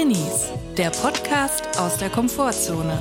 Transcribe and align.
Drinnies, 0.00 0.48
der 0.78 0.88
Podcast 0.88 1.78
aus 1.78 1.98
der 1.98 2.08
Komfortzone. 2.08 2.98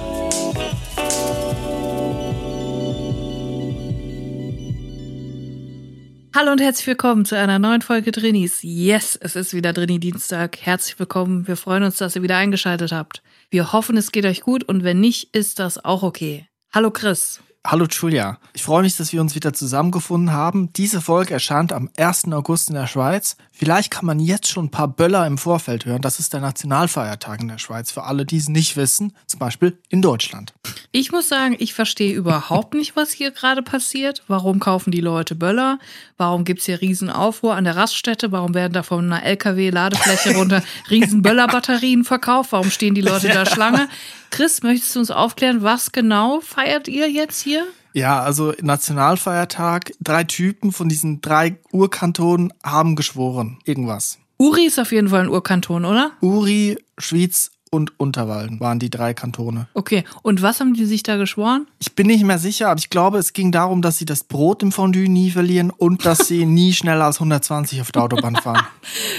Hallo 6.36 6.52
und 6.52 6.60
herzlich 6.60 6.88
willkommen 6.88 7.24
zu 7.24 7.38
einer 7.38 7.58
neuen 7.58 7.82
Folge 7.82 8.12
Drinnies. 8.12 8.60
Yes, 8.64 9.16
es 9.16 9.38
ist 9.38 9.54
wieder 9.54 9.72
Drini 9.72 10.02
Dienstag. 10.02 10.58
Herzlich 10.60 11.00
willkommen. 11.00 11.48
Wir 11.48 11.56
freuen 11.56 11.84
uns, 11.84 11.96
dass 11.96 12.18
ihr 12.18 12.22
wieder 12.22 12.36
eingeschaltet 12.36 12.92
habt. 12.92 13.24
Wir 13.50 13.72
hoffen, 13.72 13.96
es 13.96 14.12
geht 14.12 14.26
euch 14.26 14.42
gut 14.42 14.66
und 14.66 14.84
wenn 14.84 15.00
nicht, 15.00 15.34
ist 15.34 15.60
das 15.60 15.86
auch 15.86 16.04
okay. 16.04 16.50
Hallo 16.74 16.92
Chris. 16.92 17.40
Hallo 17.72 17.86
Julia, 17.86 18.40
ich 18.54 18.64
freue 18.64 18.82
mich, 18.82 18.98
dass 18.98 19.14
wir 19.14 19.22
uns 19.22 19.36
wieder 19.36 19.54
zusammengefunden 19.54 20.34
haben. 20.34 20.74
Diese 20.74 21.02
Folge 21.02 21.36
erscheint 21.36 21.72
am 21.72 21.88
1. 21.98 22.32
August 22.32 22.70
in 22.70 22.74
der 22.74 22.88
Schweiz. 22.88 23.38
Vielleicht 23.52 23.92
kann 23.92 24.08
man 24.08 24.20
jetzt 24.20 24.48
schon 24.48 24.66
ein 24.66 24.72
paar 24.72 24.88
Böller 24.88 25.28
im 25.28 25.38
Vorfeld 25.38 25.86
hören. 25.86 26.02
Das 26.02 26.18
ist 26.18 26.34
der 26.34 26.40
Nationalfeiertag 26.40 27.42
in 27.42 27.48
der 27.48 27.60
Schweiz. 27.60 27.92
Für 27.92 28.06
alle, 28.06 28.26
die 28.26 28.38
es 28.38 28.50
nicht 28.50 28.76
wissen, 28.76 29.14
zum 29.28 29.40
Beispiel 29.40 29.78
in 29.88 30.02
Deutschland. 30.02 30.56
Ich 30.92 31.12
muss 31.12 31.30
sagen, 31.30 31.56
ich 31.60 31.76
verstehe 31.76 32.16
überhaupt 32.16 32.74
nicht, 32.74 32.96
was 32.96 33.12
hier 33.12 33.30
gerade 33.30 33.62
passiert. 33.62 34.24
Warum 34.28 34.60
kaufen 34.60 34.90
die 34.90 35.02
Leute 35.02 35.36
Böller? 35.36 35.78
Warum 36.18 36.46
gibt 36.46 36.62
es 36.62 36.66
hier 36.66 36.82
Riesenaufruhr 36.82 37.54
an 37.54 37.66
der 37.66 37.76
Raststätte? 37.76 38.32
Warum 38.32 38.56
werden 38.56 38.74
da 38.74 38.82
von 38.82 39.06
einer 39.06 39.24
LKW-Ladefläche 39.24 40.36
runter 40.36 40.64
Riesenböller-Batterien 40.90 42.04
verkauft? 42.04 42.52
Warum 42.52 42.72
stehen 42.72 42.96
die 42.96 43.02
Leute 43.02 43.28
da 43.28 43.46
Schlange? 43.46 43.90
Chris, 44.30 44.64
möchtest 44.64 44.96
du 44.96 45.00
uns 45.00 45.12
aufklären, 45.12 45.64
was 45.64 45.92
genau 45.92 46.40
feiert 46.42 46.88
ihr 46.88 47.10
jetzt 47.10 47.42
hier? 47.42 47.66
Ja, 47.94 48.22
also 48.22 48.54
Nationalfeiertag, 48.62 49.92
drei 50.00 50.24
Typen 50.24 50.72
von 50.72 50.90
diesen 50.90 51.22
drei 51.22 51.58
Urkantonen 51.72 52.54
haben 52.64 52.96
geschworen. 52.96 53.60
Irgendwas. 53.66 54.20
Uri 54.38 54.66
ist 54.66 54.80
auf 54.80 54.92
jeden 54.92 55.10
Fall 55.10 55.22
ein 55.22 55.30
Urkanton, 55.30 55.86
oder? 55.86 56.12
Uri, 56.22 56.78
Schwyz 56.98 57.52
und 57.72 58.00
Unterwalden 58.00 58.60
waren 58.60 58.80
die 58.80 58.90
drei 58.90 59.14
Kantone. 59.14 59.68
Okay, 59.74 60.04
und 60.24 60.42
was 60.42 60.60
haben 60.60 60.74
die 60.74 60.86
sich 60.86 61.04
da 61.04 61.18
geschworen? 61.18 61.68
Ich 61.80 61.94
bin 61.94 62.08
nicht 62.08 62.24
mehr 62.24 62.40
sicher, 62.40 62.70
aber 62.70 62.80
ich 62.80 62.90
glaube, 62.90 63.20
es 63.20 63.34
ging 63.34 63.52
darum, 63.52 63.82
dass 63.82 63.98
sie 63.98 64.06
das 64.06 64.24
Brot 64.24 64.64
im 64.64 64.72
Fondue 64.72 65.10
nie 65.10 65.32
verlieren 65.32 65.70
und 65.70 66.06
dass 66.06 66.28
sie 66.28 66.46
nie 66.48 66.74
schneller 66.74 67.06
als 67.06 67.18
120 67.18 67.82
auf 67.82 67.92
der 67.92 68.04
Autobahn 68.04 68.36
fahren. 68.36 68.66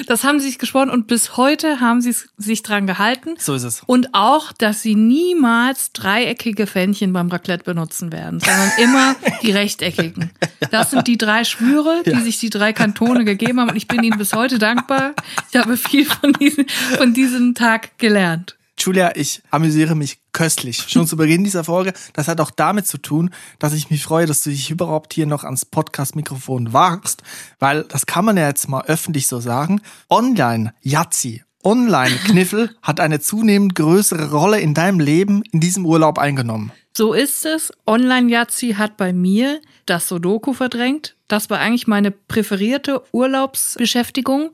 Das 0.07 0.25
haben 0.25 0.41
sie 0.41 0.47
sich 0.47 0.59
geschworen 0.59 0.91
und 0.91 1.07
bis 1.07 1.37
heute 1.37 1.81
haben 1.81 2.01
sie 2.01 2.15
sich 2.37 2.63
dran 2.63 2.87
gehalten. 2.87 3.35
So 3.39 3.55
ist 3.55 3.63
es. 3.63 3.83
Und 3.87 4.09
auch, 4.13 4.53
dass 4.53 4.83
sie 4.83 4.95
niemals 4.95 5.93
dreieckige 5.93 6.67
Fännchen 6.67 7.13
beim 7.13 7.29
Raclette 7.29 7.65
benutzen 7.65 8.11
werden, 8.11 8.41
sondern 8.41 8.71
immer 8.79 9.15
die 9.43 9.53
rechteckigen. 9.53 10.31
Das 10.71 10.91
sind 10.91 11.07
die 11.07 11.19
drei 11.19 11.45
Schwüre, 11.45 12.03
die 12.05 12.11
ja. 12.11 12.21
sich 12.21 12.39
die 12.39 12.51
drei 12.51 12.73
Kantone 12.73 13.25
gegeben 13.25 13.61
haben 13.61 13.71
und 13.71 13.77
ich 13.77 13.89
bin 13.89 14.03
ihnen 14.03 14.19
bis 14.19 14.33
heute 14.33 14.59
dankbar. 14.59 15.13
Ich 15.53 15.59
habe 15.59 15.77
viel 15.77 16.05
von 16.05 16.33
diesem, 16.33 16.67
von 16.97 17.15
diesem 17.15 17.55
Tag 17.55 17.97
gelernt. 17.99 18.40
Julia, 18.81 19.13
ich 19.15 19.43
amüsiere 19.51 19.95
mich 19.95 20.21
köstlich. 20.33 20.87
Schon 20.89 21.07
zu 21.07 21.19
Beginn 21.19 21.45
dieser 21.45 21.65
Folge. 21.65 21.93
Das 22.15 22.29
hat 22.29 22.41
auch 22.41 22.51
damit 22.51 22.87
zu 22.87 22.97
tun, 22.97 23.29
dass 23.59 23.75
ich 23.75 23.91
mich 23.91 24.03
freue, 24.03 24.25
dass 24.25 24.43
du 24.43 24.49
dich 24.49 24.71
überhaupt 24.71 25.13
hier 25.13 25.27
noch 25.27 25.45
ans 25.45 25.67
Podcast-Mikrofon 25.67 26.73
wagst, 26.73 27.23
weil 27.59 27.85
das 27.85 28.07
kann 28.07 28.25
man 28.25 28.39
ja 28.39 28.49
jetzt 28.49 28.71
mal 28.71 28.83
öffentlich 28.87 29.27
so 29.27 29.39
sagen. 29.39 29.83
Online 30.09 30.73
Yazzi, 30.81 31.45
Online-Kniffel 31.63 32.71
hat 32.83 33.01
eine 33.01 33.21
zunehmend 33.21 33.75
größere 33.75 34.31
Rolle 34.31 34.61
in 34.61 34.73
deinem 34.73 34.99
Leben 34.99 35.43
in 35.53 35.61
diesem 35.61 35.85
Urlaub 35.85 36.19
eingenommen. 36.19 36.73
So 36.97 37.13
ist 37.13 37.45
es. 37.45 37.73
Online-Yazzi 37.87 38.77
hat 38.79 38.97
bei 38.97 39.13
mir 39.13 39.61
das 39.85 40.09
Sudoku 40.09 40.55
verdrängt. 40.55 41.17
Das 41.29 41.51
war 41.51 41.59
eigentlich 41.59 41.87
meine 41.87 42.13
präferierte 42.13 43.03
Urlaubsbeschäftigung. 43.13 44.53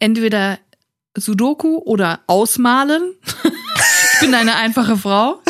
Entweder 0.00 0.58
Sudoku 1.20 1.78
oder 1.78 2.20
Ausmalen. 2.26 3.14
ich 4.14 4.20
bin 4.20 4.34
eine 4.34 4.56
einfache 4.56 4.96
Frau. 4.96 5.40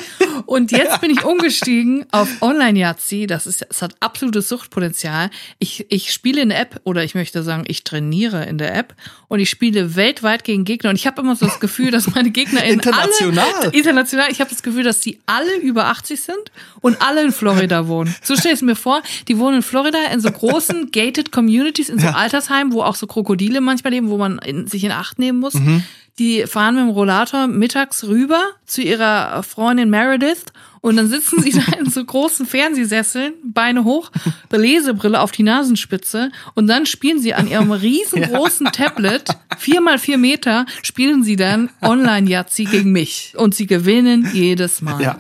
Und 0.49 0.73
jetzt 0.73 1.03
bin 1.03 1.11
ich 1.11 1.25
umgestiegen 1.27 2.07
auf 2.11 2.41
Online-Yazzi. 2.41 3.27
Das 3.27 3.47
ist, 3.47 3.67
es 3.69 3.83
hat 3.83 3.97
absolutes 4.01 4.49
Suchtpotenzial. 4.49 5.29
Ich, 5.59 5.85
ich 5.91 6.11
spiele 6.11 6.41
in 6.41 6.49
der 6.49 6.59
App 6.59 6.81
oder 6.85 7.05
ich 7.05 7.15
möchte 7.15 7.43
sagen, 7.43 7.65
ich 7.67 7.85
trainiere 7.85 8.47
in 8.47 8.57
der 8.57 8.75
App 8.75 8.95
und 9.29 9.41
ich 9.41 9.51
spiele 9.51 9.95
weltweit 9.95 10.45
gegen 10.45 10.65
Gegner. 10.65 10.89
Und 10.89 10.97
ich 10.97 11.07
habe 11.07 11.21
immer 11.21 11.37
so 11.37 11.45
das 11.45 11.61
Gefühl, 11.61 11.91
dass 11.91 12.15
meine 12.15 12.31
Gegner 12.31 12.65
in 12.65 12.75
international, 12.75 13.45
alle, 13.61 13.77
international. 13.77 14.33
Ich 14.33 14.41
habe 14.41 14.49
das 14.49 14.63
Gefühl, 14.63 14.85
dass 14.85 15.01
die 15.01 15.21
alle 15.27 15.55
über 15.59 15.85
80 15.85 16.19
sind 16.19 16.51
und 16.81 17.03
alle 17.03 17.25
in 17.25 17.33
Florida 17.33 17.87
wohnen. 17.87 18.15
So 18.23 18.35
stell 18.35 18.53
ich 18.53 18.61
es 18.61 18.63
mir 18.63 18.75
vor. 18.75 19.03
Die 19.29 19.39
wohnen 19.39 19.57
in 19.57 19.63
Florida 19.63 19.99
in 20.15 20.21
so 20.21 20.31
großen 20.31 20.91
gated 20.93 21.31
Communities, 21.31 21.91
in 21.91 21.99
so 21.99 22.07
ja. 22.07 22.15
Altersheimen, 22.15 22.73
wo 22.73 22.81
auch 22.81 22.95
so 22.95 23.07
Krokodile 23.07 23.61
manchmal 23.61 23.93
leben, 23.93 24.09
wo 24.09 24.17
man 24.17 24.39
in, 24.39 24.67
sich 24.67 24.83
in 24.83 24.93
Acht 24.93 25.19
nehmen 25.19 25.41
muss. 25.41 25.53
Mhm. 25.53 25.85
Die 26.19 26.47
fahren 26.47 26.75
mit 26.75 26.85
dem 26.85 26.91
Rollator 26.91 27.47
mittags 27.47 28.05
rüber 28.05 28.43
zu 28.67 28.83
ihrer 28.83 29.43
Freundin 29.43 29.91
Meredith 29.91 30.47
und 30.81 30.97
dann 30.97 31.09
sitzen 31.09 31.43
sie 31.43 31.51
da 31.53 31.79
in 31.79 31.91
so 31.91 32.05
großen 32.05 32.47
Fernsehsesseln, 32.47 33.35
Beine 33.45 33.85
hoch, 33.85 34.11
Lesebrille 34.51 35.21
auf 35.21 35.33
die 35.33 35.43
Nasenspitze 35.43 36.31
und 36.55 36.67
dann 36.67 36.87
spielen 36.87 37.21
sie 37.21 37.35
an 37.35 37.49
ihrem 37.49 37.73
riesengroßen 37.73 38.67
ja. 38.67 38.73
Tablet, 38.73 39.31
vier 39.59 39.81
mal 39.81 39.99
vier 39.99 40.19
Meter, 40.19 40.67
spielen 40.83 41.23
sie 41.23 41.37
dann 41.37 41.71
Online-Yazzi 41.83 42.65
gegen 42.65 42.93
mich 42.93 43.35
und 43.37 43.55
sie 43.55 43.67
gewinnen 43.67 44.29
jedes 44.33 44.83
Mal. 44.83 45.01
Ja. 45.03 45.19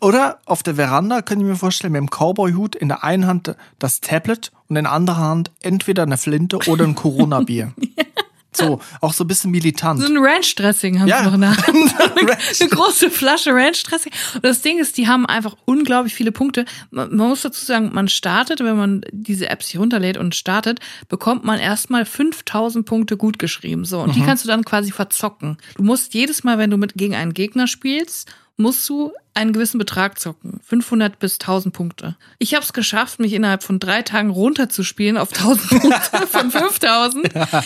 Oder 0.00 0.38
auf 0.46 0.62
der 0.62 0.76
Veranda, 0.76 1.22
können 1.22 1.42
ich 1.42 1.46
mir 1.46 1.56
vorstellen, 1.56 1.92
mit 1.92 2.00
dem 2.00 2.10
Cowboy-Hut 2.10 2.74
in 2.74 2.88
der 2.88 3.04
einen 3.04 3.26
Hand 3.26 3.54
das 3.78 4.00
Tablet 4.00 4.52
und 4.68 4.76
in 4.76 4.84
der 4.84 4.92
anderen 4.92 5.20
Hand 5.20 5.50
entweder 5.62 6.04
eine 6.04 6.16
Flinte 6.16 6.58
oder 6.66 6.84
ein 6.84 6.94
Corona-Bier. 6.94 7.72
ja. 7.78 8.04
So, 8.56 8.80
auch 9.00 9.12
so 9.12 9.24
ein 9.24 9.26
bisschen 9.26 9.50
militant. 9.50 10.00
So 10.00 10.06
ein 10.06 10.16
Ranch-Dressing 10.16 11.00
haben 11.00 11.08
ja. 11.08 11.18
sie 11.18 11.24
noch 11.26 11.34
in 11.34 11.40
der 11.40 11.56
Hand. 11.66 11.94
eine 12.60 12.70
große 12.70 13.10
Flasche 13.10 13.54
Ranch-Dressing. 13.54 14.12
Und 14.34 14.44
das 14.44 14.62
Ding 14.62 14.78
ist, 14.78 14.96
die 14.96 15.08
haben 15.08 15.26
einfach 15.26 15.56
unglaublich 15.64 16.14
viele 16.14 16.32
Punkte. 16.32 16.64
Man, 16.90 17.14
man 17.14 17.28
muss 17.28 17.42
dazu 17.42 17.64
sagen, 17.64 17.90
man 17.92 18.08
startet, 18.08 18.60
wenn 18.60 18.76
man 18.76 19.02
diese 19.12 19.48
Apps 19.48 19.68
hier 19.68 19.80
runterlädt 19.80 20.16
und 20.16 20.34
startet, 20.34 20.80
bekommt 21.08 21.44
man 21.44 21.58
erstmal 21.58 22.04
5000 22.04 22.86
Punkte 22.86 23.16
gut 23.16 23.38
geschrieben. 23.38 23.84
So, 23.84 24.00
und 24.00 24.10
mhm. 24.10 24.12
die 24.12 24.22
kannst 24.22 24.44
du 24.44 24.48
dann 24.48 24.64
quasi 24.64 24.92
verzocken. 24.92 25.58
Du 25.76 25.82
musst 25.82 26.14
jedes 26.14 26.44
Mal, 26.44 26.58
wenn 26.58 26.70
du 26.70 26.76
mit 26.76 26.94
gegen 26.94 27.14
einen 27.14 27.34
Gegner 27.34 27.66
spielst, 27.66 28.30
musst 28.56 28.88
du 28.88 29.12
einen 29.34 29.52
gewissen 29.52 29.78
Betrag 29.78 30.18
zocken. 30.18 30.60
500 30.64 31.18
bis 31.18 31.34
1000 31.34 31.74
Punkte. 31.74 32.16
Ich 32.38 32.54
habe 32.54 32.64
es 32.64 32.72
geschafft, 32.72 33.18
mich 33.18 33.32
innerhalb 33.32 33.62
von 33.62 33.80
drei 33.80 34.02
Tagen 34.02 34.30
runterzuspielen 34.30 35.16
auf 35.16 35.32
1000 35.32 35.82
Punkte 35.82 36.26
von 36.28 36.50
5000. 36.50 37.34
Ja. 37.34 37.64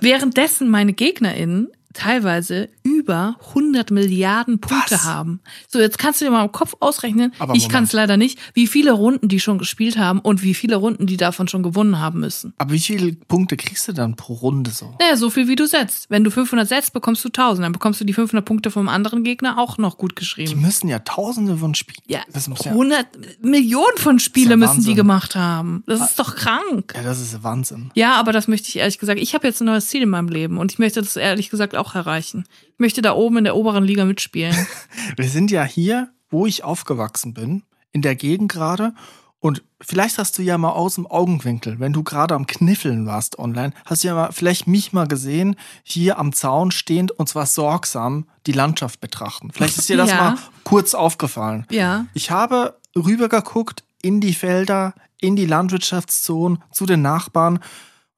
Währenddessen 0.00 0.68
meine 0.68 0.92
GegnerInnen 0.92 1.68
teilweise 1.96 2.68
über 2.82 3.36
100 3.48 3.90
Milliarden 3.90 4.60
Punkte 4.60 4.94
Was? 4.94 5.04
haben. 5.04 5.40
So, 5.68 5.80
jetzt 5.80 5.98
kannst 5.98 6.20
du 6.20 6.26
dir 6.26 6.30
mal 6.30 6.44
im 6.44 6.52
Kopf 6.52 6.74
ausrechnen, 6.80 7.32
Aber 7.38 7.54
ich 7.54 7.68
kann 7.68 7.84
es 7.84 7.92
leider 7.92 8.16
nicht, 8.16 8.38
wie 8.54 8.66
viele 8.66 8.92
Runden 8.92 9.28
die 9.28 9.40
schon 9.40 9.58
gespielt 9.58 9.98
haben 9.98 10.20
und 10.20 10.42
wie 10.42 10.54
viele 10.54 10.76
Runden 10.76 11.06
die 11.06 11.16
davon 11.16 11.48
schon 11.48 11.62
gewonnen 11.62 11.98
haben 11.98 12.20
müssen. 12.20 12.52
Aber 12.58 12.72
wie 12.72 12.78
viele 12.78 13.12
Punkte 13.12 13.56
kriegst 13.56 13.88
du 13.88 13.92
dann 13.92 14.16
pro 14.16 14.34
Runde 14.34 14.70
so? 14.70 14.94
Naja, 15.00 15.16
so 15.16 15.30
viel 15.30 15.48
wie 15.48 15.56
du 15.56 15.66
setzt. 15.66 16.10
Wenn 16.10 16.24
du 16.24 16.30
500 16.30 16.68
setzt, 16.68 16.92
bekommst 16.92 17.24
du 17.24 17.28
1000. 17.28 17.64
Dann 17.64 17.72
bekommst 17.72 18.00
du 18.00 18.04
die 18.04 18.12
500 18.12 18.44
Punkte 18.44 18.70
vom 18.70 18.88
anderen 18.88 19.24
Gegner 19.24 19.58
auch 19.58 19.78
noch 19.78 19.96
gut 19.98 20.16
geschrieben. 20.16 20.50
Die 20.50 20.56
müssen 20.56 20.88
ja 20.88 20.98
tausende 20.98 21.56
von 21.56 21.74
Spielen. 21.74 22.02
Ja, 22.06 22.20
das 22.32 22.48
muss 22.48 22.66
100 22.66 22.98
ja 22.98 23.30
Millionen 23.40 23.96
von 23.96 24.18
Spiele 24.18 24.50
ja 24.50 24.56
müssen 24.56 24.84
die 24.84 24.94
gemacht 24.94 25.34
haben. 25.34 25.82
Das 25.86 26.00
ist 26.00 26.18
doch 26.18 26.34
krank. 26.36 26.92
Ja, 26.94 27.02
das 27.02 27.20
ist 27.20 27.42
Wahnsinn. 27.42 27.90
Ja, 27.94 28.14
aber 28.14 28.32
das 28.32 28.48
möchte 28.48 28.68
ich 28.68 28.76
ehrlich 28.76 28.98
gesagt. 28.98 29.20
Ich 29.20 29.34
habe 29.34 29.46
jetzt 29.46 29.60
ein 29.60 29.66
neues 29.66 29.88
Ziel 29.88 30.02
in 30.02 30.08
meinem 30.08 30.28
Leben 30.28 30.58
und 30.58 30.72
ich 30.72 30.78
möchte 30.78 31.00
das 31.00 31.16
ehrlich 31.16 31.50
gesagt 31.50 31.76
auch 31.76 31.85
erreichen. 31.94 32.44
Ich 32.72 32.78
möchte 32.78 33.02
da 33.02 33.14
oben 33.14 33.38
in 33.38 33.44
der 33.44 33.56
oberen 33.56 33.84
Liga 33.84 34.04
mitspielen. 34.04 34.54
Wir 35.16 35.28
sind 35.28 35.50
ja 35.50 35.64
hier, 35.64 36.10
wo 36.30 36.46
ich 36.46 36.64
aufgewachsen 36.64 37.34
bin, 37.34 37.62
in 37.92 38.02
der 38.02 38.16
Gegend 38.16 38.50
gerade. 38.50 38.92
Und 39.38 39.62
vielleicht 39.80 40.18
hast 40.18 40.38
du 40.38 40.42
ja 40.42 40.58
mal 40.58 40.70
aus 40.70 40.96
dem 40.96 41.06
Augenwinkel, 41.06 41.78
wenn 41.78 41.92
du 41.92 42.02
gerade 42.02 42.34
am 42.34 42.46
Kniffeln 42.46 43.06
warst 43.06 43.38
online, 43.38 43.72
hast 43.84 44.02
du 44.02 44.08
ja 44.08 44.14
mal 44.14 44.32
vielleicht 44.32 44.66
mich 44.66 44.92
mal 44.92 45.06
gesehen, 45.06 45.56
hier 45.84 46.18
am 46.18 46.32
Zaun 46.32 46.70
stehend 46.70 47.12
und 47.12 47.28
zwar 47.28 47.46
sorgsam 47.46 48.28
die 48.46 48.52
Landschaft 48.52 49.00
betrachten. 49.00 49.52
Vielleicht 49.52 49.78
ist 49.78 49.88
dir 49.88 49.98
das 49.98 50.10
ja. 50.10 50.16
mal 50.16 50.38
kurz 50.64 50.94
aufgefallen. 50.94 51.66
Ja. 51.70 52.06
Ich 52.14 52.30
habe 52.30 52.78
rübergeguckt 52.96 53.84
in 54.02 54.20
die 54.20 54.34
Felder, 54.34 54.94
in 55.20 55.36
die 55.36 55.46
Landwirtschaftszone, 55.46 56.58
zu 56.72 56.86
den 56.86 57.02
Nachbarn 57.02 57.60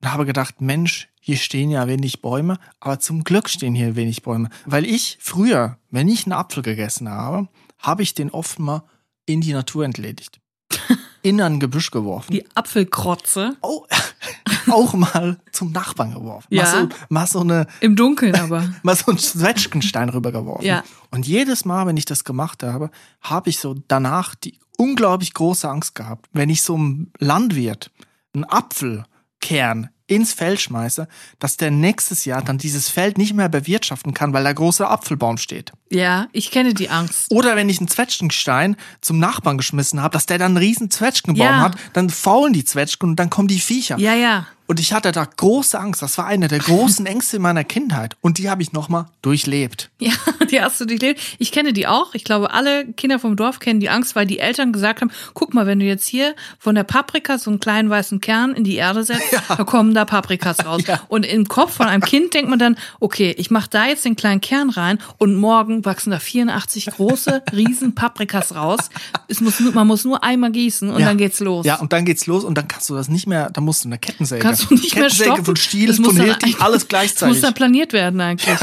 und 0.01 0.13
habe 0.13 0.25
gedacht, 0.25 0.61
Mensch, 0.61 1.09
hier 1.29 1.37
stehen 1.37 1.69
ja 1.69 1.87
wenig 1.87 2.23
Bäume, 2.23 2.59
aber 2.81 3.01
zum 3.01 3.23
Glück 3.23 3.51
stehen 3.51 3.75
hier 3.75 3.97
wenig 3.97 4.23
Bäume. 4.23 4.49
Weil 4.65 4.87
ich 4.87 5.19
früher, 5.21 5.77
wenn 5.91 6.09
ich 6.09 6.25
einen 6.25 6.33
Apfel 6.33 6.63
gegessen 6.63 7.11
habe, 7.11 7.49
habe 7.79 8.03
ich 8.03 8.15
den 8.15 8.31
oft 8.31 8.59
mal 8.59 8.85
in 9.27 9.43
die 9.43 9.53
Natur 9.53 9.85
entledigt. 9.85 10.41
In 11.23 11.43
ein 11.43 11.61
Gebüsch 11.61 11.91
geworfen. 11.91 12.33
Die 12.33 12.47
Apfelkrotze. 12.57 13.59
Oh, 13.61 13.85
auch 14.71 14.95
mal 14.95 15.39
zum 15.53 15.73
Nachbarn 15.73 16.15
geworfen. 16.15 16.47
Ja. 16.49 16.63
Mal 16.63 16.71
so, 16.71 16.89
mal 17.11 17.27
so 17.27 17.41
eine. 17.41 17.67
Im 17.81 17.95
Dunkeln 17.95 18.35
aber. 18.35 18.73
mal 18.83 18.97
so 18.97 19.09
einen 19.09 19.19
Zwetschgenstein 19.19 20.09
rübergeworfen. 20.09 20.65
Ja. 20.65 20.83
Und 21.11 21.27
jedes 21.27 21.67
Mal, 21.67 21.87
wenn 21.87 21.99
ich 21.99 22.07
das 22.07 22.25
gemacht 22.25 22.63
habe, 22.63 22.91
habe 23.21 23.51
ich 23.51 23.59
so 23.59 23.75
danach 23.87 24.35
die 24.35 24.59
unglaublich 24.79 25.35
große 25.35 25.69
Angst 25.69 25.95
gehabt, 25.95 26.31
wenn 26.33 26.49
ich 26.49 26.63
so 26.63 26.77
einem 26.77 27.13
Landwirt 27.19 27.91
einen 28.33 28.45
Apfelkern 28.45 29.91
ins 30.09 30.33
Feld 30.33 30.61
schmeiße, 30.61 31.07
dass 31.39 31.57
der 31.57 31.71
nächstes 31.71 32.25
Jahr 32.25 32.43
dann 32.43 32.59
dieses 32.59 32.89
Feld 32.89 33.17
nicht 33.19 33.35
mehr 33.35 33.49
bewirtschaften 33.49 34.15
kann, 34.15 34.33
weil 34.33 34.43
der 34.43 34.55
große 34.55 34.89
Apfelbaum 34.89 35.37
steht. 35.37 35.73
Ja, 35.91 36.27
ich 36.33 36.51
kenne 36.51 36.75
die 36.75 36.89
Angst. 36.91 37.31
Oder 37.31 37.55
wenn 37.55 37.69
ich 37.69 37.79
einen 37.79 37.89
Zwetschgenstein 37.89 38.77
zum 39.01 39.19
Nachbarn 39.21 39.57
geschmissen 39.59 40.03
habe, 40.03 40.13
dass 40.13 40.27
der 40.27 40.39
dann 40.39 40.53
einen 40.53 40.57
riesen 40.57 40.91
Zwetschgenbaum 40.91 41.47
Ja. 41.47 41.61
hat, 41.61 41.77
dann 41.93 42.11
faulen 42.11 42.53
die 42.53 42.65
Zwetschgen 42.65 43.11
und 43.11 43.17
dann 43.17 43.31
kommen 43.31 43.49
die 43.49 43.61
Viecher. 43.61 43.99
Ja, 43.99 44.15
ja. 44.15 44.47
Und 44.69 44.79
ich 44.81 44.93
hatte 44.93 45.11
da 45.13 45.25
große 45.25 45.81
Angst. 45.81 46.03
Das 46.03 46.19
war 46.19 46.27
eine 46.27 46.47
der 46.47 46.59
großen 46.61 47.05
Ängste 47.07 47.37
in 47.37 47.43
meiner 47.43 47.65
Kindheit. 47.65 48.17
Und 48.21 48.37
die 48.39 48.51
habe 48.51 48.63
ich 48.63 48.73
nochmal 48.75 49.07
durchlebt. 49.23 49.91
Ja, 49.99 50.13
die 50.51 50.61
hast 50.61 50.79
du 50.81 50.85
durchlebt. 50.85 51.21
Ich 51.39 51.53
kenne 51.53 51.73
die 51.73 51.87
auch. 51.87 52.15
Ich 52.15 52.23
glaube, 52.23 52.53
alle 52.53 52.85
Kinder 52.93 53.19
vom 53.19 53.35
Dorf 53.35 53.61
kennen 53.61 53.81
die 53.81 53.89
Angst, 53.89 54.15
weil 54.15 54.27
die 54.27 54.39
Eltern 54.39 54.73
gesagt 54.73 55.01
haben, 55.01 55.11
guck 55.33 55.55
mal, 55.55 55.67
wenn 55.67 55.81
du 55.81 55.87
jetzt 55.87 56.07
hier 56.07 56.35
von 56.59 56.75
der 56.75 56.85
Paprika 56.85 57.39
so 57.39 57.51
einen 57.51 57.61
kleinen 57.61 57.89
weißen 57.89 58.21
Kern 58.21 58.53
in 58.55 58.63
die 58.63 58.77
Erde 58.77 59.05
setzt, 59.05 59.33
da 59.49 59.65
kommen 59.65 59.95
da 59.95 60.05
Paprikas 60.05 60.59
raus. 60.67 60.83
Ja. 60.87 61.01
Und 61.09 61.25
im 61.25 61.49
Kopf 61.49 61.73
von 61.75 61.87
einem 61.87 62.03
Kind 62.03 62.35
denkt 62.35 62.51
man 62.51 62.59
dann, 62.59 62.77
okay, 63.01 63.35
ich 63.39 63.51
mache 63.51 63.71
da 63.71 63.87
jetzt 63.87 64.05
den 64.05 64.17
kleinen 64.17 64.43
Kern 64.43 64.69
rein 64.69 64.99
und 65.17 65.35
morgen 65.35 65.85
wachsen 65.87 66.11
da 66.11 66.19
84 66.19 66.87
große, 66.87 67.43
riesen 67.55 67.95
Paprikas 67.95 68.55
raus. 68.55 68.91
Es 69.29 69.41
muss, 69.41 69.61
man 69.61 69.87
muss 69.87 70.05
nur 70.05 70.23
einmal 70.23 70.51
gießen 70.53 70.91
und 70.91 71.01
Ja. 71.01 71.07
dann 71.07 71.17
geht's 71.17 71.41
los. 71.41 71.65
Ja, 71.65 71.77
und 71.77 71.95
dann 71.95 72.05
geht's 72.05 72.27
los 72.27 72.45
und 72.45 72.57
dann 72.59 72.69
kannst 72.69 72.91
du 72.91 72.95
das 72.95 73.09
nicht 73.09 73.27
mehr, 73.27 73.49
dann 73.51 73.65
musst 73.65 73.85
du 73.85 73.89
eine 73.89 73.97
Kettensäge. 73.99 74.58
Kannst 74.59 74.71
du 74.71 74.75
nicht 74.75 74.97
mehr 74.97 75.11
stoppen. 75.11 75.45
von 75.45 75.57
Stiel, 75.57 75.89
Das 75.89 75.99
muss 75.99 76.17
von 76.17 76.25
Hilti, 76.25 76.57
alles 76.59 76.59
Das 76.69 76.73
muss 76.83 76.89
gleichzeitig. 76.89 77.41
dann 77.41 77.55
planiert 77.55 77.93
werden 77.93 78.21
eigentlich. 78.21 78.57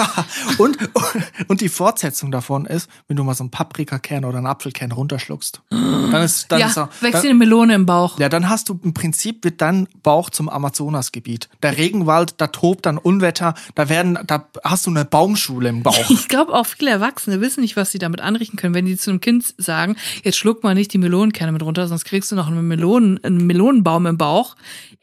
und, 0.57 0.77
und 1.47 1.61
die 1.61 1.69
Fortsetzung 1.69 2.31
davon 2.31 2.65
ist, 2.65 2.89
wenn 3.07 3.17
du 3.17 3.23
mal 3.23 3.33
so 3.33 3.43
einen 3.43 3.51
Paprikakern 3.51 4.25
oder 4.25 4.37
einen 4.37 4.47
Apfelkern 4.47 4.91
runterschluckst. 4.91 5.61
Dann 5.69 6.21
ist, 6.23 6.51
dann 6.51 6.59
ja, 6.59 6.67
ist 6.67 6.77
er, 6.77 6.89
wächst 7.01 7.23
dir 7.23 7.29
eine 7.29 7.37
Melone 7.39 7.75
im 7.75 7.85
Bauch. 7.85 8.19
ja, 8.19 8.29
dann 8.29 8.49
hast 8.49 8.69
du 8.69 8.79
im 8.83 8.93
Prinzip 8.93 9.43
wird 9.43 9.61
dein 9.61 9.87
Bauch 10.03 10.29
zum 10.29 10.49
Amazonasgebiet. 10.49 11.49
Der 11.63 11.77
Regenwald, 11.77 12.35
da 12.37 12.47
tobt 12.47 12.85
dann 12.85 12.97
Unwetter, 12.97 13.53
da 13.75 13.89
werden, 13.89 14.17
da 14.25 14.47
hast 14.63 14.85
du 14.85 14.91
eine 14.91 15.05
Baumschule 15.05 15.69
im 15.69 15.83
Bauch. 15.83 16.09
Ich 16.09 16.27
glaube, 16.27 16.53
auch 16.53 16.65
viele 16.65 16.91
Erwachsene 16.91 17.41
wissen 17.41 17.61
nicht, 17.61 17.75
was 17.75 17.91
sie 17.91 17.99
damit 17.99 18.21
anrichten 18.21 18.57
können, 18.57 18.73
wenn 18.73 18.85
die 18.85 18.97
zu 18.97 19.09
einem 19.09 19.21
Kind 19.21 19.53
sagen, 19.57 19.95
jetzt 20.23 20.37
schluck 20.37 20.63
mal 20.63 20.73
nicht 20.75 20.93
die 20.93 20.97
Melonenkerne 20.97 21.51
mit 21.51 21.63
runter, 21.63 21.87
sonst 21.87 22.05
kriegst 22.05 22.31
du 22.31 22.35
noch 22.35 22.47
einen, 22.47 22.67
Melonen, 22.67 23.23
einen 23.23 23.45
Melonenbaum 23.45 24.05
im 24.05 24.17
Bauch. 24.17 24.55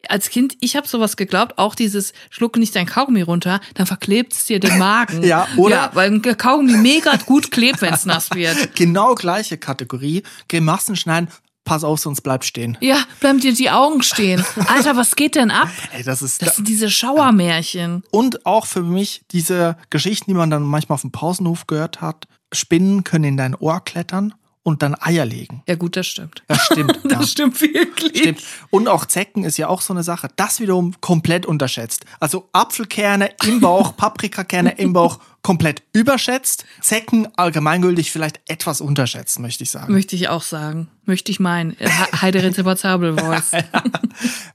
Als 0.08 0.30
Kind, 0.30 0.56
ich 0.60 0.76
habe 0.76 0.81
sowas 0.86 1.16
geglaubt, 1.16 1.58
auch 1.58 1.74
dieses 1.74 2.12
schluck 2.30 2.56
nicht 2.56 2.74
dein 2.76 2.86
Kaugummi 2.86 3.22
runter, 3.22 3.60
dann 3.74 3.86
verklebt 3.86 4.32
es 4.32 4.46
dir 4.46 4.60
den 4.60 4.78
Magen. 4.78 5.22
Ja, 5.32 5.46
oder- 5.56 5.74
Ja, 5.76 5.90
weil 5.94 6.10
ein 6.10 6.22
Kaugummi 6.22 6.76
mega 6.78 7.16
gut 7.26 7.50
klebt, 7.50 7.80
wenn 7.82 7.94
es 7.94 8.04
nass 8.06 8.30
wird. 8.32 8.74
Genau 8.74 9.14
gleiche 9.14 9.56
Kategorie. 9.58 10.22
Grimassen 10.48 10.96
schneiden, 10.96 11.28
pass 11.64 11.84
auf, 11.84 12.00
sonst 12.00 12.22
bleib 12.22 12.44
stehen. 12.44 12.76
Ja, 12.80 12.96
bleiben 13.20 13.38
dir 13.40 13.54
die 13.54 13.70
Augen 13.70 14.02
stehen. 14.02 14.44
Alter, 14.66 14.96
was 14.96 15.14
geht 15.16 15.36
denn 15.36 15.50
ab? 15.50 15.68
Ey, 15.92 16.02
das 16.02 16.20
ist, 16.22 16.42
Das 16.42 16.56
sind 16.56 16.66
diese 16.68 16.90
Schauermärchen. 16.90 18.02
Und 18.10 18.44
auch 18.46 18.66
für 18.66 18.82
mich 18.82 19.22
diese 19.30 19.76
Geschichten, 19.90 20.30
die 20.30 20.34
man 20.34 20.50
dann 20.50 20.62
manchmal 20.62 20.94
auf 20.94 21.02
dem 21.02 21.12
Pausenhof 21.12 21.66
gehört 21.66 22.00
hat. 22.00 22.26
Spinnen 22.52 23.04
können 23.04 23.24
in 23.24 23.36
dein 23.36 23.54
Ohr 23.54 23.80
klettern 23.82 24.34
und 24.64 24.82
dann 24.82 24.94
Eier 25.00 25.24
legen. 25.24 25.62
Ja 25.66 25.74
gut, 25.74 25.96
das 25.96 26.06
stimmt. 26.06 26.42
Das 26.46 26.64
stimmt. 26.66 26.98
Das 27.04 27.20
ja. 27.20 27.26
stimmt 27.26 27.60
wirklich. 27.60 28.18
Stimmt. 28.18 28.42
Und 28.70 28.88
auch 28.88 29.04
Zecken 29.06 29.44
ist 29.44 29.56
ja 29.58 29.68
auch 29.68 29.80
so 29.80 29.92
eine 29.92 30.02
Sache. 30.02 30.28
Das 30.36 30.60
wiederum 30.60 30.94
komplett 31.00 31.46
unterschätzt. 31.46 32.04
Also 32.20 32.48
Apfelkerne 32.52 33.30
im 33.44 33.60
Bauch, 33.60 33.96
Paprikakerne 33.96 34.72
im 34.78 34.92
Bauch 34.92 35.18
komplett 35.42 35.82
überschätzt. 35.92 36.64
Zecken 36.80 37.26
allgemeingültig 37.36 38.12
vielleicht 38.12 38.40
etwas 38.46 38.80
unterschätzt, 38.80 39.40
möchte 39.40 39.64
ich 39.64 39.70
sagen. 39.70 39.92
Möchte 39.92 40.14
ich 40.14 40.28
auch 40.28 40.42
sagen. 40.42 40.88
Möchte 41.04 41.32
ich 41.32 41.40
meinen. 41.40 41.72
He- 41.78 41.86
Heide 42.20 42.42
Ritze 42.42 42.64
Zabel 42.76 43.18
Voice. 43.18 43.50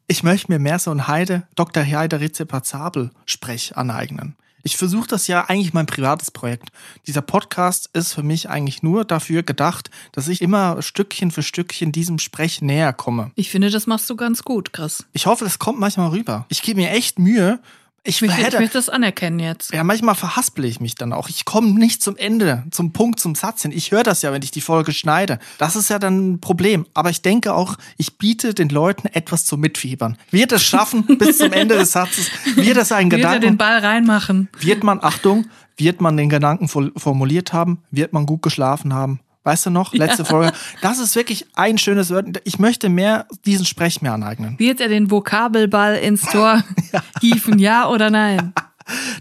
Ich 0.07 0.23
möchte 0.23 0.51
mir 0.51 0.59
mehr 0.59 0.79
so 0.79 0.91
ein 0.91 1.07
Heide, 1.07 1.43
Dr. 1.55 1.83
Heide 1.83 2.21
Rezepazabel 2.21 3.11
Sprech 3.25 3.75
aneignen. 3.75 4.37
Ich 4.63 4.77
versuche 4.77 5.07
das 5.07 5.27
ja 5.27 5.45
eigentlich 5.45 5.73
mein 5.73 5.85
privates 5.85 6.31
Projekt. 6.31 6.69
Dieser 7.05 7.21
Podcast 7.21 7.89
ist 7.93 8.13
für 8.13 8.23
mich 8.23 8.49
eigentlich 8.49 8.83
nur 8.83 9.05
dafür 9.05 9.43
gedacht, 9.43 9.89
dass 10.11 10.27
ich 10.27 10.41
immer 10.41 10.81
Stückchen 10.81 11.31
für 11.31 11.43
Stückchen 11.43 11.91
diesem 11.91 12.19
Sprech 12.19 12.61
näher 12.61 12.93
komme. 12.93 13.31
Ich 13.35 13.49
finde, 13.49 13.69
das 13.69 13.87
machst 13.87 14.09
du 14.09 14.15
ganz 14.15 14.43
gut, 14.43 14.73
Chris. 14.73 15.05
Ich 15.13 15.25
hoffe, 15.25 15.43
das 15.45 15.59
kommt 15.59 15.79
manchmal 15.79 16.09
rüber. 16.09 16.45
Ich 16.49 16.61
gebe 16.61 16.81
mir 16.81 16.91
echt 16.91 17.19
Mühe. 17.19 17.59
Ich 18.03 18.15
Ich 18.15 18.21
möchte, 18.21 18.39
ich 18.39 18.45
hätte, 18.47 18.59
möchte 18.59 18.77
das 18.77 18.87
anerkennen 18.89 19.39
jetzt. 19.39 19.73
ja, 19.73 19.83
manchmal 19.83 20.15
verhaspel 20.15 20.63
ich 20.65 20.79
mich 20.79 20.95
dann 20.95 21.11
auch. 21.11 21.27
Ich 21.27 21.43
komme 21.43 21.71
nicht 21.71 22.01
zum 22.01 22.15
Ende, 22.15 22.63
zum 22.71 22.93
Punkt, 22.93 23.19
zum 23.19 23.35
Satz 23.35 23.63
hin. 23.63 23.71
Ich 23.71 23.91
höre 23.91 24.03
das 24.03 24.21
ja, 24.21 24.31
wenn 24.31 24.41
ich 24.41 24.51
die 24.51 24.61
Folge 24.61 24.93
schneide. 24.93 25.39
Das 25.57 25.75
ist 25.75 25.89
ja 25.89 25.99
dann 25.99 26.33
ein 26.33 26.39
Problem. 26.39 26.85
Aber 26.93 27.09
ich 27.09 27.21
denke 27.21 27.53
auch, 27.53 27.75
ich 27.97 28.17
biete 28.17 28.53
den 28.53 28.69
Leuten 28.69 29.07
etwas 29.07 29.43
zum 29.45 29.59
Mitfiebern. 29.59 30.17
Wird 30.31 30.53
es 30.53 30.63
schaffen 30.63 31.05
bis 31.17 31.37
zum 31.39 31.51
Ende 31.51 31.75
des 31.75 31.91
Satzes? 31.91 32.31
Wird 32.55 32.77
es 32.77 32.91
ein 32.91 33.11
Wird 33.11 33.23
er 33.23 33.31
den 33.31 33.39
Gedanken? 33.39 33.57
Ball 33.57 33.79
reinmachen? 33.79 34.49
Wird 34.59 34.83
man, 34.83 35.03
Achtung, 35.03 35.45
wird 35.75 35.99
man 35.99 36.15
den 36.15 36.29
Gedanken 36.29 36.69
formuliert 36.69 37.51
haben? 37.51 37.83
Wird 37.91 38.13
man 38.13 38.25
gut 38.25 38.41
geschlafen 38.41 38.93
haben? 38.93 39.19
Weißt 39.47 39.65
du 39.65 39.69
noch? 39.69 39.93
Letzte 39.93 40.25
Folge. 40.25 40.51
Das 40.81 40.99
ist 40.99 41.15
wirklich 41.15 41.45
ein 41.55 41.77
schönes 41.77 42.09
Wort. 42.09 42.41
Ich 42.43 42.59
möchte 42.59 42.89
mehr 42.89 43.27
diesen 43.45 43.65
Sprech 43.65 44.01
mir 44.01 44.11
aneignen. 44.11 44.59
Wird 44.59 44.81
er 44.81 44.89
den 44.89 45.09
Vokabelball 45.09 45.95
ins 45.95 46.23
Tor 46.23 46.61
hieven, 47.21 47.57
ja 47.57 47.87
oder 47.87 48.09
nein? 48.09 48.51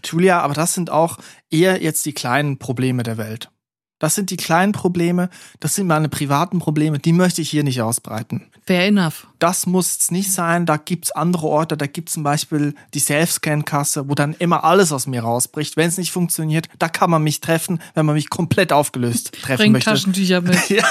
Julia, 0.04 0.40
aber 0.40 0.54
das 0.54 0.74
sind 0.74 0.90
auch 0.90 1.18
eher 1.48 1.80
jetzt 1.80 2.04
die 2.06 2.12
kleinen 2.12 2.58
Probleme 2.58 3.04
der 3.04 3.18
Welt. 3.18 3.50
Das 3.98 4.14
sind 4.14 4.30
die 4.30 4.36
kleinen 4.36 4.72
Probleme, 4.72 5.30
das 5.60 5.74
sind 5.74 5.86
meine 5.86 6.08
privaten 6.08 6.58
Probleme, 6.58 6.98
die 6.98 7.12
möchte 7.12 7.40
ich 7.40 7.50
hier 7.50 7.64
nicht 7.64 7.80
ausbreiten. 7.80 8.50
Fair 8.66 8.86
enough. 8.86 9.26
Das 9.38 9.66
muss 9.66 9.98
es 9.98 10.10
nicht 10.10 10.32
sein, 10.32 10.66
da 10.66 10.76
gibt's 10.76 11.12
andere 11.12 11.46
Orte, 11.46 11.76
da 11.76 11.86
gibt's 11.86 12.14
zum 12.14 12.22
Beispiel 12.22 12.74
die 12.94 12.98
Self-Scan-Kasse, 12.98 14.08
wo 14.08 14.14
dann 14.14 14.34
immer 14.34 14.64
alles 14.64 14.92
aus 14.92 15.06
mir 15.06 15.22
rausbricht. 15.22 15.76
Wenn 15.76 15.88
es 15.88 15.98
nicht 15.98 16.10
funktioniert, 16.10 16.68
da 16.78 16.88
kann 16.88 17.10
man 17.10 17.22
mich 17.22 17.40
treffen, 17.40 17.80
wenn 17.94 18.06
man 18.06 18.14
mich 18.14 18.28
komplett 18.28 18.72
aufgelöst 18.72 19.32
treffen 19.40 19.58
Bring 19.58 19.72
möchte. 19.72 19.90
Taschentücher 19.90 20.40
mit. 20.40 20.56
Ja, 20.68 20.84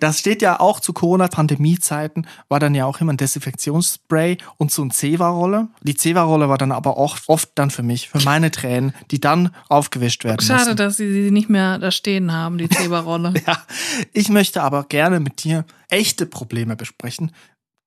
das 0.00 0.18
steht 0.18 0.42
ja 0.42 0.58
auch 0.58 0.80
zu 0.80 0.92
Corona-Pandemie-Zeiten, 0.92 2.26
war 2.48 2.60
dann 2.60 2.74
ja 2.74 2.86
auch 2.86 3.00
immer 3.00 3.12
ein 3.12 3.16
Desinfektionsspray 3.16 4.38
und 4.56 4.72
so 4.72 4.82
ein 4.82 4.90
Zewa-Rolle. 4.90 5.68
Die 5.82 5.94
Zewa-Rolle 5.94 6.48
war 6.48 6.58
dann 6.58 6.72
aber 6.72 6.96
auch 6.98 7.18
oft 7.28 7.50
dann 7.54 7.70
für 7.70 7.82
mich, 7.82 8.08
für 8.08 8.20
meine 8.20 8.50
Tränen, 8.50 8.94
die 9.10 9.20
dann 9.20 9.50
aufgewischt 9.68 10.24
werden 10.24 10.40
Schade, 10.42 10.60
mussten. 10.60 10.76
dass 10.76 10.96
sie 10.96 11.12
sie 11.12 11.30
nicht 11.30 11.48
mehr 11.48 11.78
da 11.78 11.90
stehen 11.94 12.32
haben, 12.32 12.58
die 12.58 12.68
Zeberrolle. 12.68 13.34
Ja, 13.46 13.62
ich 14.12 14.28
möchte 14.28 14.62
aber 14.62 14.84
gerne 14.84 15.20
mit 15.20 15.44
dir 15.44 15.64
echte 15.88 16.26
Probleme 16.26 16.76
besprechen. 16.76 17.32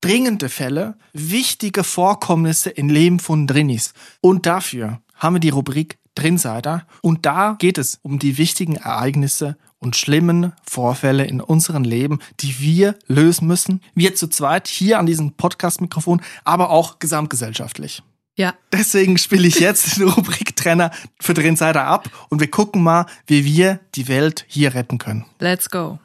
Dringende 0.01 0.49
Fälle, 0.49 0.95
wichtige 1.13 1.83
Vorkommnisse 1.83 2.69
im 2.69 2.89
Leben 2.89 3.19
von 3.19 3.47
Drinis. 3.47 3.93
Und 4.21 4.45
dafür 4.45 5.01
haben 5.15 5.35
wir 5.35 5.39
die 5.39 5.49
Rubrik 5.49 5.97
Drinsider. 6.17 6.85
Und 7.01 7.25
da 7.25 7.55
geht 7.57 7.77
es 7.77 7.99
um 8.01 8.19
die 8.19 8.37
wichtigen 8.37 8.75
Ereignisse 8.75 9.57
und 9.79 9.95
schlimmen 9.95 10.53
Vorfälle 10.63 11.25
in 11.25 11.41
unserem 11.41 11.83
Leben, 11.83 12.19
die 12.39 12.59
wir 12.59 12.95
lösen 13.07 13.47
müssen. 13.47 13.81
Wir 13.93 14.15
zu 14.15 14.27
zweit 14.27 14.67
hier 14.67 14.99
an 14.99 15.05
diesem 15.05 15.33
Podcast-Mikrofon, 15.33 16.21
aber 16.43 16.71
auch 16.71 16.99
gesamtgesellschaftlich. 16.99 18.01
Ja, 18.37 18.53
Deswegen 18.71 19.17
spiele 19.17 19.47
ich 19.47 19.59
jetzt 19.59 19.97
den 19.97 20.07
Rubrik 20.09 20.55
Trenner 20.55 20.91
für 21.19 21.33
Drinsider 21.33 21.85
ab 21.85 22.07
und 22.29 22.39
wir 22.39 22.51
gucken 22.51 22.83
mal, 22.83 23.07
wie 23.25 23.43
wir 23.43 23.79
die 23.95 24.07
Welt 24.07 24.45
hier 24.47 24.75
retten 24.75 24.99
können. 24.99 25.25
let's 25.39 25.69
go. 25.69 25.97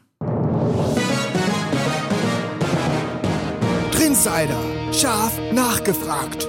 Trinsider. 3.92 4.58
Scharf 4.92 5.32
nachgefragt. 5.52 6.48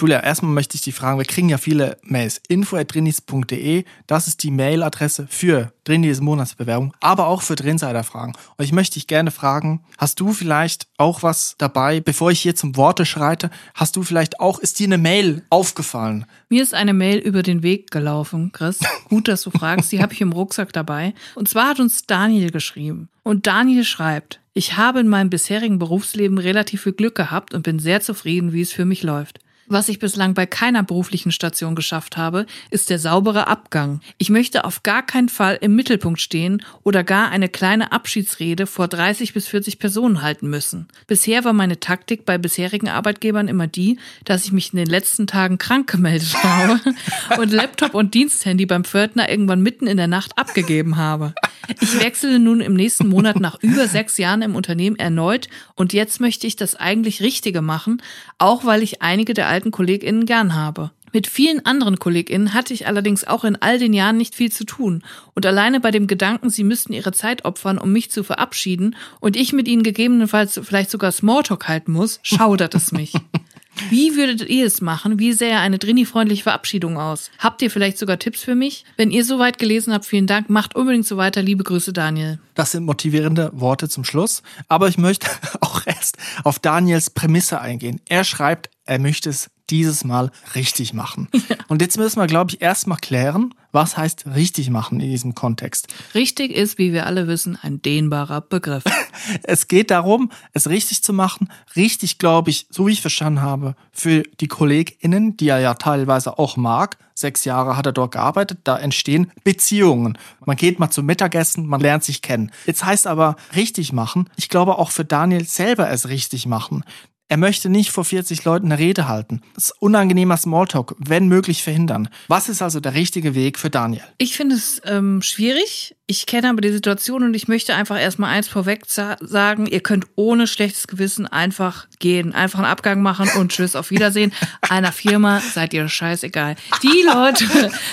Julia, 0.00 0.20
erstmal 0.20 0.52
möchte 0.52 0.76
ich 0.76 0.80
dich 0.80 0.94
fragen, 0.94 1.18
wir 1.18 1.26
kriegen 1.26 1.50
ja 1.50 1.58
viele 1.58 1.98
Mails. 2.00 2.40
info.drinis.de, 2.48 3.84
das 4.06 4.28
ist 4.28 4.42
die 4.42 4.50
Mailadresse 4.50 5.26
für 5.28 5.74
Drinis 5.84 6.22
Monatsbewerbung, 6.22 6.94
aber 7.00 7.26
auch 7.26 7.42
für 7.42 7.54
Drinsider-Fragen. 7.54 8.32
Und 8.56 8.64
ich 8.64 8.72
möchte 8.72 8.94
dich 8.94 9.08
gerne 9.08 9.30
fragen, 9.30 9.84
hast 9.98 10.18
du 10.18 10.32
vielleicht 10.32 10.86
auch 10.96 11.22
was 11.22 11.54
dabei, 11.58 12.00
bevor 12.00 12.30
ich 12.30 12.40
hier 12.40 12.56
zum 12.56 12.76
Worte 12.76 13.04
schreite, 13.04 13.50
hast 13.74 13.94
du 13.94 14.02
vielleicht 14.02 14.40
auch, 14.40 14.58
ist 14.58 14.78
dir 14.78 14.86
eine 14.86 14.96
Mail 14.96 15.42
aufgefallen? 15.50 16.24
Mir 16.48 16.62
ist 16.62 16.72
eine 16.72 16.94
Mail 16.94 17.18
über 17.18 17.42
den 17.42 17.62
Weg 17.62 17.90
gelaufen, 17.90 18.52
Chris. 18.52 18.78
Gut, 19.10 19.28
dass 19.28 19.42
du 19.42 19.50
fragst. 19.50 19.92
Die 19.92 20.00
habe 20.00 20.14
ich 20.14 20.22
im 20.22 20.32
Rucksack 20.32 20.72
dabei. 20.72 21.12
Und 21.34 21.46
zwar 21.46 21.68
hat 21.68 21.80
uns 21.80 22.06
Daniel 22.06 22.50
geschrieben. 22.50 23.10
Und 23.22 23.46
Daniel 23.46 23.84
schreibt, 23.84 24.40
ich 24.54 24.78
habe 24.78 25.00
in 25.00 25.08
meinem 25.08 25.28
bisherigen 25.28 25.78
Berufsleben 25.78 26.38
relativ 26.38 26.84
viel 26.84 26.94
Glück 26.94 27.16
gehabt 27.16 27.52
und 27.52 27.64
bin 27.64 27.78
sehr 27.78 28.00
zufrieden, 28.00 28.54
wie 28.54 28.62
es 28.62 28.72
für 28.72 28.86
mich 28.86 29.02
läuft. 29.02 29.40
Was 29.72 29.88
ich 29.88 30.00
bislang 30.00 30.34
bei 30.34 30.46
keiner 30.46 30.82
beruflichen 30.82 31.30
Station 31.30 31.76
geschafft 31.76 32.16
habe, 32.16 32.46
ist 32.70 32.90
der 32.90 32.98
saubere 32.98 33.46
Abgang. 33.46 34.00
Ich 34.18 34.28
möchte 34.28 34.64
auf 34.64 34.82
gar 34.82 35.06
keinen 35.06 35.28
Fall 35.28 35.58
im 35.60 35.76
Mittelpunkt 35.76 36.20
stehen 36.20 36.64
oder 36.82 37.04
gar 37.04 37.30
eine 37.30 37.48
kleine 37.48 37.92
Abschiedsrede 37.92 38.66
vor 38.66 38.88
30 38.88 39.32
bis 39.32 39.46
40 39.46 39.78
Personen 39.78 40.22
halten 40.22 40.50
müssen. 40.50 40.88
Bisher 41.06 41.44
war 41.44 41.52
meine 41.52 41.78
Taktik 41.78 42.24
bei 42.24 42.36
bisherigen 42.36 42.88
Arbeitgebern 42.88 43.46
immer 43.46 43.68
die, 43.68 44.00
dass 44.24 44.44
ich 44.44 44.50
mich 44.50 44.72
in 44.72 44.78
den 44.78 44.88
letzten 44.88 45.28
Tagen 45.28 45.56
krank 45.56 45.88
gemeldet 45.88 46.34
habe 46.42 46.80
und 47.40 47.52
Laptop 47.52 47.94
und 47.94 48.14
Diensthandy 48.14 48.66
beim 48.66 48.82
Pförtner 48.82 49.30
irgendwann 49.30 49.62
mitten 49.62 49.86
in 49.86 49.98
der 49.98 50.08
Nacht 50.08 50.36
abgegeben 50.36 50.96
habe. 50.96 51.32
Ich 51.80 52.00
wechsle 52.00 52.38
nun 52.38 52.60
im 52.60 52.74
nächsten 52.74 53.08
Monat 53.08 53.40
nach 53.40 53.58
über 53.60 53.86
sechs 53.88 54.18
Jahren 54.18 54.42
im 54.42 54.54
Unternehmen 54.54 54.96
erneut 54.96 55.48
und 55.74 55.92
jetzt 55.92 56.20
möchte 56.20 56.46
ich 56.46 56.56
das 56.56 56.74
eigentlich 56.74 57.22
Richtige 57.22 57.62
machen, 57.62 58.02
auch 58.38 58.64
weil 58.64 58.82
ich 58.82 59.02
einige 59.02 59.34
der 59.34 59.48
alten 59.48 59.70
KollegInnen 59.70 60.26
gern 60.26 60.54
habe. 60.54 60.90
Mit 61.12 61.26
vielen 61.26 61.66
anderen 61.66 61.98
KollegInnen 61.98 62.54
hatte 62.54 62.72
ich 62.72 62.86
allerdings 62.86 63.26
auch 63.26 63.42
in 63.44 63.56
all 63.56 63.78
den 63.78 63.92
Jahren 63.92 64.16
nicht 64.16 64.36
viel 64.36 64.52
zu 64.52 64.64
tun. 64.64 65.02
Und 65.34 65.44
alleine 65.44 65.80
bei 65.80 65.90
dem 65.90 66.06
Gedanken, 66.06 66.50
sie 66.50 66.62
müssten 66.62 66.92
ihre 66.92 67.12
Zeit 67.12 67.44
opfern, 67.44 67.78
um 67.78 67.92
mich 67.92 68.12
zu 68.12 68.22
verabschieden 68.22 68.94
und 69.18 69.36
ich 69.36 69.52
mit 69.52 69.66
ihnen 69.66 69.82
gegebenenfalls 69.82 70.60
vielleicht 70.62 70.90
sogar 70.90 71.10
Smalltalk 71.10 71.66
halten 71.66 71.92
muss, 71.92 72.20
schaudert 72.22 72.74
es 72.74 72.92
mich. 72.92 73.12
Wie 73.88 74.16
würdet 74.16 74.48
ihr 74.48 74.66
es 74.66 74.80
machen? 74.80 75.18
Wie 75.18 75.32
sähe 75.32 75.58
eine 75.58 75.78
Drini-freundliche 75.78 76.42
Verabschiedung 76.42 76.98
aus? 76.98 77.30
Habt 77.38 77.62
ihr 77.62 77.70
vielleicht 77.70 77.98
sogar 77.98 78.18
Tipps 78.18 78.42
für 78.42 78.54
mich? 78.54 78.84
Wenn 78.96 79.10
ihr 79.10 79.24
soweit 79.24 79.58
gelesen 79.58 79.92
habt, 79.92 80.04
vielen 80.04 80.26
Dank. 80.26 80.50
Macht 80.50 80.76
unbedingt 80.76 81.06
so 81.06 81.16
weiter. 81.16 81.42
Liebe 81.42 81.64
Grüße, 81.64 81.92
Daniel. 81.92 82.38
Das 82.54 82.72
sind 82.72 82.84
motivierende 82.84 83.50
Worte 83.54 83.88
zum 83.88 84.04
Schluss. 84.04 84.42
Aber 84.68 84.88
ich 84.88 84.98
möchte 84.98 85.28
auch 85.60 85.86
erst 85.86 86.18
auf 86.44 86.58
Daniels 86.58 87.10
Prämisse 87.10 87.60
eingehen. 87.60 88.00
Er 88.08 88.24
schreibt, 88.24 88.70
er 88.90 88.98
möchte 88.98 89.30
es 89.30 89.50
dieses 89.70 90.02
Mal 90.04 90.30
richtig 90.54 90.92
machen. 90.92 91.28
Ja. 91.50 91.56
Und 91.66 91.82
jetzt 91.82 91.96
müssen 91.96 92.20
wir, 92.20 92.28
glaube 92.28 92.52
ich, 92.52 92.62
erstmal 92.62 92.98
klären, 92.98 93.54
was 93.72 93.96
heißt 93.96 94.26
richtig 94.36 94.70
machen 94.70 95.00
in 95.00 95.10
diesem 95.10 95.34
Kontext. 95.34 95.88
Richtig 96.14 96.52
ist, 96.52 96.78
wie 96.78 96.92
wir 96.92 97.06
alle 97.06 97.26
wissen, 97.26 97.58
ein 97.60 97.82
dehnbarer 97.82 98.40
Begriff. 98.40 98.84
es 99.42 99.66
geht 99.66 99.90
darum, 99.90 100.30
es 100.52 100.68
richtig 100.68 101.02
zu 101.02 101.12
machen. 101.12 101.50
Richtig, 101.74 102.18
glaube 102.18 102.50
ich, 102.50 102.66
so 102.70 102.86
wie 102.86 102.92
ich 102.92 103.00
verstanden 103.00 103.42
habe, 103.42 103.74
für 103.90 104.22
die 104.40 104.46
KollegInnen, 104.46 105.36
die 105.36 105.48
er 105.48 105.58
ja 105.58 105.74
teilweise 105.74 106.38
auch 106.38 106.56
mag. 106.56 106.98
Sechs 107.14 107.44
Jahre 107.44 107.76
hat 107.76 107.86
er 107.86 107.92
dort 107.92 108.12
gearbeitet. 108.12 108.60
Da 108.64 108.78
entstehen 108.78 109.32
Beziehungen. 109.44 110.16
Man 110.44 110.56
geht 110.56 110.78
mal 110.78 110.90
zum 110.90 111.06
Mittagessen, 111.06 111.66
man 111.66 111.80
lernt 111.80 112.04
sich 112.04 112.22
kennen. 112.22 112.52
Jetzt 112.66 112.84
heißt 112.84 113.06
aber 113.06 113.36
richtig 113.56 113.92
machen. 113.92 114.30
Ich 114.36 114.48
glaube 114.48 114.78
auch 114.78 114.90
für 114.90 115.04
Daniel 115.04 115.44
selber 115.44 115.90
es 115.90 116.08
richtig 116.08 116.46
machen. 116.46 116.84
Er 117.30 117.36
möchte 117.36 117.68
nicht 117.68 117.92
vor 117.92 118.04
40 118.04 118.44
Leuten 118.44 118.72
eine 118.72 118.80
Rede 118.80 119.06
halten. 119.06 119.40
Das 119.54 119.66
ist 119.66 119.74
unangenehmer 119.78 120.36
Smalltalk, 120.36 120.96
wenn 120.98 121.28
möglich 121.28 121.62
verhindern. 121.62 122.08
Was 122.26 122.48
ist 122.48 122.60
also 122.60 122.80
der 122.80 122.94
richtige 122.94 123.36
Weg 123.36 123.56
für 123.56 123.70
Daniel? 123.70 124.02
Ich 124.18 124.36
finde 124.36 124.56
es 124.56 124.82
ähm, 124.84 125.22
schwierig. 125.22 125.94
Ich 126.08 126.26
kenne 126.26 126.50
aber 126.50 126.60
die 126.60 126.72
Situation 126.72 127.22
und 127.22 127.34
ich 127.34 127.46
möchte 127.46 127.76
einfach 127.76 128.00
erstmal 128.00 128.34
eins 128.34 128.48
vorweg 128.48 128.82
sagen. 128.86 129.66
Ihr 129.66 129.78
könnt 129.78 130.06
ohne 130.16 130.48
schlechtes 130.48 130.88
Gewissen 130.88 131.28
einfach 131.28 131.86
gehen, 132.00 132.34
einfach 132.34 132.58
einen 132.58 132.66
Abgang 132.66 133.00
machen 133.00 133.30
und 133.38 133.52
tschüss, 133.52 133.76
auf 133.76 133.92
Wiedersehen. 133.92 134.32
Einer 134.68 134.90
Firma 134.90 135.38
seid 135.38 135.72
ihr 135.72 135.88
scheißegal. 135.88 136.56
Die 136.82 137.04
Leute, 137.06 137.44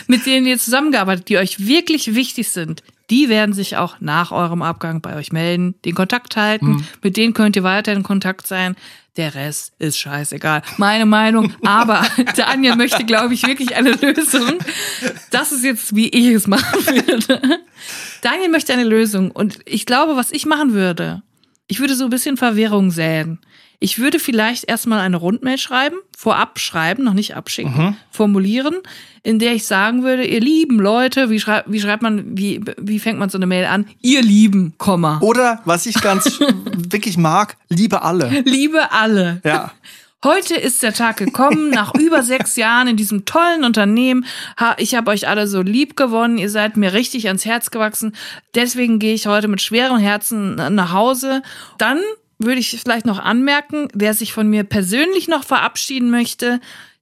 mit 0.08 0.26
denen 0.26 0.48
ihr 0.48 0.58
zusammengearbeitet, 0.58 1.30
die 1.30 1.38
euch 1.38 1.68
wirklich 1.68 2.16
wichtig 2.16 2.50
sind, 2.50 2.82
die 3.12 3.30
werden 3.30 3.54
sich 3.54 3.78
auch 3.78 3.98
nach 4.00 4.32
eurem 4.32 4.62
Abgang 4.62 5.02
bei 5.02 5.16
euch 5.16 5.32
melden, 5.32 5.76
den 5.86 5.96
Kontakt 5.96 6.36
halten. 6.36 6.68
Mhm. 6.68 6.88
Mit 7.04 7.18
denen 7.18 7.34
könnt 7.34 7.56
ihr 7.56 7.64
weiter 7.64 7.94
in 7.94 8.04
Kontakt 8.04 8.48
sein. 8.48 8.76
Der 9.18 9.34
Rest 9.34 9.74
ist 9.80 9.98
scheißegal. 9.98 10.62
Meine 10.78 11.08
Meinung. 11.08 11.52
Aber 11.66 12.06
Daniel 12.36 12.76
möchte, 12.76 13.04
glaube 13.04 13.34
ich, 13.34 13.46
wirklich 13.48 13.76
eine 13.76 13.92
Lösung. 13.92 14.60
Das 15.32 15.52
ist 15.52 15.64
jetzt, 15.64 15.96
wie 15.96 16.08
ich 16.10 16.28
es 16.28 16.46
machen 16.46 16.86
würde. 16.86 17.60
Daniel 18.22 18.50
möchte 18.50 18.74
eine 18.74 18.84
Lösung. 18.84 19.32
Und 19.32 19.58
ich 19.66 19.88
glaube, 19.88 20.16
was 20.16 20.32
ich 20.32 20.46
machen 20.46 20.74
würde, 20.74 21.24
ich 21.68 21.80
würde 21.80 21.96
so 21.96 22.04
ein 22.06 22.10
bisschen 22.12 22.38
Verwirrung 22.38 22.92
säen. 22.92 23.40
Ich 23.80 24.00
würde 24.00 24.18
vielleicht 24.18 24.68
erstmal 24.68 25.00
eine 25.00 25.18
Rundmail 25.18 25.60
schreiben, 25.60 25.98
vorab 26.18 26.58
schreiben, 26.58 27.04
noch 27.04 27.14
nicht 27.14 27.36
abschicken, 27.36 27.78
mhm. 27.78 27.98
formulieren, 28.10 28.76
in 29.22 29.38
der 29.38 29.54
ich 29.54 29.68
sagen 29.68 30.02
würde, 30.02 30.26
ihr 30.26 30.40
lieben 30.40 30.80
Leute, 30.80 31.30
wie, 31.30 31.40
schrei 31.40 31.64
wie 31.68 31.80
schreibt 31.80 32.02
man, 32.02 32.36
wie, 32.36 32.60
wie 32.78 32.98
fängt 32.98 33.20
man 33.20 33.30
so 33.30 33.38
eine 33.38 33.46
Mail 33.46 33.66
an? 33.66 33.86
Ihr 34.02 34.24
lieben, 34.24 34.74
Komma. 34.80 35.20
Oder, 35.22 35.62
was 35.66 35.86
ich 35.86 36.02
ganz 36.02 36.40
wirklich 36.76 37.18
mag, 37.18 37.56
liebe 37.70 38.02
alle. 38.02 38.42
Liebe 38.46 38.92
alle. 38.92 39.42
Ja. 39.44 39.72
Heute 40.24 40.56
ist 40.56 40.82
der 40.82 40.94
Tag 40.94 41.18
gekommen, 41.18 41.70
nach 41.70 41.94
über 41.94 42.24
sechs 42.24 42.56
Jahren 42.56 42.88
in 42.88 42.98
diesem 42.98 43.26
tollen 43.26 43.64
Unternehmen. 43.64 44.26
Ich 44.78 44.96
habe 44.96 45.12
euch 45.12 45.28
alle 45.28 45.46
so 45.46 45.62
lieb 45.62 45.96
gewonnen, 45.96 46.40
ihr 46.40 46.50
seid 46.50 46.76
mir 46.76 46.94
richtig 46.94 47.28
ans 47.28 47.46
Herz 47.46 47.70
gewachsen. 47.70 48.16
Deswegen 48.56 48.98
gehe 48.98 49.14
ich 49.14 49.28
heute 49.28 49.48
mit 49.48 49.62
schwerem 49.62 50.00
Herzen 50.00 50.56
nach 50.56 50.92
Hause. 50.92 51.44
Dann 51.78 52.00
würde 52.40 52.60
ich 52.60 52.80
vielleicht 52.80 53.06
noch 53.06 53.20
anmerken, 53.20 53.88
wer 53.94 54.14
sich 54.14 54.34
von 54.34 54.48
mir 54.50 54.64
persönlich 54.64 55.28
noch 55.28 55.44
verabschieden 55.44 56.10
möchte, 56.10 56.60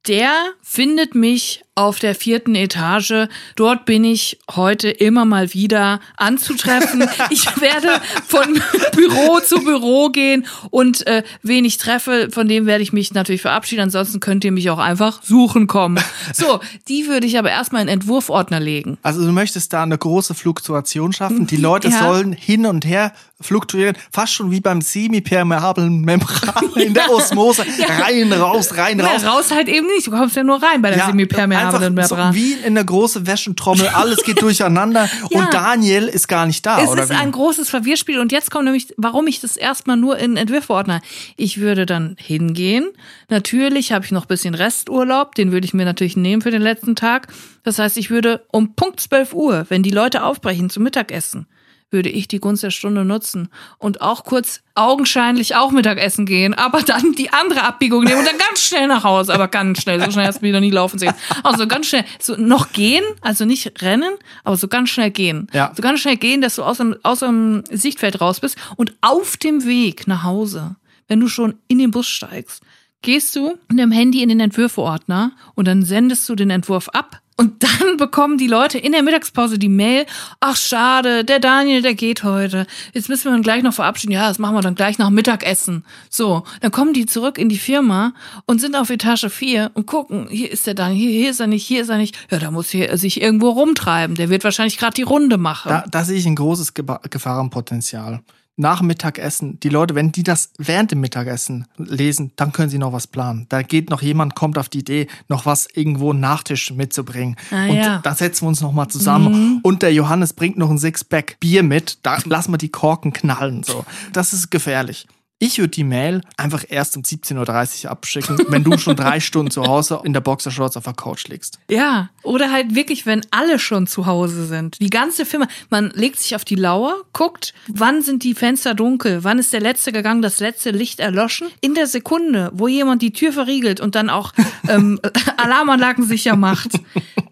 der 0.07 0.31
findet 0.61 1.15
mich 1.15 1.64
auf 1.75 2.00
der 2.00 2.15
vierten 2.15 2.55
Etage. 2.55 3.27
Dort 3.58 3.86
bin 3.86 4.05
ich 4.05 4.39
heute 4.50 4.89
immer 4.89 5.25
mal 5.25 5.53
wieder 5.53 6.00
anzutreffen. 6.17 7.03
Ich 7.29 7.46
werde 7.60 7.89
von 8.27 8.62
Büro 8.96 9.39
zu 9.39 9.60
Büro 9.63 10.10
gehen 10.10 10.46
und 10.70 11.05
äh, 11.08 11.24
wen 11.41 11.65
ich 11.65 11.77
treffe, 11.77 12.29
von 12.32 12.48
dem 12.48 12.65
werde 12.65 12.84
ich 12.84 12.94
mich 12.94 13.13
natürlich 13.13 13.41
verabschieden. 13.41 13.82
Ansonsten 13.82 14.20
könnt 14.20 14.44
ihr 14.46 14.51
mich 14.51 14.70
auch 14.70 14.77
einfach 14.77 15.22
suchen 15.24 15.67
kommen. 15.67 16.00
So, 16.34 16.60
die 16.88 17.08
würde 17.08 17.25
ich 17.25 17.38
aber 17.38 17.50
erstmal 17.50 17.82
in 17.82 17.88
Entwurfordner 17.88 18.60
legen. 18.60 18.98
Also 19.01 19.25
du 19.25 19.32
möchtest 19.32 19.74
da 19.74 19.84
eine 19.84 19.98
große 19.98 20.34
Fluktuation 20.36 21.13
schaffen. 21.13 21.48
Die 21.48 21.58
Leute 21.58 21.89
ja. 21.89 22.00
sollen 22.00 22.32
hin 22.32 22.65
und 22.65 22.86
her 22.86 23.12
fluktuieren, 23.41 23.98
fast 24.12 24.34
schon 24.34 24.51
wie 24.51 24.62
beim 24.62 24.82
semipermeablen 24.82 26.01
Membran 26.01 26.70
in 26.75 26.94
der 26.94 27.12
Osmose. 27.13 27.65
Ja. 27.77 27.88
Rein, 28.03 28.32
raus, 28.32 28.77
rein, 28.77 29.00
raus. 29.01 29.24
Ja, 29.24 29.32
raus 29.32 29.51
halt 29.51 29.67
eben 29.67 29.88
nicht. 29.88 30.08
Du 30.08 30.12
kommst 30.12 30.36
ja 30.36 30.44
nur 30.44 30.62
rein 30.62 30.82
bei 30.82 30.89
der 30.89 31.00
ja, 31.00 31.05
semipermeablen 31.08 31.64
Membran. 31.72 32.34
So 32.34 32.39
wie 32.39 32.53
in 32.53 32.75
der 32.75 32.84
großen 32.84 33.27
Wäschentrommel. 33.27 33.88
Alles 33.88 34.24
geht 34.24 34.41
durcheinander 34.41 35.10
ja. 35.29 35.39
und 35.39 35.53
Daniel 35.53 36.07
ist 36.07 36.27
gar 36.27 36.45
nicht 36.45 36.65
da. 36.65 36.81
Es 36.81 36.89
oder 36.89 37.03
ist 37.03 37.10
wie? 37.10 37.15
ein 37.15 37.31
großes 37.31 37.69
Verwirrspiel 37.69 38.19
und 38.19 38.31
jetzt 38.31 38.51
kommt 38.51 38.65
nämlich, 38.65 38.93
warum 38.98 39.27
ich 39.27 39.39
das 39.39 39.57
erstmal 39.57 39.98
nur 39.98 40.17
in 40.17 40.38
Entwürfeordner. 40.38 41.01
Ich 41.38 41.60
würde 41.60 41.86
dann 41.86 42.15
hingehen. 42.19 42.89
Natürlich 43.29 43.91
habe 43.91 44.05
ich 44.05 44.12
noch 44.12 44.25
bisschen 44.25 44.55
Resturlaub. 44.55 45.36
Den 45.36 45.51
würde 45.51 45.65
ich 45.65 45.74
mir 45.74 45.86
natürlich 45.86 46.17
nehmen 46.17 46.41
für 46.41 46.51
den 46.51 46.62
letzten 46.62 46.95
Tag. 46.95 47.27
Das 47.63 47.79
heißt, 47.79 47.98
ich 47.98 48.10
würde 48.10 48.45
um 48.51 48.75
Punkt 48.75 49.00
12 49.00 49.34
Uhr, 49.34 49.65
wenn 49.69 49.84
die 49.84 49.91
Leute 49.91 50.24
aufbrechen 50.24 50.69
zum 50.69 50.84
Mittagessen, 50.84 51.48
würde 51.91 52.09
ich 52.09 52.27
die 52.27 52.39
Gunst 52.39 52.63
der 52.63 52.71
Stunde 52.71 53.05
nutzen 53.05 53.49
und 53.77 54.01
auch 54.01 54.23
kurz 54.23 54.61
augenscheinlich 54.73 55.55
auch 55.55 55.71
Mittagessen 55.71 56.25
gehen, 56.25 56.53
aber 56.53 56.81
dann 56.81 57.13
die 57.13 57.31
andere 57.31 57.63
Abbiegung 57.63 58.03
nehmen 58.03 58.19
und 58.19 58.27
dann 58.27 58.37
ganz 58.37 58.61
schnell 58.61 58.87
nach 58.87 59.03
Hause, 59.03 59.33
aber 59.33 59.47
ganz 59.47 59.81
schnell, 59.81 60.03
so 60.03 60.11
schnell 60.11 60.25
hast 60.25 60.39
du 60.39 60.41
wieder 60.43 60.59
nie 60.59 60.71
laufen 60.71 60.99
sehen. 60.99 61.13
Also 61.43 61.67
ganz 61.67 61.87
schnell, 61.87 62.03
so 62.19 62.35
noch 62.35 62.73
gehen, 62.73 63.03
also 63.21 63.45
nicht 63.45 63.81
rennen, 63.81 64.13
aber 64.43 64.57
so 64.57 64.67
ganz 64.67 64.89
schnell 64.89 65.11
gehen. 65.11 65.47
Ja. 65.53 65.71
So 65.75 65.81
ganz 65.81 66.01
schnell 66.01 66.17
gehen, 66.17 66.41
dass 66.41 66.55
du 66.55 66.63
aus 66.63 66.77
dem, 66.77 66.95
aus 67.03 67.19
dem 67.19 67.63
Sichtfeld 67.71 68.19
raus 68.19 68.39
bist 68.39 68.57
und 68.75 68.93
auf 69.01 69.37
dem 69.37 69.65
Weg 69.65 70.07
nach 70.07 70.23
Hause, 70.23 70.75
wenn 71.07 71.19
du 71.19 71.27
schon 71.27 71.55
in 71.67 71.77
den 71.77 71.91
Bus 71.91 72.07
steigst, 72.07 72.61
gehst 73.01 73.35
du 73.35 73.57
mit 73.69 73.79
dem 73.79 73.91
Handy 73.91 74.23
in 74.23 74.29
den 74.29 74.39
Entwürfeordner 74.39 75.31
und 75.53 75.67
dann 75.67 75.83
sendest 75.83 76.27
du 76.27 76.35
den 76.35 76.49
Entwurf 76.49 76.89
ab 76.89 77.21
und 77.37 77.63
dann 77.63 77.97
bekommen 77.97 78.37
die 78.37 78.47
Leute 78.47 78.77
in 78.77 78.93
der 78.93 79.03
Mittagspause 79.03 79.59
die 79.59 79.69
Mail, 79.69 80.05
ach 80.39 80.55
schade, 80.55 81.25
der 81.25 81.39
Daniel, 81.39 81.81
der 81.81 81.93
geht 81.93 82.23
heute. 82.23 82.65
Jetzt 82.93 83.09
müssen 83.09 83.31
wir 83.31 83.37
ihn 83.37 83.43
gleich 83.43 83.63
noch 83.63 83.73
verabschieden. 83.73 84.13
Ja, 84.13 84.27
das 84.27 84.39
machen 84.39 84.55
wir 84.55 84.61
dann 84.61 84.75
gleich 84.75 84.97
nach 84.97 85.09
Mittagessen. 85.09 85.83
So, 86.09 86.43
dann 86.61 86.71
kommen 86.71 86.93
die 86.93 87.05
zurück 87.05 87.37
in 87.37 87.49
die 87.49 87.57
Firma 87.57 88.13
und 88.45 88.61
sind 88.61 88.75
auf 88.75 88.89
Etage 88.89 89.27
4 89.29 89.71
und 89.73 89.85
gucken, 89.85 90.27
hier 90.29 90.51
ist 90.51 90.67
der 90.67 90.73
Daniel, 90.73 91.09
hier, 91.09 91.19
hier 91.21 91.31
ist 91.31 91.39
er 91.39 91.47
nicht, 91.47 91.65
hier 91.65 91.81
ist 91.81 91.89
er 91.89 91.97
nicht. 91.97 92.17
Ja, 92.31 92.39
da 92.39 92.51
muss 92.51 92.73
er 92.73 92.97
sich 92.97 93.21
irgendwo 93.21 93.49
rumtreiben. 93.49 94.15
Der 94.15 94.29
wird 94.29 94.43
wahrscheinlich 94.43 94.77
gerade 94.77 94.93
die 94.93 95.03
Runde 95.03 95.37
machen. 95.37 95.69
Da, 95.69 95.85
da 95.89 96.03
sehe 96.03 96.17
ich 96.17 96.25
ein 96.25 96.35
großes 96.35 96.73
Gefahrenpotenzial 96.73 98.21
nach 98.57 98.81
Mittagessen, 98.81 99.59
die 99.59 99.69
Leute, 99.69 99.95
wenn 99.95 100.12
die 100.12 100.24
das 100.24 100.51
während 100.57 100.91
dem 100.91 101.01
Mittagessen 101.01 101.65
lesen, 101.77 102.31
dann 102.35 102.51
können 102.51 102.69
sie 102.69 102.77
noch 102.77 102.93
was 102.93 103.07
planen. 103.07 103.47
Da 103.50 103.62
geht 103.62 103.89
noch 103.89 104.01
jemand, 104.01 104.35
kommt 104.35 104.57
auf 104.57 104.69
die 104.69 104.79
Idee, 104.79 105.07
noch 105.27 105.45
was 105.45 105.67
irgendwo 105.74 106.13
Nachtisch 106.13 106.71
mitzubringen. 106.71 107.35
Ah, 107.51 107.65
und 107.67 107.75
ja. 107.75 108.00
da 108.00 108.15
setzen 108.15 108.45
wir 108.45 108.50
uns 108.50 108.62
noch 108.62 108.71
mal 108.71 108.88
zusammen. 108.88 109.33
Mhm. 109.33 109.59
Und 109.63 109.81
der 109.81 109.93
Johannes 109.93 110.33
bringt 110.33 110.57
noch 110.57 110.69
ein 110.69 110.77
Sixpack 110.77 111.39
Bier 111.39 111.63
mit. 111.63 112.00
Da 112.03 112.17
lassen 112.25 112.53
wir 112.53 112.57
die 112.57 112.69
Korken 112.69 113.12
knallen. 113.12 113.63
So, 113.63 113.85
das 114.13 114.31
ist 114.33 114.51
gefährlich. 114.51 115.07
Ich 115.37 115.57
würde 115.57 115.71
die 115.71 115.83
Mail 115.83 116.21
einfach 116.37 116.63
erst 116.69 116.95
um 116.95 117.03
17.30 117.03 117.83
Uhr 117.85 117.91
abschicken, 117.91 118.39
wenn 118.47 118.63
du 118.63 118.77
schon 118.77 118.95
drei 118.95 119.19
Stunden 119.19 119.51
zu 119.51 119.63
Hause 119.63 119.99
in 120.05 120.13
der 120.13 120.21
Boxershorts 120.21 120.77
auf 120.77 120.85
der 120.85 120.93
Couch 120.93 121.27
liegst. 121.27 121.59
Ja, 121.69 122.09
oder 122.23 122.53
halt 122.53 122.73
wirklich, 122.73 123.05
wenn 123.05 123.21
alle 123.31 123.59
schon 123.59 123.85
zu 123.85 124.05
Hause 124.05 124.45
sind. 124.45 124.79
Die 124.79 124.89
ganze 124.89 125.25
Firma, 125.25 125.47
man 125.69 125.89
legt 125.89 126.19
sich 126.19 126.37
auf 126.37 126.45
die 126.45 126.55
Lauer, 126.55 127.03
guckt, 127.11 127.53
wann 127.67 128.01
sind 128.01 128.23
die 128.23 128.33
Fenster 128.33 128.75
dunkel, 128.75 129.25
wann 129.25 129.37
ist 129.37 129.51
der 129.51 129.59
letzte 129.59 129.91
gegangen, 129.91 130.21
das 130.21 130.39
letzte 130.39 130.71
Licht 130.71 131.01
erloschen. 131.01 131.47
In 131.59 131.75
der 131.75 131.87
Sekunde, 131.87 132.49
wo 132.53 132.69
jemand 132.69 133.01
die 133.01 133.11
Tür 133.11 133.33
verriegelt 133.33 133.81
und 133.81 133.95
dann 133.95 134.09
auch 134.09 134.31
ähm, 134.69 135.01
Alarmanlagen 135.37 136.05
sicher 136.05 136.37
macht, 136.37 136.79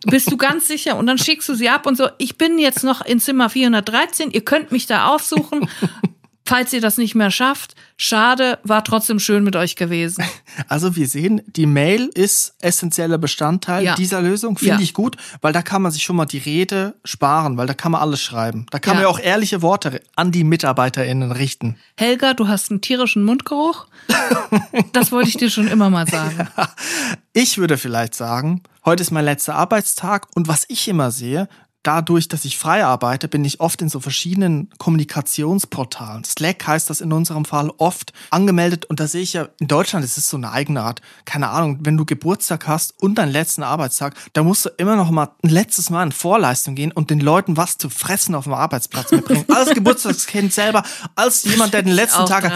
bist 0.07 0.29
du 0.29 0.35
ganz 0.35 0.67
sicher 0.67 0.97
und 0.97 1.07
dann 1.07 1.17
schickst 1.17 1.47
du 1.47 1.55
sie 1.55 1.69
ab 1.69 1.85
und 1.85 1.95
so, 1.95 2.09
ich 2.17 2.37
bin 2.37 2.59
jetzt 2.59 2.83
noch 2.83 2.99
in 3.05 3.21
Zimmer 3.21 3.49
413, 3.49 4.31
ihr 4.31 4.43
könnt 4.43 4.73
mich 4.73 4.87
da 4.87 5.07
aufsuchen. 5.07 5.69
Falls 6.45 6.73
ihr 6.73 6.81
das 6.81 6.97
nicht 6.97 7.15
mehr 7.15 7.31
schafft, 7.31 7.73
schade, 7.95 8.59
war 8.63 8.83
trotzdem 8.83 9.19
schön 9.19 9.43
mit 9.43 9.55
euch 9.55 9.75
gewesen. 9.75 10.23
Also 10.67 10.95
wir 10.95 11.07
sehen, 11.07 11.41
die 11.47 11.65
Mail 11.65 12.09
ist 12.13 12.53
essentieller 12.61 13.17
Bestandteil 13.17 13.83
Ja. 13.83 13.95
dieser 13.95 14.21
Lösung. 14.21 14.55
Finde 14.57 14.75
Ja. 14.75 14.79
ich 14.81 14.93
gut, 14.93 15.17
weil 15.41 15.51
da 15.51 15.61
kann 15.63 15.81
man 15.81 15.91
sich 15.91 16.03
schon 16.03 16.15
mal 16.15 16.25
die 16.27 16.37
Rede 16.37 16.93
sparen, 17.03 17.57
weil 17.57 17.65
da 17.65 17.73
kann 17.73 17.91
man 17.91 18.01
alles 18.01 18.21
schreiben. 18.21 18.65
Da 18.69 18.77
kann 18.79 18.91
Ja. 18.91 18.95
man 18.95 19.03
ja 19.03 19.07
auch 19.09 19.19
ehrliche 19.19 19.61
Worte 19.63 19.99
an 20.15 20.31
die 20.31 20.43
MitarbeiterInnen 20.43 21.31
richten. 21.31 21.77
Helga, 21.97 22.33
du 22.35 22.47
hast 22.47 22.69
einen 22.71 22.81
tierischen 22.81 23.23
Mundgeruch. 23.23 23.87
Das 24.93 25.11
wollte 25.11 25.29
ich 25.29 25.37
dir 25.37 25.49
schon 25.49 25.67
immer 25.67 25.89
mal 25.89 26.07
sagen. 26.07 26.47
Ich 27.33 27.57
würde 27.57 27.77
vielleicht 27.77 28.13
sagen, 28.13 28.61
heute 28.85 29.01
ist 29.01 29.11
mein 29.11 29.25
letzter 29.25 29.55
Arbeitstag 29.55 30.27
und 30.35 30.47
was 30.47 30.65
ich 30.67 30.87
immer 30.87 31.09
sehe, 31.11 31.47
dadurch, 31.83 32.27
dass 32.27 32.45
ich 32.45 32.57
frei 32.57 32.83
arbeite, 32.85 33.27
bin 33.27 33.45
ich 33.45 33.59
oft 33.59 33.81
in 33.81 33.89
so 33.89 33.99
verschiedenen 33.99 34.69
Kommunikationsportalen. 34.77 36.23
Slack 36.23 36.65
heißt 36.65 36.89
das 36.89 37.01
in 37.01 37.11
unserem 37.11 37.45
Fall 37.45 37.71
oft 37.77 38.13
angemeldet 38.29 38.85
und 38.85 38.99
da 38.99 39.07
sehe 39.07 39.21
ich 39.21 39.33
ja, 39.33 39.49
in 39.59 39.67
Deutschland 39.67 40.03
ist 40.05 40.17
es 40.17 40.29
so 40.29 40.37
eine 40.37 40.51
eigene 40.51 40.81
Art. 40.81 41.01
Keine 41.25 41.49
Ahnung, 41.49 41.79
wenn 41.81 41.97
du 41.97 42.05
Geburtstag 42.05 42.67
hast 42.67 42.93
und 43.01 43.15
deinen 43.15 43.31
letzten 43.31 43.63
Arbeitstag, 43.63 44.15
da 44.33 44.43
musst 44.43 44.65
du 44.65 44.69
immer 44.77 44.95
noch 44.95 45.11
mal 45.11 45.29
ein 45.43 45.49
letztes 45.49 45.89
Mal 45.89 46.03
in 46.03 46.11
Vorleistung 46.11 46.75
gehen 46.75 46.91
und 46.91 47.09
den 47.09 47.19
Leuten 47.19 47.57
was 47.57 47.77
zu 47.77 47.89
fressen 47.89 48.35
auf 48.35 48.45
dem 48.45 48.53
Arbeitsplatz 48.53 49.11
mitbringen. 49.11 49.45
Als 49.53 49.69
Geburtstagskind 49.73 50.53
selber, 50.53 50.83
als 51.15 51.43
jemand, 51.43 51.73
der 51.73 51.83
den 51.83 51.93
letzten 51.93 52.25
Tag 52.25 52.51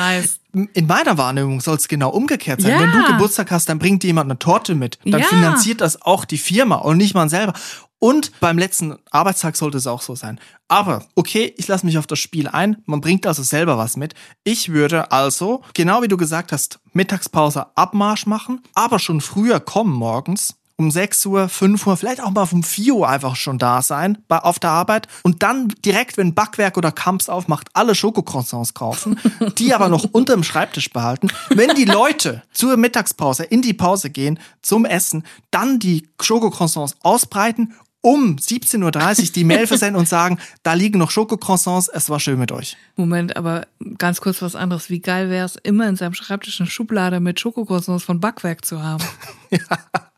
in 0.73 0.87
meiner 0.87 1.17
Wahrnehmung 1.17 1.61
soll 1.61 1.75
es 1.75 1.87
genau 1.87 2.09
umgekehrt 2.09 2.61
sein. 2.61 2.71
Ja. 2.71 2.79
Wenn 2.79 2.91
du 2.91 3.05
Geburtstag 3.11 3.51
hast, 3.51 3.69
dann 3.69 3.77
bringt 3.77 4.01
dir 4.01 4.07
jemand 4.07 4.31
eine 4.31 4.39
Torte 4.39 4.73
mit. 4.73 4.97
Dann 5.05 5.21
Ja. 5.21 5.27
finanziert 5.27 5.81
das 5.81 6.01
auch 6.01 6.25
die 6.25 6.37
Firma 6.39 6.77
und 6.77 6.97
nicht 6.97 7.13
man 7.13 7.29
selber. 7.29 7.53
Und 7.99 8.39
beim 8.39 8.57
letzten 8.57 8.97
Arbeitstag 9.09 9.55
sollte 9.55 9.77
es 9.77 9.87
auch 9.87 10.01
so 10.01 10.15
sein. 10.15 10.39
Aber 10.67 11.05
okay, 11.15 11.53
ich 11.57 11.67
lasse 11.67 11.85
mich 11.85 11.97
auf 11.97 12.07
das 12.07 12.19
Spiel 12.19 12.47
ein. 12.47 12.77
Man 12.85 13.01
bringt 13.01 13.25
also 13.25 13.41
selber 13.41 13.77
was 13.77 13.97
mit. 13.97 14.13
Ich 14.43 14.69
würde 14.69 15.11
also, 15.11 15.63
genau 15.73 16.01
wie 16.03 16.07
du 16.07 16.17
gesagt 16.17 16.51
hast, 16.51 16.79
Mittagspause 16.93 17.67
Abmarsch 17.75 18.25
machen, 18.25 18.61
aber 18.73 18.99
schon 18.99 19.21
früher 19.21 19.59
kommen 19.59 19.93
morgens. 19.93 20.55
Um 20.79 20.91
6 20.91 21.25
Uhr, 21.25 21.49
5 21.49 21.87
Uhr, 21.87 21.97
vielleicht 21.97 22.21
auch 22.21 22.29
mal 22.29 22.47
um 22.51 22.61
4 22.61 22.93
Uhr 22.93 23.09
einfach 23.09 23.35
schon 23.35 23.57
da 23.57 23.81
sein 23.81 24.19
bei, 24.27 24.37
auf 24.37 24.59
der 24.59 24.69
Arbeit 24.69 25.07
und 25.23 25.41
dann 25.41 25.69
direkt, 25.83 26.17
wenn 26.17 26.35
Backwerk 26.35 26.77
oder 26.77 26.91
Kamps 26.91 27.29
aufmacht, 27.29 27.69
alle 27.73 27.95
Schokocroissants 27.95 28.75
kaufen, 28.75 29.19
die 29.57 29.73
aber 29.73 29.89
noch 29.89 30.03
unterm 30.03 30.43
Schreibtisch 30.43 30.91
behalten. 30.91 31.29
Wenn 31.49 31.73
die 31.73 31.85
Leute 31.85 32.43
zur 32.53 32.77
Mittagspause 32.77 33.43
in 33.43 33.63
die 33.63 33.73
Pause 33.73 34.11
gehen 34.11 34.39
zum 34.61 34.85
Essen, 34.85 35.23
dann 35.49 35.79
die 35.79 36.09
Schokocroissants 36.21 36.97
ausbreiten, 37.01 37.73
um 38.01 38.35
17.30 38.37 39.19
Uhr 39.19 39.31
die 39.33 39.43
Mail 39.43 39.67
versenden 39.67 39.97
und 39.99 40.07
sagen, 40.07 40.37
da 40.63 40.73
liegen 40.73 40.99
noch 40.99 41.11
Schokocroissants, 41.11 41.89
es 41.89 42.09
war 42.09 42.19
schön 42.19 42.39
mit 42.39 42.51
euch. 42.51 42.77
Moment, 42.95 43.35
aber 43.35 43.67
ganz 43.97 44.21
kurz 44.21 44.41
was 44.41 44.55
anderes. 44.55 44.89
Wie 44.89 44.99
geil 44.99 45.29
wäre 45.29 45.45
es, 45.45 45.55
immer 45.57 45.87
in 45.89 45.95
seinem 45.95 46.13
Schreibtisch 46.13 46.59
eine 46.61 46.69
Schublade 46.69 47.19
mit 47.19 47.39
Schokocroissants 47.39 48.03
von 48.03 48.19
Backwerk 48.19 48.63
zu 48.65 48.81
haben? 48.83 49.03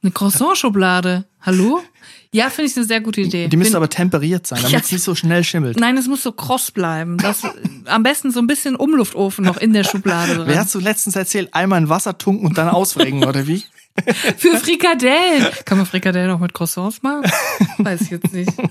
Eine 0.01 0.11
Croissant-Schublade. 0.11 1.25
Hallo? 1.41 1.81
Ja, 2.31 2.49
finde 2.49 2.71
ich 2.71 2.77
eine 2.77 2.85
sehr 2.85 3.01
gute 3.01 3.19
Idee. 3.19 3.49
Die 3.49 3.57
müssen 3.57 3.71
Bin- 3.71 3.75
aber 3.77 3.89
temperiert 3.89 4.47
sein, 4.47 4.61
damit 4.61 4.83
es 4.85 4.91
Ja. 4.91 4.95
nicht 4.95 5.03
so 5.03 5.13
schnell 5.13 5.43
schimmelt. 5.43 5.77
Nein, 5.77 5.97
es 5.97 6.07
muss 6.07 6.23
so 6.23 6.31
kross 6.31 6.71
bleiben. 6.71 7.17
Das, 7.17 7.41
am 7.85 8.03
besten 8.03 8.31
so 8.31 8.39
ein 8.39 8.47
bisschen 8.47 8.75
Umluftofen 8.77 9.43
noch 9.43 9.57
in 9.57 9.73
der 9.73 9.83
Schublade 9.83 10.35
drin. 10.35 10.47
Wer 10.47 10.59
hast 10.59 10.73
du 10.73 10.79
letztens 10.79 11.17
erzählt, 11.17 11.53
einmal 11.53 11.81
in 11.81 11.89
Wasser 11.89 12.17
tunken 12.17 12.45
und 12.47 12.57
dann 12.57 12.69
ausfrägen, 12.69 13.25
oder 13.25 13.45
wie? 13.45 13.63
Für 14.37 14.57
Frikadellen. 14.57 15.47
Kann 15.65 15.77
man 15.77 15.87
Frikadellen 15.87 16.31
auch 16.31 16.39
mit 16.39 16.53
Croissants 16.53 17.01
machen? 17.01 17.31
Weiß 17.77 18.01
ich 18.01 18.09
jetzt 18.11 18.33
nicht. 18.33 18.51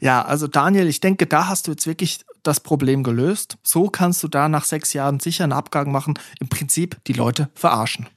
Ja, 0.00 0.22
also 0.22 0.46
Daniel, 0.46 0.86
ich 0.86 1.00
denke, 1.00 1.26
da 1.26 1.48
hast 1.48 1.66
du 1.66 1.72
jetzt 1.72 1.86
wirklich 1.86 2.20
das 2.42 2.60
Problem 2.60 3.02
gelöst. 3.02 3.58
So 3.62 3.88
kannst 3.88 4.22
du 4.22 4.28
da 4.28 4.48
nach 4.48 4.64
sechs 4.64 4.92
Jahren 4.92 5.20
sicher 5.20 5.44
einen 5.44 5.52
Abgang 5.52 5.90
machen. 5.90 6.14
Im 6.40 6.48
Prinzip 6.48 6.96
die 7.06 7.12
Leute 7.12 7.50
verarschen. 7.54 8.06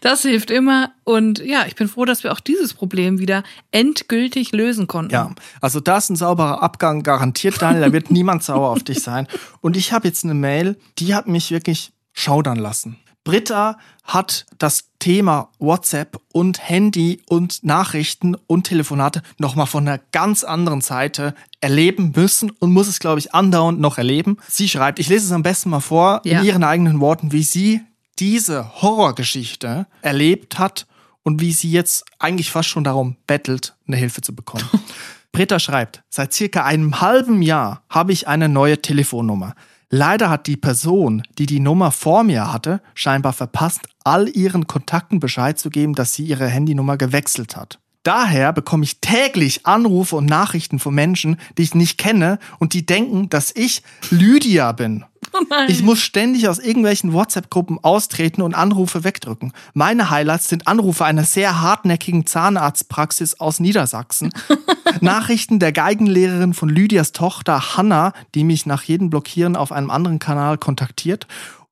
Das 0.00 0.20
hilft 0.20 0.50
immer. 0.50 0.92
Und 1.04 1.38
ja, 1.38 1.64
ich 1.66 1.76
bin 1.76 1.88
froh, 1.88 2.04
dass 2.04 2.24
wir 2.24 2.32
auch 2.32 2.40
dieses 2.40 2.74
Problem 2.74 3.18
wieder 3.18 3.42
endgültig 3.70 4.52
lösen 4.52 4.86
konnten. 4.86 5.14
Ja, 5.14 5.30
also 5.62 5.80
da 5.80 5.96
ist 5.96 6.10
ein 6.10 6.16
sauberer 6.16 6.62
Abgang 6.62 7.02
garantiert, 7.02 7.60
Daniel. 7.62 7.80
Da 7.86 7.92
wird 7.92 8.10
niemand 8.10 8.42
sauer 8.42 8.68
auf 8.68 8.82
dich 8.82 9.00
sein. 9.00 9.26
Und 9.62 9.78
ich 9.78 9.94
habe 9.94 10.06
jetzt 10.06 10.22
eine 10.22 10.34
Mail, 10.34 10.76
die 10.98 11.14
hat 11.14 11.26
mich 11.26 11.50
wirklich 11.50 11.92
schaudern 12.12 12.58
lassen. 12.58 12.98
Britta 13.24 13.78
hat 14.04 14.44
das 14.58 14.84
Thema 14.98 15.48
WhatsApp 15.58 16.20
und 16.32 16.66
Handy 16.68 17.22
und 17.26 17.64
Nachrichten 17.64 18.36
und 18.46 18.64
Telefonate 18.64 19.22
nochmal 19.38 19.66
von 19.66 19.88
einer 19.88 19.98
ganz 20.12 20.44
anderen 20.44 20.82
Seite 20.82 21.34
erleben 21.60 22.12
müssen 22.14 22.50
und 22.50 22.70
muss 22.72 22.86
es, 22.86 22.98
glaube 23.00 23.18
ich, 23.18 23.34
andauernd 23.34 23.80
noch 23.80 23.96
erleben. 23.98 24.36
Sie 24.48 24.68
schreibt, 24.68 24.98
ich 24.98 25.08
lese 25.08 25.26
es 25.26 25.32
am 25.32 25.42
besten 25.42 25.70
mal 25.70 25.80
vor, 25.80 26.20
Ja. 26.24 26.40
in 26.40 26.46
ihren 26.46 26.64
eigenen 26.64 27.00
Worten, 27.00 27.32
wie 27.32 27.42
sie 27.42 27.80
diese 28.18 28.80
Horrorgeschichte 28.82 29.86
erlebt 30.02 30.58
hat 30.58 30.86
und 31.22 31.40
wie 31.40 31.52
sie 31.52 31.70
jetzt 31.70 32.04
eigentlich 32.18 32.50
fast 32.50 32.68
schon 32.68 32.84
darum 32.84 33.16
bettelt, 33.26 33.74
eine 33.86 33.96
Hilfe 33.96 34.20
zu 34.20 34.34
bekommen. 34.34 34.64
Britta 35.32 35.58
schreibt, 35.58 36.02
seit 36.10 36.32
circa 36.32 36.64
einem 36.64 37.00
halben 37.00 37.42
Jahr 37.42 37.82
habe 37.88 38.12
ich 38.12 38.28
eine 38.28 38.48
neue 38.48 38.80
Telefonnummer. 38.80 39.54
Leider 39.90 40.30
hat 40.30 40.46
die 40.46 40.56
Person, 40.56 41.22
die 41.38 41.46
die 41.46 41.60
Nummer 41.60 41.90
vor 41.90 42.24
mir 42.24 42.52
hatte, 42.52 42.80
scheinbar 42.94 43.32
verpasst, 43.32 43.88
all 44.04 44.28
ihren 44.28 44.66
Kontakten 44.66 45.20
Bescheid 45.20 45.58
zu 45.58 45.70
geben, 45.70 45.94
dass 45.94 46.14
sie 46.14 46.24
ihre 46.24 46.48
Handynummer 46.48 46.96
gewechselt 46.96 47.56
hat. 47.56 47.78
Daher 48.04 48.52
bekomme 48.52 48.84
ich 48.84 49.00
täglich 49.00 49.66
Anrufe 49.66 50.16
und 50.16 50.26
Nachrichten 50.26 50.78
von 50.78 50.94
Menschen, 50.94 51.38
die 51.56 51.62
ich 51.62 51.74
nicht 51.74 51.98
kenne 51.98 52.38
und 52.58 52.74
die 52.74 52.84
denken, 52.86 53.30
dass 53.30 53.50
ich 53.56 53.82
Lydia 54.10 54.72
bin. 54.72 55.04
Oh. 55.32 55.40
Ich 55.68 55.82
muss 55.82 56.00
ständig 56.00 56.48
aus 56.48 56.58
irgendwelchen 56.58 57.14
WhatsApp-Gruppen 57.14 57.78
austreten 57.82 58.42
und 58.42 58.54
Anrufe 58.54 59.04
wegdrücken. 59.04 59.52
Meine 59.72 60.10
Highlights 60.10 60.48
sind 60.48 60.68
Anrufe 60.68 61.06
einer 61.06 61.24
sehr 61.24 61.62
hartnäckigen 61.62 62.26
Zahnarztpraxis 62.26 63.40
aus 63.40 63.58
Niedersachsen, 63.58 64.30
Nachrichten 65.00 65.58
der 65.58 65.72
Geigenlehrerin 65.72 66.52
von 66.52 66.68
Lydias 66.68 67.12
Tochter 67.12 67.76
Hanna, 67.76 68.12
die 68.34 68.44
mich 68.44 68.66
nach 68.66 68.82
jedem 68.82 69.08
Blockieren 69.10 69.56
auf 69.56 69.72
einem 69.72 69.90
anderen 69.90 70.18
Kanal 70.18 70.58
kontaktiert. 70.58 71.26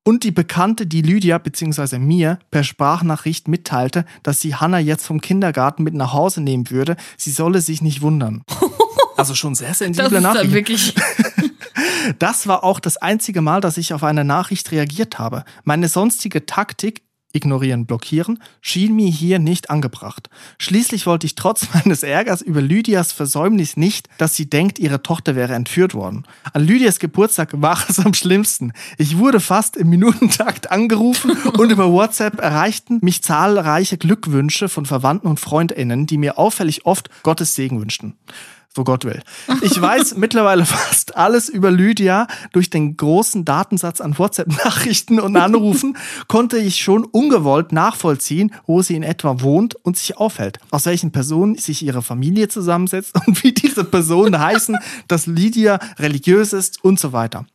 Und 0.05 0.25
die 0.25 0.33
Bekannte, 0.33 0.87
die 0.87 1.03
Lydia 1.03 1.38
bzw. 1.38 1.99
mir 1.99 2.41
per 2.51 2.65
Sprachnachricht 2.65 3.47
mitteilte, 3.47 4.05
dass 4.25 4.41
sie 4.41 4.57
Hanna 4.57 4.81
jetzt 4.81 5.07
vom 5.07 5.21
Kindergarten 5.21 5.85
mit 5.85 5.95
nach 5.95 6.12
Hause 6.12 6.41
nehmen 6.41 6.71
würde. 6.71 6.97
Sie 7.17 7.31
solle 7.31 7.61
sich 7.61 7.83
nicht 7.83 8.03
wundern. 8.03 8.43
Also 9.15 9.35
schon 9.35 9.55
sehr 9.55 9.75
sensible 9.75 10.23
wirklich. 10.53 10.95
Das 12.19 12.47
war 12.49 12.65
auch 12.65 12.81
das 12.81 12.97
einzige 12.97 13.43
Mal, 13.43 13.61
dass 13.61 13.77
ich 13.77 13.93
auf 13.95 14.03
eine 14.03 14.25
Nachricht 14.25 14.73
reagiert 14.73 15.19
habe. 15.19 15.45
Meine 15.62 15.87
sonstige 15.88 16.47
Taktik, 16.47 17.03
ignorieren, 17.33 17.87
blockieren, 17.87 18.42
schien 18.61 18.95
mir 18.95 19.09
hier 19.09 19.38
nicht 19.38 19.71
angebracht. 19.71 20.29
Schließlich 20.59 21.07
wollte 21.07 21.27
ich 21.27 21.35
trotz 21.35 21.68
meines 21.75 22.03
Ärgers 22.03 22.42
über 22.42 22.61
Lydias 22.61 23.12
Versäumnis 23.12 23.77
nicht, 23.77 24.09
dass 24.18 24.37
sie 24.37 24.49
denkt, 24.49 24.79
ihre 24.79 25.03
Tochter 25.03 25.37
wäre 25.37 25.55
entführt 25.55 25.95
worden. 25.95 26.25
An 26.53 26.64
Lydias 26.64 26.99
Geburtstag 26.99 27.51
war 27.61 27.79
es 27.88 27.99
am 27.99 28.14
schlimmsten. 28.14 28.73
Ich 28.99 29.18
wurde 29.18 29.40
fast 29.40 29.77
im 29.77 29.88
Minutentakt 29.88 30.71
angerufen 30.71 31.31
und 31.59 31.71
über 31.71 31.90
WhatsApp 31.90 32.40
erreichten 32.40 32.99
mich 33.03 33.23
zahlreiche 33.23 33.99
Glückwünsche 33.99 34.68
von 34.68 34.87
Verwandten 34.87 35.29
und 35.29 35.40
FreundInnen, 35.40 36.07
die 36.07 36.18
mir 36.18 36.38
auffällig 36.38 36.87
oft 36.87 37.11
Gottes 37.23 37.55
Segen 37.55 37.81
wünschten 37.81 38.14
so 38.74 38.85
Gott 38.85 39.04
will. 39.04 39.20
Ich 39.61 39.80
weiß 39.80 40.14
mittlerweile 40.16 40.64
fast 40.64 41.16
alles 41.16 41.48
über 41.48 41.70
Lydia. 41.70 42.26
Durch 42.52 42.70
den 42.70 42.96
großen 42.96 43.44
Datensatz 43.44 44.00
an 44.00 44.18
WhatsApp-Nachrichten 44.18 45.20
und 45.20 45.37
Anrufen 45.37 45.96
konnte 46.28 46.58
ich 46.58 46.76
schon 46.76 47.04
ungewollt 47.04 47.72
nachvollziehen, 47.72 48.54
wo 48.66 48.82
sie 48.82 48.96
in 48.96 49.02
etwa 49.02 49.40
wohnt 49.40 49.74
und 49.74 49.96
sich 49.96 50.16
aufhält. 50.16 50.58
Aus 50.70 50.87
welchen 50.87 51.12
Personen 51.12 51.56
sich 51.56 51.82
ihre 51.82 52.02
Familie 52.02 52.48
zusammensetzt 52.48 53.14
und 53.26 53.42
wie 53.44 53.52
diese 53.52 53.85
Personen 53.85 54.38
heißen, 54.38 54.78
dass 55.08 55.26
Lydia 55.26 55.78
religiös 55.98 56.52
ist 56.52 56.82
und 56.82 56.98
so 56.98 57.12
weiter. 57.12 57.46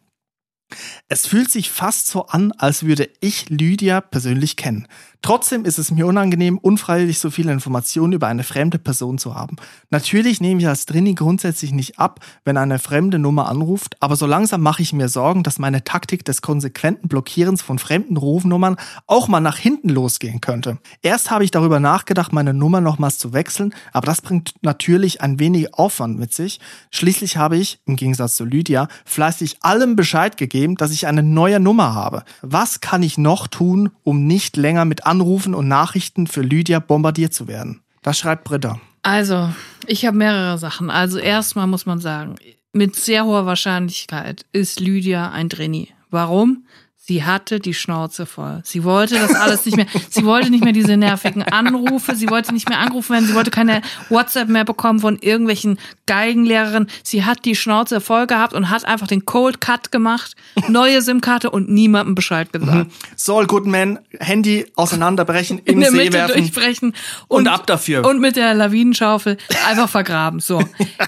Es 1.07 1.25
fühlt 1.25 1.49
sich 1.49 1.71
fast 1.71 2.07
so 2.07 2.27
an, 2.27 2.51
als 2.51 2.83
würde 2.83 3.09
ich 3.21 3.49
Lydia 3.49 4.01
persönlich 4.01 4.57
kennen. 4.57 4.87
Trotzdem 5.21 5.65
ist 5.65 5.79
es 5.79 5.91
mir 5.91 6.05
unangenehm, 6.05 6.57
unfreiwillig 6.57 7.19
so 7.19 7.29
viele 7.29 7.51
Informationen 7.51 8.13
über 8.13 8.27
eine 8.27 8.43
fremde 8.43 8.77
Person 8.77 9.17
zu 9.17 9.35
haben. 9.35 9.57
Natürlich 9.89 10.41
nehme 10.41 10.61
ich 10.61 10.67
als 10.67 10.85
Trini 10.85 11.15
grundsätzlich 11.15 11.71
nicht 11.71 11.99
ab, 11.99 12.19
wenn 12.45 12.57
eine 12.57 12.79
fremde 12.79 13.19
Nummer 13.19 13.49
anruft, 13.49 13.97
aber 13.99 14.15
so 14.15 14.25
langsam 14.25 14.61
mache 14.61 14.81
ich 14.81 14.93
mir 14.93 15.09
Sorgen, 15.09 15.43
dass 15.43 15.59
meine 15.59 15.83
Taktik 15.83 16.23
des 16.23 16.41
konsequenten 16.41 17.07
Blockierens 17.07 17.61
von 17.61 17.79
fremden 17.79 18.15
Rufnummern 18.15 18.77
auch 19.07 19.27
mal 19.27 19.39
nach 19.39 19.57
hinten 19.57 19.89
losgehen 19.89 20.39
könnte. 20.39 20.77
Erst 21.01 21.31
habe 21.31 21.43
ich 21.43 21.51
darüber 21.51 21.79
nachgedacht, 21.79 22.31
meine 22.31 22.53
Nummer 22.53 22.79
nochmals 22.79 23.17
zu 23.17 23.33
wechseln, 23.33 23.73
aber 23.93 24.05
das 24.05 24.21
bringt 24.21 24.53
natürlich 24.61 25.21
ein 25.21 25.39
wenig 25.39 25.73
Aufwand 25.73 26.19
mit 26.19 26.33
sich. 26.33 26.59
Schließlich 26.91 27.37
habe 27.37 27.57
ich, 27.57 27.79
im 27.85 27.95
Gegensatz 27.95 28.35
zu 28.35 28.45
Lydia, 28.45 28.87
fleißig 29.05 29.57
allem 29.61 29.95
Bescheid 29.95 30.37
gegeben, 30.37 30.75
dass 30.75 30.91
ich 30.91 31.07
eine 31.07 31.23
neue 31.23 31.59
Nummer 31.59 31.95
habe. 31.95 32.23
Was 32.41 32.81
kann 32.81 33.01
ich 33.01 33.17
noch 33.17 33.47
tun, 33.47 33.89
um 34.03 34.27
nicht 34.27 34.57
länger 34.57 34.85
mit 34.85 35.06
Anrufen 35.07 35.55
und 35.55 35.67
Nachrichten 35.67 36.27
für 36.27 36.41
Lydia 36.41 36.79
bombardiert 36.79 37.33
zu 37.33 37.47
werden. 37.47 37.81
Das 38.01 38.19
schreibt 38.19 38.43
Britta. 38.43 38.79
Also, 39.01 39.49
ich 39.85 40.05
habe 40.05 40.17
mehrere 40.17 40.57
Sachen. 40.57 40.89
Also 40.89 41.17
erstmal 41.17 41.67
muss 41.67 41.85
man 41.85 41.99
sagen, 41.99 42.35
mit 42.73 42.95
sehr 42.95 43.25
hoher 43.25 43.45
Wahrscheinlichkeit 43.45 44.45
ist 44.51 44.79
Lydia 44.79 45.31
ein 45.31 45.49
Drini. 45.49 45.89
Warum? 46.09 46.65
Sie 47.07 47.23
hatte 47.23 47.61
die 47.61 47.73
Schnauze 47.73 48.25
voll. 48.25 48.59
Sie 48.65 48.83
wollte 48.83 49.15
das 49.15 49.33
alles 49.33 49.65
nicht 49.65 49.77
mehr. 49.77 49.85
Sie 50.09 50.25
wollte 50.25 50.49
nicht 50.49 50.65
mehr 50.65 50.73
diese 50.73 50.97
nervigen 50.97 51.41
Anrufe. 51.41 52.15
Sie 52.15 52.29
wollte 52.29 52.53
nicht 52.53 52.67
mehr 52.67 52.79
angerufen 52.79 53.13
werden. 53.13 53.27
Sie 53.27 53.33
wollte 53.33 53.49
keine 53.49 53.81
WhatsApp 54.09 54.49
mehr 54.49 54.65
bekommen 54.65 54.99
von 54.99 55.17
irgendwelchen 55.17 55.79
Geigenlehrerinnen. 56.05 56.89
Sie 57.03 57.23
hat 57.23 57.45
die 57.45 57.55
Schnauze 57.55 58.01
voll 58.01 58.27
gehabt 58.27 58.53
und 58.53 58.69
hat 58.69 58.83
einfach 58.83 59.07
den 59.07 59.23
Cold 59.23 59.61
Cut 59.61 59.93
gemacht, 59.93 60.35
neue 60.67 61.01
SIM-Karte 61.01 61.49
und 61.49 61.69
niemandem 61.69 62.13
Bescheid 62.13 62.51
gesagt. 62.51 62.89
Mhm. 62.89 62.91
Saul 63.15 63.47
Goodman, 63.47 63.99
Handy 64.19 64.65
auseinanderbrechen, 64.75 65.59
in, 65.59 65.75
in 65.75 65.79
der 65.79 65.91
See 65.91 65.97
Mitte 65.97 66.13
werfen 66.13 66.41
durchbrechen 66.41 66.93
und, 67.29 67.37
und, 67.37 67.47
ab 67.47 67.65
dafür. 67.67 68.05
und 68.05 68.19
mit 68.19 68.35
der 68.35 68.53
Lawinenschaufel 68.53 69.37
einfach 69.65 69.87
vergraben. 69.87 70.41
So. 70.41 70.61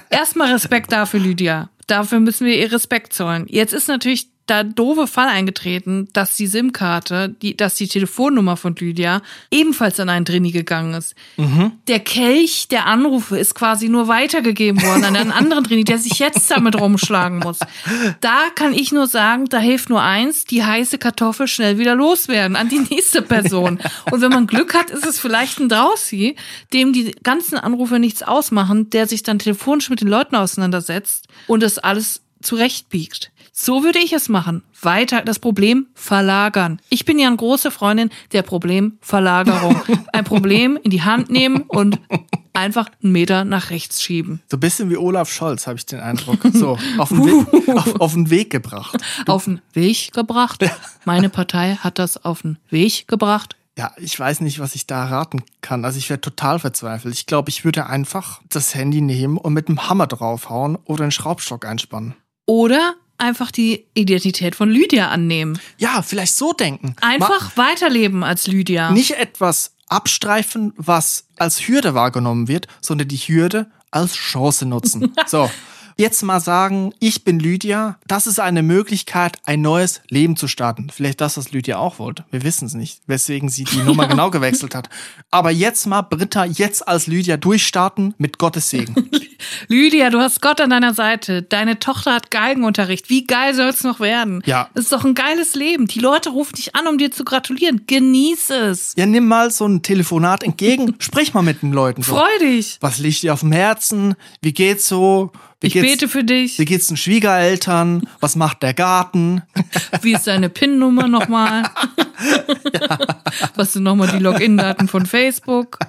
Erstmal 0.09 0.53
Respekt 0.53 0.93
dafür, 0.93 1.19
Lydia. 1.19 1.69
Dafür 1.87 2.21
müssen 2.21 2.45
wir 2.45 2.55
ihr 2.55 2.71
Respekt 2.71 3.13
zollen. 3.13 3.47
Jetzt 3.49 3.73
ist 3.73 3.89
natürlich 3.89 4.29
da 4.49 4.63
doofe 4.63 5.07
Fall 5.07 5.27
eingetreten, 5.27 6.07
dass 6.13 6.35
die 6.35 6.47
SIM-Karte, 6.47 7.29
die, 7.41 7.55
dass 7.55 7.75
die 7.75 7.87
Telefonnummer 7.87 8.57
von 8.57 8.75
Lydia 8.75 9.21
ebenfalls 9.51 9.99
an 9.99 10.09
einen 10.09 10.25
Drini 10.25 10.51
gegangen 10.51 10.93
ist. 10.93 11.15
Der 11.87 11.99
Kelch 11.99 12.67
der 12.67 12.85
Anrufe 12.85 13.37
ist 13.37 13.55
quasi 13.55 13.89
nur 13.89 14.07
weitergegeben 14.07 14.81
worden 14.81 15.03
an 15.03 15.15
einen 15.15 15.31
anderen 15.31 15.63
Drini, 15.63 15.83
der 15.83 15.97
sich 15.97 16.19
jetzt 16.19 16.49
damit 16.51 16.79
rumschlagen 16.79 17.39
muss. 17.39 17.59
Da 18.21 18.49
kann 18.55 18.73
ich 18.73 18.91
nur 18.91 19.07
sagen, 19.07 19.45
da 19.45 19.59
hilft 19.59 19.89
nur 19.89 20.01
eins, 20.01 20.45
die 20.45 20.63
heiße 20.63 20.97
Kartoffel 20.97 21.47
schnell 21.47 21.77
wieder 21.77 21.95
loswerden 21.95 22.55
an 22.55 22.69
die 22.69 22.79
nächste 22.79 23.21
Person. 23.21 23.79
Und 24.11 24.21
wenn 24.21 24.31
man 24.31 24.47
Glück 24.47 24.73
hat, 24.73 24.89
ist 24.89 25.05
es 25.05 25.19
vielleicht 25.19 25.59
ein 25.59 25.69
Drausi, 25.69 26.35
dem 26.73 26.93
die 26.93 27.11
ganzen 27.23 27.57
Anrufe 27.57 27.99
nichts 27.99 28.23
ausmachen, 28.23 28.89
der 28.89 29.07
sich 29.07 29.23
dann 29.23 29.39
telefonisch 29.39 29.89
mit 29.89 30.01
den 30.01 30.07
Leuten 30.07 30.35
auseinandersetzt 30.35 31.27
und 31.47 31.63
das 31.63 31.77
alles 31.77 32.21
zurechtbiegt. 32.41 33.31
So 33.61 33.83
würde 33.83 33.99
ich 33.99 34.13
es 34.13 34.29
machen. 34.29 34.63
Weiter 34.81 35.21
das 35.21 35.37
Problem 35.37 35.87
verlagern. 35.93 36.79
Ich 36.87 37.03
bin 37.03 37.19
ja 37.19 37.27
eine 37.27 37.35
große 37.35 37.71
Freundin 37.71 38.09
der 38.31 38.41
Problemverlagerung. 38.41 39.81
Ein 40.13 40.23
Problem 40.23 40.79
in 40.81 40.91
die 40.91 41.01
Hand 41.01 41.29
nehmen 41.29 41.63
und 41.63 41.99
einfach 42.53 42.89
einen 43.03 43.11
Meter 43.11 43.43
nach 43.43 43.69
rechts 43.69 44.01
schieben. 44.01 44.41
So 44.49 44.55
ein 44.55 44.61
bisschen 44.61 44.89
wie 44.89 44.95
Olaf 44.95 45.29
Scholz, 45.29 45.67
habe 45.67 45.77
ich 45.77 45.85
den 45.85 45.99
Eindruck. 45.99 46.39
So, 46.53 46.79
auf 46.97 47.09
den, 47.09 47.25
Weg, 47.25 47.69
auf, 47.75 47.99
auf 47.99 48.13
den 48.13 48.29
Weg 48.29 48.49
gebracht. 48.49 48.95
Auf 49.27 49.43
den 49.43 49.59
Weg 49.73 50.13
gebracht. 50.13 50.63
Meine 51.03 51.27
Partei 51.27 51.75
hat 51.75 51.99
das 51.99 52.23
auf 52.23 52.43
den 52.43 52.59
Weg 52.69 53.09
gebracht. 53.09 53.57
Ja, 53.77 53.91
ich 53.97 54.17
weiß 54.17 54.39
nicht, 54.39 54.59
was 54.59 54.73
ich 54.73 54.87
da 54.87 55.03
raten 55.03 55.43
kann. 55.59 55.83
Also 55.83 55.97
ich 55.97 56.09
wäre 56.09 56.21
total 56.21 56.59
verzweifelt. 56.59 57.13
Ich 57.13 57.25
glaube, 57.25 57.49
ich 57.49 57.65
würde 57.65 57.87
einfach 57.87 58.39
das 58.47 58.73
Handy 58.73 59.01
nehmen 59.01 59.37
und 59.37 59.51
mit 59.51 59.67
dem 59.67 59.89
Hammer 59.89 60.07
draufhauen 60.07 60.77
oder 60.85 61.03
einen 61.03 61.11
Schraubstock 61.11 61.65
einspannen. 61.65 62.15
Oder 62.45 62.95
einfach 63.19 63.51
die 63.51 63.85
Identität 63.93 64.55
von 64.55 64.69
Lydia 64.69 65.09
annehmen. 65.09 65.59
Ja, 65.77 66.01
vielleicht 66.01 66.35
so 66.35 66.53
denken. 66.53 66.95
Einfach 67.01 67.55
weiterleben 67.57 68.23
als 68.23 68.47
Lydia. 68.47 68.91
Nicht 68.91 69.11
etwas 69.11 69.73
abstreifen, 69.87 70.73
was 70.77 71.25
als 71.37 71.67
Hürde 71.67 71.93
wahrgenommen 71.93 72.47
wird, 72.47 72.67
sondern 72.81 73.07
die 73.07 73.17
Hürde 73.17 73.69
als 73.91 74.13
Chance 74.13 74.65
nutzen. 74.65 75.13
so. 75.27 75.49
Jetzt 75.99 76.23
mal 76.23 76.39
sagen, 76.39 76.93
ich 77.01 77.25
bin 77.25 77.39
Lydia. 77.39 77.99
Das 78.07 78.25
ist 78.25 78.39
eine 78.39 78.63
Möglichkeit, 78.63 79.37
ein 79.43 79.59
neues 79.59 79.99
Leben 80.07 80.37
zu 80.37 80.47
starten. 80.47 80.89
Vielleicht 80.89 81.19
das, 81.19 81.35
was 81.35 81.51
Lydia 81.51 81.77
auch 81.77 81.99
wollte. 81.99 82.23
Wir 82.31 82.43
wissen 82.43 82.67
es 82.67 82.73
nicht, 82.73 83.01
weswegen 83.07 83.49
sie 83.49 83.65
die 83.65 83.83
Nummer 83.83 84.07
genau 84.07 84.31
gewechselt 84.31 84.75
hat. 84.75 84.87
Aber 85.29 85.51
jetzt 85.51 85.87
mal, 85.87 86.03
Britta, 86.03 86.45
jetzt 86.45 86.87
als 86.87 87.07
Lydia 87.07 87.35
durchstarten 87.35 88.13
mit 88.17 88.37
Gottes 88.37 88.69
Segen. 88.69 89.09
Lydia, 89.67 90.09
du 90.09 90.19
hast 90.19 90.41
Gott 90.41 90.61
an 90.61 90.69
deiner 90.69 90.93
Seite. 90.93 91.41
Deine 91.41 91.79
Tochter 91.79 92.13
hat 92.13 92.31
Geigenunterricht. 92.31 93.09
Wie 93.09 93.27
geil 93.27 93.53
soll's 93.53 93.83
noch 93.83 93.99
werden? 93.99 94.41
Ja. 94.45 94.69
Das 94.75 94.85
ist 94.85 94.93
doch 94.93 95.03
ein 95.03 95.15
geiles 95.15 95.53
Leben. 95.53 95.87
Die 95.87 95.99
Leute 95.99 96.29
rufen 96.29 96.55
dich 96.55 96.77
an, 96.77 96.87
um 96.87 96.97
dir 96.97 97.11
zu 97.11 97.25
gratulieren. 97.25 97.81
Genieß 97.87 98.51
es. 98.51 98.93
Ja, 98.95 99.05
nimm 99.05 99.27
mal 99.27 99.51
so 99.51 99.67
ein 99.67 99.81
Telefonat 99.81 100.43
entgegen. 100.43 100.95
Sprich 100.99 101.33
mal 101.33 101.41
mit 101.41 101.61
den 101.61 101.73
Leuten. 101.73 102.03
So. 102.03 102.15
Freu 102.15 102.39
dich. 102.39 102.77
Was 102.79 102.99
liegt 102.99 103.21
dir 103.23 103.33
auf 103.33 103.41
dem 103.41 103.51
Herzen? 103.51 104.15
Wie 104.41 104.53
geht's 104.53 104.87
so? 104.87 105.33
Ich 105.61 105.73
bete 105.73 106.07
für 106.07 106.23
dich. 106.23 106.57
Wie 106.57 106.65
geht's 106.65 106.87
den 106.87 106.95
Schwiegereltern? 106.95 108.07
Was 108.21 108.35
macht 108.37 108.63
der 108.63 108.73
Garten? 108.73 109.41
Wie 110.01 110.13
ist 110.13 110.25
deine 110.25 110.49
PIN-Nummer 110.49 111.07
nochmal? 111.07 111.63
Was 113.55 113.73
sind 113.73 113.83
nochmal 113.83 114.09
die 114.09 114.23
Login-Daten 114.23 114.87
von 114.87 115.05
Facebook? 115.05 115.79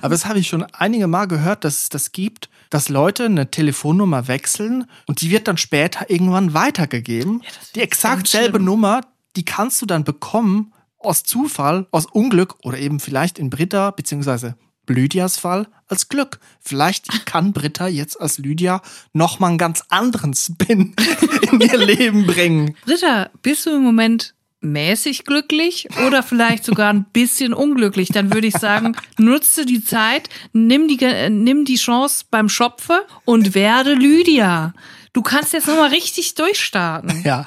Aber 0.00 0.10
das 0.10 0.26
habe 0.26 0.38
ich 0.38 0.48
schon 0.48 0.62
einige 0.72 1.06
Mal 1.06 1.26
gehört, 1.26 1.64
dass 1.64 1.80
es 1.80 1.88
das 1.88 2.12
gibt, 2.12 2.48
dass 2.70 2.88
Leute 2.88 3.24
eine 3.24 3.50
Telefonnummer 3.50 4.28
wechseln 4.28 4.86
und 5.06 5.20
die 5.20 5.30
wird 5.30 5.48
dann 5.48 5.56
später 5.56 6.10
irgendwann 6.10 6.54
weitergegeben. 6.54 7.42
die 7.74 7.80
exakt 7.80 8.28
selbe 8.28 8.58
schlimm. 8.58 8.64
Nummer, 8.64 9.00
die 9.36 9.44
kannst 9.44 9.80
du 9.82 9.86
dann 9.86 10.04
bekommen 10.04 10.72
aus 10.98 11.22
Zufall, 11.22 11.86
aus 11.90 12.06
Unglück 12.06 12.56
oder 12.64 12.78
eben 12.78 13.00
vielleicht 13.00 13.38
in 13.38 13.50
Britta 13.50 13.90
bzw. 13.90 14.52
Lydias 14.88 15.38
Fall 15.38 15.66
als 15.88 16.08
Glück. 16.08 16.38
Vielleicht 16.60 17.26
kann 17.26 17.52
Britta 17.52 17.86
jetzt 17.86 18.20
als 18.20 18.38
Lydia 18.38 18.82
nochmal 19.12 19.50
einen 19.50 19.58
ganz 19.58 19.84
anderen 19.88 20.34
Spin 20.34 20.94
in 21.52 21.60
ihr 21.60 21.78
Leben 21.78 22.26
bringen. 22.26 22.76
Britta, 22.84 23.30
bist 23.42 23.66
du 23.66 23.70
im 23.70 23.82
Moment 23.82 24.34
mäßig 24.60 25.24
glücklich 25.24 25.88
oder 26.06 26.22
vielleicht 26.22 26.64
sogar 26.64 26.92
ein 26.92 27.04
bisschen 27.12 27.54
unglücklich? 27.54 28.08
Dann 28.08 28.32
würde 28.32 28.46
ich 28.46 28.56
sagen, 28.56 28.96
nutze 29.18 29.66
die 29.66 29.84
Zeit, 29.84 30.28
nimm 30.52 30.88
die, 30.88 31.02
äh, 31.02 31.30
nimm 31.30 31.64
die 31.64 31.76
Chance 31.76 32.24
beim 32.30 32.48
Schopfe 32.48 33.06
und 33.24 33.54
werde 33.54 33.94
Lydia. 33.94 34.74
Du 35.12 35.22
kannst 35.22 35.52
jetzt 35.52 35.68
nochmal 35.68 35.90
richtig 35.90 36.34
durchstarten. 36.34 37.22
Ja. 37.24 37.46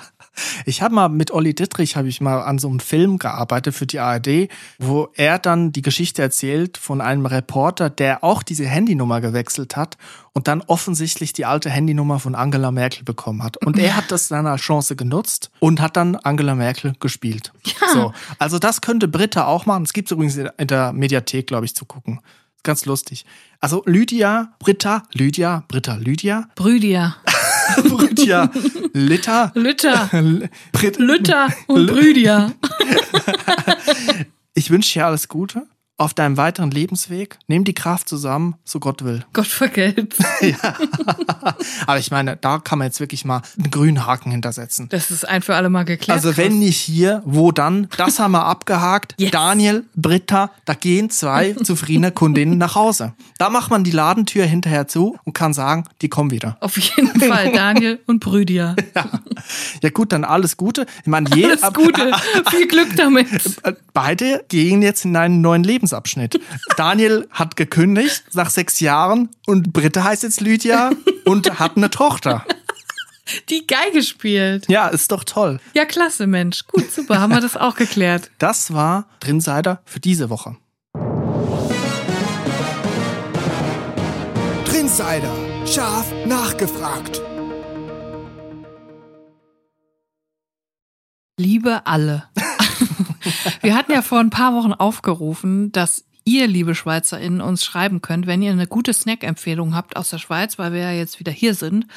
Ich 0.66 0.82
habe 0.82 0.96
mal 0.96 1.10
mit 1.10 1.32
Olli 1.32 1.54
Dittrich 1.54 1.96
habe 1.96 2.08
ich 2.08 2.22
mal 2.22 2.42
an 2.42 2.60
so 2.60 2.68
einem 2.68 2.80
Film 2.80 3.20
gearbeitet 3.20 3.76
für 3.76 3.86
die 3.86 4.00
ARD, 4.00 4.50
wo 4.78 5.10
er 5.16 5.40
dann 5.40 5.72
die 5.72 5.82
Geschichte 5.82 6.22
erzählt 6.22 6.78
von 6.78 7.02
einem 7.02 7.26
Reporter, 7.26 7.90
der 7.90 8.24
auch 8.24 8.44
diese 8.44 8.66
Handynummer 8.66 9.22
gewechselt 9.22 9.76
hat 9.76 9.98
und 10.34 10.48
dann 10.48 10.62
offensichtlich 10.62 11.34
die 11.34 11.46
alte 11.46 11.70
Handynummer 11.70 12.20
von 12.20 12.36
Angela 12.36 12.72
Merkel 12.72 13.04
bekommen 13.04 13.44
hat. 13.44 13.58
Und 13.58 13.78
er 13.78 13.96
hat 13.96 14.12
das 14.12 14.28
dann 14.28 14.48
als 14.48 14.62
Chance 14.62 14.96
genutzt 14.96 15.52
und 15.60 15.82
hat 15.82 15.98
dann 15.98 16.16
Angela 16.16 16.56
Merkel 16.56 16.94
gespielt. 17.00 17.52
Ja. 17.64 17.94
So, 17.94 18.14
also 18.38 18.60
das 18.60 18.82
könnte 18.82 19.08
Britta 19.08 19.46
auch 19.46 19.66
machen. 19.66 19.84
Es 19.84 19.94
gibt 19.94 20.12
übrigens 20.12 20.38
in 20.38 20.68
der 20.68 20.94
Mediathek, 20.94 21.48
glaube 21.48 21.66
ich, 21.66 21.76
zu 21.76 21.86
gucken. 21.86 22.20
Ist 22.60 22.64
Ganz 22.64 22.86
lustig. 22.86 23.26
Also 23.62 23.84
Lydia, 23.86 24.54
Britta, 24.60 25.04
Lydia, 25.14 25.64
Britta, 25.70 25.96
Lydia, 25.96 26.50
Brüdia. 26.56 27.16
Britta, 27.78 28.52
Litta, 28.94 29.52
Lütter. 29.56 30.10
Lütter 30.98 31.48
und 31.68 31.88
Brüdia. 31.88 32.52
Ich 34.56 34.72
wünsche 34.72 35.00
dir 35.00 35.06
alles 35.06 35.30
Gute 35.30 35.68
auf 36.00 36.14
deinem 36.14 36.38
weiteren 36.38 36.72
Lebensweg. 36.72 37.38
Nimm 37.48 37.66
die 37.66 37.74
Kraft 37.74 38.08
zusammen, 38.08 38.56
so 38.64 38.80
Gott 38.80 39.04
will. 39.04 39.26
Gott 39.34 39.48
vergelt's. 39.48 40.18
Aber 41.88 42.00
ich 42.00 42.10
meine, 42.10 42.38
da 42.38 42.60
kann 42.60 42.80
man 42.80 42.88
jetzt 42.88 43.00
wirklich 43.00 43.26
mal 43.26 43.42
einen 43.58 43.70
grünen 43.70 44.06
Haken 44.06 44.32
hintersetzen. 44.32 44.88
Das 44.90 45.12
ist 45.12 45.28
ein 45.28 45.42
für 45.42 45.56
alle 45.56 45.70
Mal 45.70 45.84
geklärt. 45.84 46.16
Also 46.18 46.38
wenn 46.38 46.60
nicht 46.60 46.78
hier, 46.78 47.22
wo 47.26 47.52
dann? 47.52 47.88
Das 47.98 48.20
haben 48.20 48.32
wir 48.32 48.46
abgehakt. 48.46 49.16
Yes. 49.18 49.32
Daniel, 49.32 49.86
Britta, 49.96 50.52
da 50.66 50.74
gehen 50.74 51.10
zwei 51.10 51.54
zufriedene 51.64 52.12
Kundinnen 52.12 52.58
nach 52.58 52.76
Hause. 52.76 53.14
Da 53.38 53.50
macht 53.50 53.70
man 53.70 53.84
die 53.84 53.92
Ladentür 53.92 54.46
hinterher 54.46 54.88
zu 54.88 55.18
und 55.26 55.34
kann 55.34 55.54
sagen, 55.54 55.84
die 56.02 56.10
kommen 56.10 56.32
wieder. 56.32 56.58
Auf 56.62 56.78
jeden 56.78 57.20
Fall 57.20 57.52
Daniel 57.52 58.00
und 58.08 58.20
Brüdia. 58.22 58.76
Ja 59.84 59.90
gut, 59.90 60.14
dann 60.14 60.24
alles 60.24 60.56
Gute. 60.56 60.86
Ich 61.02 61.08
meine, 61.08 61.30
Alles 61.32 61.62
Gute. 61.74 62.12
Viel 62.50 62.68
Glück 62.68 62.96
damit. 62.96 63.28
Äh, 63.64 63.74
Beide 63.94 64.46
gehen 64.48 64.82
jetzt 64.82 65.04
in 65.04 65.16
einen 65.16 65.42
neuen 65.42 65.64
Lebensabschnitt. 65.90 66.40
Daniel 66.78 67.28
hat 67.32 67.56
gekündigt 67.56 68.24
nach 68.34 68.50
sechs 68.50 68.80
Jahren 68.80 69.30
und 69.48 69.74
Britta 69.74 70.04
heißt 70.04 70.24
jetzt 70.24 70.42
Lydia 70.42 70.92
und 71.26 71.60
hat 71.60 71.78
eine 71.78 71.90
Tochter. 71.90 72.46
Die 73.50 73.68
Geige 73.68 74.02
spielt. 74.02 74.68
Ja, 74.70 74.88
ist 74.88 75.12
doch 75.12 75.24
toll. 75.24 75.60
Ja, 75.74 75.86
klasse, 75.86 76.26
Mensch. 76.26 76.66
Gut, 76.68 76.92
super, 76.92 77.20
haben 77.20 77.32
wir 77.32 77.42
das 77.42 77.58
auch 77.58 77.76
geklärt. 77.76 78.32
Das 78.40 78.74
war 78.74 79.08
Drinsider 79.20 79.82
für 79.86 80.00
diese 80.00 80.30
Woche. 80.30 80.58
Drinsider. 84.66 85.36
Scharf 85.68 86.12
nachgefragt. 86.26 87.22
Liebe 91.38 91.86
alle. 91.86 92.30
Wir 93.62 93.76
hatten 93.76 93.92
ja 93.92 94.02
vor 94.02 94.20
ein 94.20 94.30
paar 94.30 94.54
Wochen 94.54 94.74
aufgerufen, 94.74 95.72
dass 95.72 96.06
ihr, 96.26 96.48
liebe 96.48 96.76
SchweizerInnen, 96.76 97.42
uns 97.42 97.64
schreiben 97.64 98.02
könnt, 98.02 98.28
wenn 98.28 98.42
ihr 98.42 98.52
eine 98.52 98.68
gute 98.68 98.94
Snack-Empfehlung 98.94 99.76
habt 99.76 99.96
aus 99.96 100.10
der 100.10 100.20
Schweiz, 100.20 100.60
weil 100.60 100.74
wir 100.74 100.82
ja 100.82 100.92
jetzt 100.92 101.20
wieder 101.20 101.32
hier 101.32 101.54
sind. 101.54 101.88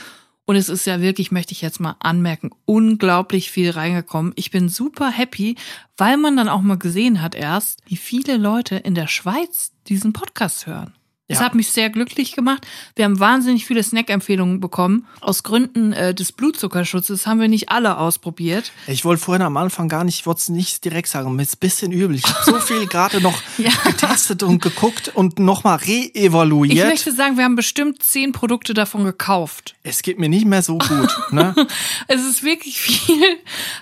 Und 0.44 0.56
es 0.56 0.68
ist 0.68 0.86
ja 0.86 1.00
wirklich, 1.00 1.30
möchte 1.30 1.52
ich 1.52 1.62
jetzt 1.62 1.80
mal 1.80 1.96
anmerken, 2.00 2.50
unglaublich 2.64 3.50
viel 3.50 3.70
reingekommen. 3.70 4.32
Ich 4.34 4.50
bin 4.50 4.68
super 4.68 5.10
happy, 5.10 5.56
weil 5.96 6.16
man 6.16 6.36
dann 6.36 6.48
auch 6.48 6.62
mal 6.62 6.78
gesehen 6.78 7.22
hat 7.22 7.34
erst, 7.34 7.80
wie 7.86 7.96
viele 7.96 8.36
Leute 8.36 8.76
in 8.76 8.94
der 8.94 9.06
Schweiz 9.06 9.72
diesen 9.86 10.12
Podcast 10.12 10.66
hören. 10.66 10.94
Das 11.32 11.38
Ja. 11.40 11.46
hat 11.46 11.54
mich 11.54 11.70
sehr 11.70 11.88
glücklich 11.88 12.32
gemacht. 12.32 12.66
Wir 12.94 13.06
haben 13.06 13.18
wahnsinnig 13.18 13.64
viele 13.64 13.82
Snack-Empfehlungen 13.82 14.60
bekommen. 14.60 15.06
Aus 15.22 15.42
Gründen 15.42 15.94
äh, 15.94 16.14
des 16.14 16.32
Blutzuckerschutzes 16.32 17.26
haben 17.26 17.40
wir 17.40 17.48
nicht 17.48 17.70
alle 17.70 17.96
ausprobiert. 17.96 18.70
Ich 18.86 19.06
wollte 19.06 19.22
vorhin 19.22 19.40
am 19.42 19.56
Anfang 19.56 19.88
gar 19.88 20.04
nicht, 20.04 20.20
ich 20.20 20.26
wollte 20.26 20.40
es 20.40 20.48
nicht 20.50 20.84
direkt 20.84 21.08
sagen, 21.08 21.34
mir 21.34 21.42
ist 21.42 21.54
ein 21.56 21.60
bisschen 21.60 21.90
übel. 21.90 22.16
Ich 22.16 22.24
habe 22.24 22.38
so 22.44 22.58
viel 22.60 22.86
gerade 22.86 23.22
noch 23.22 23.40
Ja. 23.56 23.70
getestet 23.84 24.42
und 24.42 24.60
geguckt 24.60 25.10
und 25.14 25.38
nochmal 25.38 25.78
Ich 25.82 26.14
reevaluiert. 26.14 26.86
möchte 26.88 27.12
sagen, 27.12 27.38
wir 27.38 27.44
haben 27.44 27.56
bestimmt 27.56 28.02
zehn 28.02 28.32
Produkte 28.32 28.74
davon 28.74 29.04
gekauft. 29.04 29.74
Es 29.84 30.02
geht 30.02 30.18
mir 30.18 30.28
nicht 30.28 30.44
mehr 30.44 30.62
so 30.62 30.76
gut. 30.76 31.16
Ne? 31.30 31.54
Es 32.08 32.22
ist 32.26 32.42
wirklich 32.42 32.78
viel. 32.78 33.22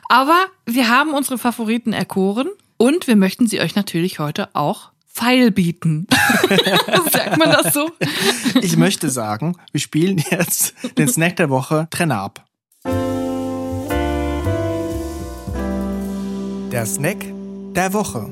Aber 0.09 0.37
wir 0.67 0.89
haben 0.89 1.15
unsere 1.15 1.37
Favoriten 1.39 1.93
erkoren 1.93 2.49
und 2.77 3.09
wir 3.09 3.17
möchten 3.17 3.49
sie 3.49 3.61
euch 3.61 3.75
natürlich 3.75 4.19
heute 4.21 4.55
auch 4.55 4.90
feilbieten. 5.13 6.07
Sagt 7.13 7.37
man 7.39 7.51
das 7.51 7.75
so? 7.75 7.91
Ich 8.63 8.77
möchte 8.77 9.11
sagen, 9.11 9.57
wir 9.73 9.81
spielen 9.81 10.23
jetzt 10.31 10.75
den 10.99 11.09
Snack 11.09 11.37
der 11.37 11.51
Woche 11.51 11.89
Trenner 11.91 12.21
ab. 12.21 12.45
Der 16.73 16.87
Snack 16.87 17.19
der 17.75 17.93
Woche. 17.93 18.31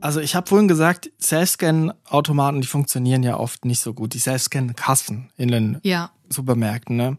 Also 0.00 0.20
ich 0.20 0.34
habe 0.34 0.46
vorhin 0.46 0.68
gesagt, 0.68 1.10
Self-Scan-Automaten, 1.20 2.60
die 2.60 2.66
funktionieren 2.68 3.22
ja 3.22 3.36
oft 3.36 3.64
nicht 3.64 3.80
so 3.80 3.94
gut. 3.94 4.14
Die 4.14 4.18
Self-Scan-Kassen 4.18 5.30
in 5.36 5.48
den 5.48 5.78
Ja. 5.82 6.10
Supermärkten. 6.28 6.96
Ne? 6.96 7.16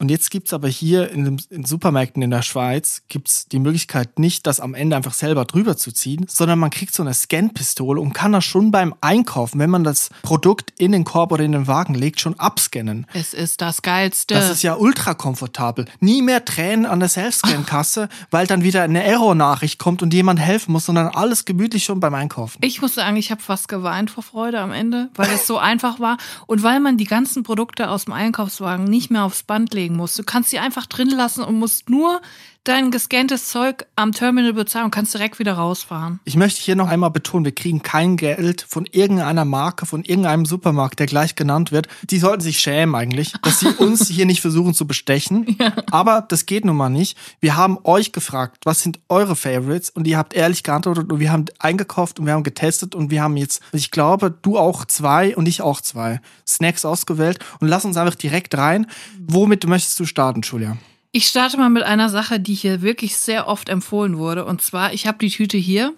Und 0.00 0.10
jetzt 0.10 0.30
gibt's 0.30 0.54
aber 0.54 0.66
hier 0.66 1.10
in 1.10 1.24
den 1.24 1.42
in 1.50 1.66
Supermärkten 1.66 2.22
in 2.22 2.30
der 2.30 2.40
Schweiz 2.40 3.02
gibt's 3.08 3.46
die 3.48 3.58
Möglichkeit 3.58 4.18
nicht, 4.18 4.46
das 4.46 4.58
am 4.58 4.72
Ende 4.72 4.96
einfach 4.96 5.12
selber 5.12 5.44
drüber 5.44 5.76
zu 5.76 5.92
ziehen, 5.92 6.24
sondern 6.26 6.58
man 6.58 6.70
kriegt 6.70 6.94
so 6.94 7.02
eine 7.02 7.12
Scan-Pistole 7.12 8.00
und 8.00 8.14
kann 8.14 8.32
das 8.32 8.46
schon 8.46 8.70
beim 8.70 8.94
Einkaufen, 9.02 9.58
wenn 9.58 9.68
man 9.68 9.84
das 9.84 10.08
Produkt 10.22 10.72
in 10.78 10.92
den 10.92 11.04
Korb 11.04 11.32
oder 11.32 11.44
in 11.44 11.52
den 11.52 11.66
Wagen 11.66 11.94
legt, 11.94 12.18
schon 12.18 12.38
abscannen. 12.40 13.06
Es 13.12 13.34
ist 13.34 13.60
das 13.60 13.82
Geilste. 13.82 14.32
Das 14.32 14.48
ist 14.48 14.62
ja 14.62 14.74
ultra 14.74 15.12
komfortabel. 15.12 15.84
Nie 16.00 16.22
mehr 16.22 16.46
Tränen 16.46 16.86
an 16.86 17.00
der 17.00 17.10
Self-Scan-Kasse, 17.10 18.08
weil 18.30 18.46
dann 18.46 18.62
wieder 18.62 18.82
eine 18.82 19.04
Error-Nachricht 19.04 19.78
kommt 19.78 20.02
und 20.02 20.14
jemand 20.14 20.40
helfen 20.40 20.72
muss, 20.72 20.86
sondern 20.86 21.08
alles 21.08 21.44
gemütlich 21.44 21.84
schon 21.84 22.00
beim 22.00 22.14
Einkaufen. 22.14 22.58
ich 22.62 22.80
muss 22.80 22.94
sagen, 22.94 23.16
ich 23.16 23.30
habe 23.30 23.42
fast 23.42 23.68
geweint 23.68 24.10
vor 24.10 24.22
Freude 24.22 24.60
am 24.60 24.72
Ende, 24.72 25.10
weil 25.14 25.28
es 25.30 25.46
so 25.46 25.58
einfach 25.70 26.00
war 26.00 26.16
und 26.46 26.62
weil 26.62 26.80
man 26.80 26.96
die 26.96 27.04
ganzen 27.04 27.42
Produkte 27.42 27.90
aus 27.90 28.06
dem 28.06 28.14
Einkaufswagen 28.14 28.84
nicht 28.84 29.10
mehr 29.10 29.24
aufs 29.24 29.42
Band 29.42 29.74
legen 29.74 29.89
muss. 29.94 30.14
Du 30.14 30.22
kannst 30.24 30.50
sie 30.50 30.58
einfach 30.58 30.86
drin 30.86 31.10
lassen 31.10 31.44
und 31.44 31.58
musst 31.58 31.90
nur 31.90 32.20
dein 32.64 32.90
gescanntes 32.90 33.48
Zeug 33.48 33.86
am 33.96 34.12
Terminal 34.12 34.52
bezahlen 34.52 34.86
und 34.86 34.90
kannst 34.90 35.14
direkt 35.14 35.38
wieder 35.38 35.54
rausfahren. 35.54 36.20
Ich 36.24 36.36
möchte 36.36 36.60
hier 36.60 36.76
noch 36.76 36.88
einmal 36.88 37.10
betonen, 37.10 37.44
wir 37.44 37.54
kriegen 37.54 37.82
kein 37.82 38.16
Geld 38.16 38.62
von 38.68 38.86
irgendeiner 38.90 39.44
Marke, 39.44 39.86
von 39.86 40.04
irgendeinem 40.04 40.44
Supermarkt, 40.44 40.98
der 40.98 41.06
gleich 41.06 41.34
genannt 41.34 41.72
wird. 41.72 41.88
Die 42.02 42.18
sollten 42.18 42.42
sich 42.42 42.60
schämen 42.60 42.94
eigentlich, 42.94 43.32
dass 43.42 43.60
sie 43.60 43.68
uns 43.78 44.08
hier 44.08 44.26
nicht 44.26 44.42
versuchen 44.42 44.74
zu 44.74 44.86
bestechen. 44.86 45.56
Aber 45.90 46.20
das 46.28 46.46
geht 46.46 46.64
nun 46.64 46.76
mal 46.76 46.90
nicht. 46.90 47.16
Wir 47.40 47.56
haben 47.56 47.78
euch 47.84 48.12
gefragt, 48.12 48.58
was 48.64 48.80
sind 48.80 49.00
eure 49.08 49.36
Favorites? 49.36 49.90
Und 49.90 50.06
ihr 50.06 50.18
habt 50.18 50.34
ehrlich 50.34 50.62
geantwortet 50.62 51.10
und 51.10 51.18
wir 51.18 51.32
haben 51.32 51.46
eingekauft 51.58 52.20
und 52.20 52.26
wir 52.26 52.34
haben 52.34 52.42
getestet 52.42 52.94
und 52.94 53.10
wir 53.10 53.22
haben 53.22 53.36
jetzt, 53.36 53.62
ich 53.72 53.90
glaube, 53.90 54.30
du 54.30 54.58
auch 54.58 54.84
zwei 54.84 55.34
und 55.36 55.48
ich 55.48 55.62
auch 55.62 55.80
zwei 55.80 56.20
Snacks 56.46 56.84
ausgewählt. 56.84 57.38
Und 57.60 57.68
lass 57.68 57.84
uns 57.84 57.96
einfach 57.96 58.14
direkt 58.14 58.56
rein. 58.56 58.86
Womit 59.18 59.66
möchtest 59.66 59.98
du 59.98 60.04
starten, 60.04 60.42
Julia? 60.42 60.76
Ich 61.12 61.26
starte 61.26 61.56
mal 61.56 61.70
mit 61.70 61.82
einer 61.82 62.08
Sache, 62.08 62.38
die 62.38 62.54
hier 62.54 62.82
wirklich 62.82 63.16
sehr 63.16 63.48
oft 63.48 63.68
empfohlen 63.68 64.16
wurde. 64.18 64.44
Und 64.44 64.62
zwar, 64.62 64.92
ich 64.92 65.06
habe 65.06 65.18
die 65.18 65.30
Tüte 65.30 65.56
hier. 65.56 65.92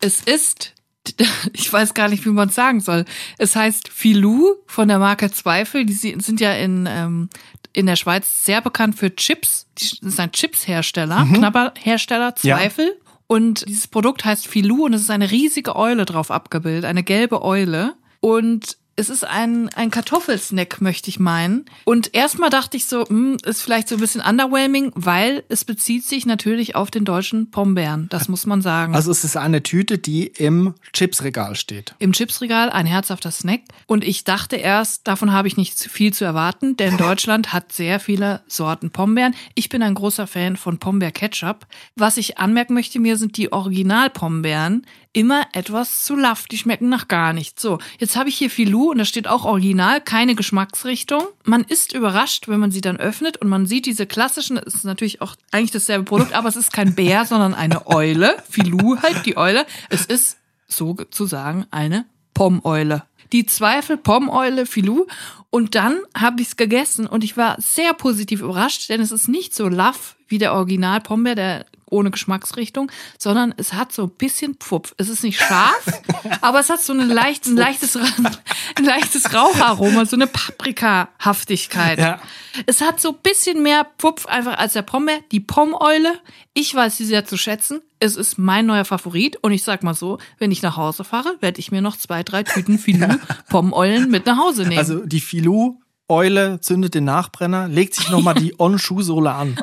Es 0.00 0.20
ist, 0.20 0.72
ich 1.52 1.72
weiß 1.72 1.94
gar 1.94 2.08
nicht, 2.08 2.24
wie 2.24 2.30
man 2.30 2.48
es 2.48 2.54
sagen 2.54 2.80
soll. 2.80 3.04
Es 3.38 3.56
heißt 3.56 3.88
Filou 3.88 4.54
von 4.66 4.88
der 4.88 4.98
Marke 4.98 5.30
Zweifel. 5.32 5.84
Die 5.84 5.92
sind 5.94 6.40
ja 6.40 6.52
in, 6.52 6.86
ähm, 6.88 7.28
in 7.72 7.86
der 7.86 7.96
Schweiz 7.96 8.44
sehr 8.44 8.60
bekannt 8.60 8.96
für 8.96 9.14
Chips. 9.14 9.66
Die- 9.78 9.98
Das 10.00 10.10
ist 10.14 10.20
ein 10.20 10.30
Chipshersteller, 10.32 11.26
Knabberhersteller 11.34 12.34
Ja. 12.42 12.56
Zweifel. 12.56 12.92
Und 13.26 13.66
dieses 13.68 13.88
Produkt 13.88 14.24
heißt 14.24 14.46
Filou 14.46 14.84
und 14.84 14.92
es 14.92 15.00
ist 15.00 15.10
eine 15.10 15.30
riesige 15.30 15.74
Eule 15.74 16.04
drauf 16.04 16.30
abgebildet, 16.30 16.84
eine 16.84 17.02
gelbe 17.02 17.42
Eule. 17.42 17.94
Und 18.20 18.76
es 18.96 19.08
ist 19.08 19.24
ein, 19.24 19.68
ein 19.70 19.90
Kartoffelsnack, 19.90 20.80
möchte 20.80 21.08
ich 21.08 21.18
meinen. 21.18 21.64
Und 21.84 22.14
erstmal 22.14 22.50
dachte 22.50 22.76
ich 22.76 22.86
so, 22.86 23.06
hm, 23.06 23.38
ist 23.44 23.62
vielleicht 23.62 23.88
so 23.88 23.96
ein 23.96 24.00
bisschen 24.00 24.20
underwhelming, 24.20 24.92
weil 24.94 25.44
es 25.48 25.64
bezieht 25.64 26.04
sich 26.04 26.26
natürlich 26.26 26.76
auf 26.76 26.90
den 26.90 27.04
deutschen 27.04 27.50
Pombeeren. 27.50 28.08
Das 28.10 28.28
muss 28.28 28.46
man 28.46 28.62
sagen. 28.62 28.94
Also 28.94 29.10
es 29.10 29.24
ist 29.24 29.36
eine 29.36 29.62
Tüte, 29.62 29.98
die 29.98 30.26
im 30.26 30.74
Chipsregal 30.92 31.56
steht. 31.56 31.94
Im 31.98 32.12
Chipsregal 32.12 32.70
ein 32.70 32.86
herzhafter 32.86 33.30
Snack. 33.30 33.62
Und 33.86 34.04
ich 34.04 34.24
dachte 34.24 34.56
erst, 34.56 35.06
davon 35.08 35.32
habe 35.32 35.48
ich 35.48 35.56
nicht 35.56 35.78
viel 35.78 36.12
zu 36.12 36.24
erwarten, 36.24 36.76
denn 36.76 36.96
Deutschland 36.96 37.52
hat 37.52 37.72
sehr 37.72 38.00
viele 38.00 38.42
Sorten 38.46 38.90
Pombeeren. 38.90 39.34
Ich 39.54 39.68
bin 39.68 39.82
ein 39.82 39.94
großer 39.94 40.26
Fan 40.26 40.56
von 40.56 40.78
Pombeer 40.78 41.12
Ketchup. 41.12 41.66
Was 41.96 42.16
ich 42.16 42.38
anmerken 42.38 42.74
möchte, 42.74 43.00
mir 43.00 43.16
sind 43.16 43.36
die 43.36 43.52
Original-Pombeeren 43.52 44.86
immer 45.14 45.46
etwas 45.52 46.04
zu 46.04 46.16
laff. 46.16 46.46
Die 46.46 46.58
schmecken 46.58 46.90
nach 46.90 47.08
gar 47.08 47.32
nichts. 47.32 47.62
So, 47.62 47.78
jetzt 47.98 48.16
habe 48.16 48.28
ich 48.28 48.36
hier 48.36 48.50
Filou 48.50 48.90
und 48.90 48.98
da 48.98 49.04
steht 49.06 49.26
auch 49.26 49.44
Original, 49.44 50.00
keine 50.02 50.34
Geschmacksrichtung. 50.34 51.22
Man 51.44 51.62
ist 51.62 51.94
überrascht, 51.94 52.48
wenn 52.48 52.60
man 52.60 52.70
sie 52.70 52.82
dann 52.82 52.98
öffnet 52.98 53.38
und 53.38 53.48
man 53.48 53.66
sieht 53.66 53.86
diese 53.86 54.06
klassischen, 54.06 54.58
es 54.58 54.74
ist 54.74 54.84
natürlich 54.84 55.22
auch 55.22 55.36
eigentlich 55.52 55.70
dasselbe 55.70 56.04
Produkt, 56.04 56.34
aber 56.34 56.48
es 56.48 56.56
ist 56.56 56.72
kein 56.72 56.94
Bär, 56.94 57.24
sondern 57.24 57.54
eine 57.54 57.86
Eule. 57.86 58.36
Filou 58.50 59.00
halt, 59.00 59.24
die 59.24 59.36
Eule. 59.38 59.64
Es 59.88 60.04
ist 60.04 60.36
sozusagen 60.66 61.66
eine 61.70 62.04
Pommeule. 62.34 63.04
Die 63.32 63.46
Zweifel 63.46 63.96
Pommeule 63.96 64.66
Filou. 64.66 65.06
Und 65.50 65.76
dann 65.76 66.00
habe 66.16 66.42
ich 66.42 66.48
es 66.48 66.56
gegessen 66.56 67.06
und 67.06 67.22
ich 67.22 67.36
war 67.36 67.56
sehr 67.60 67.94
positiv 67.94 68.40
überrascht, 68.40 68.88
denn 68.88 69.00
es 69.00 69.12
ist 69.12 69.28
nicht 69.28 69.54
so 69.54 69.68
laff 69.68 70.13
wie 70.28 70.38
der 70.38 70.54
Original 70.54 71.00
Pombeer, 71.00 71.34
der 71.34 71.66
ohne 71.94 72.10
Geschmacksrichtung, 72.10 72.90
sondern 73.18 73.54
es 73.56 73.72
hat 73.72 73.92
so 73.92 74.04
ein 74.04 74.10
bisschen 74.10 74.54
Pfupf. 74.54 74.94
Es 74.98 75.08
ist 75.08 75.22
nicht 75.22 75.40
scharf, 75.40 75.86
aber 76.40 76.60
es 76.60 76.68
hat 76.68 76.82
so 76.82 76.92
eine 76.92 77.04
leicht, 77.04 77.46
ein 77.46 77.56
leichtes, 77.56 77.96
ein 77.96 78.84
leichtes 78.84 79.32
Raucharoma, 79.32 80.04
so 80.04 80.16
eine 80.16 80.26
Paprikahaftigkeit. 80.26 81.98
Ja. 81.98 82.20
Es 82.66 82.80
hat 82.80 83.00
so 83.00 83.10
ein 83.10 83.18
bisschen 83.22 83.62
mehr 83.62 83.86
Pfupf 83.98 84.26
einfach 84.26 84.58
als 84.58 84.74
der 84.74 84.82
Pombeer. 84.82 85.20
Die 85.30 85.40
Pommeule, 85.40 86.12
ich 86.52 86.74
weiß 86.74 86.96
sie 86.96 87.04
sehr 87.04 87.24
zu 87.24 87.36
schätzen. 87.36 87.80
Es 88.00 88.16
ist 88.16 88.38
mein 88.38 88.66
neuer 88.66 88.84
Favorit. 88.84 89.36
Und 89.42 89.52
ich 89.52 89.62
sag 89.62 89.82
mal 89.82 89.94
so, 89.94 90.18
wenn 90.38 90.52
ich 90.52 90.62
nach 90.62 90.76
Hause 90.76 91.04
fahre, 91.04 91.36
werde 91.40 91.60
ich 91.60 91.70
mir 91.72 91.80
noch 91.80 91.96
zwei, 91.96 92.22
drei 92.22 92.42
Tüten 92.42 92.78
Filou 92.78 93.16
Pommeulen 93.48 94.10
mit 94.10 94.26
nach 94.26 94.38
Hause 94.38 94.62
nehmen. 94.64 94.78
Also 94.78 95.04
die 95.06 95.20
Filou 95.20 95.80
Eule 96.08 96.60
zündet 96.60 96.94
den 96.94 97.04
Nachbrenner, 97.04 97.66
legt 97.66 97.94
sich 97.94 98.10
nochmal 98.10 98.34
die 98.34 98.54
On-Schuhsohle 98.58 99.32
an. 99.32 99.56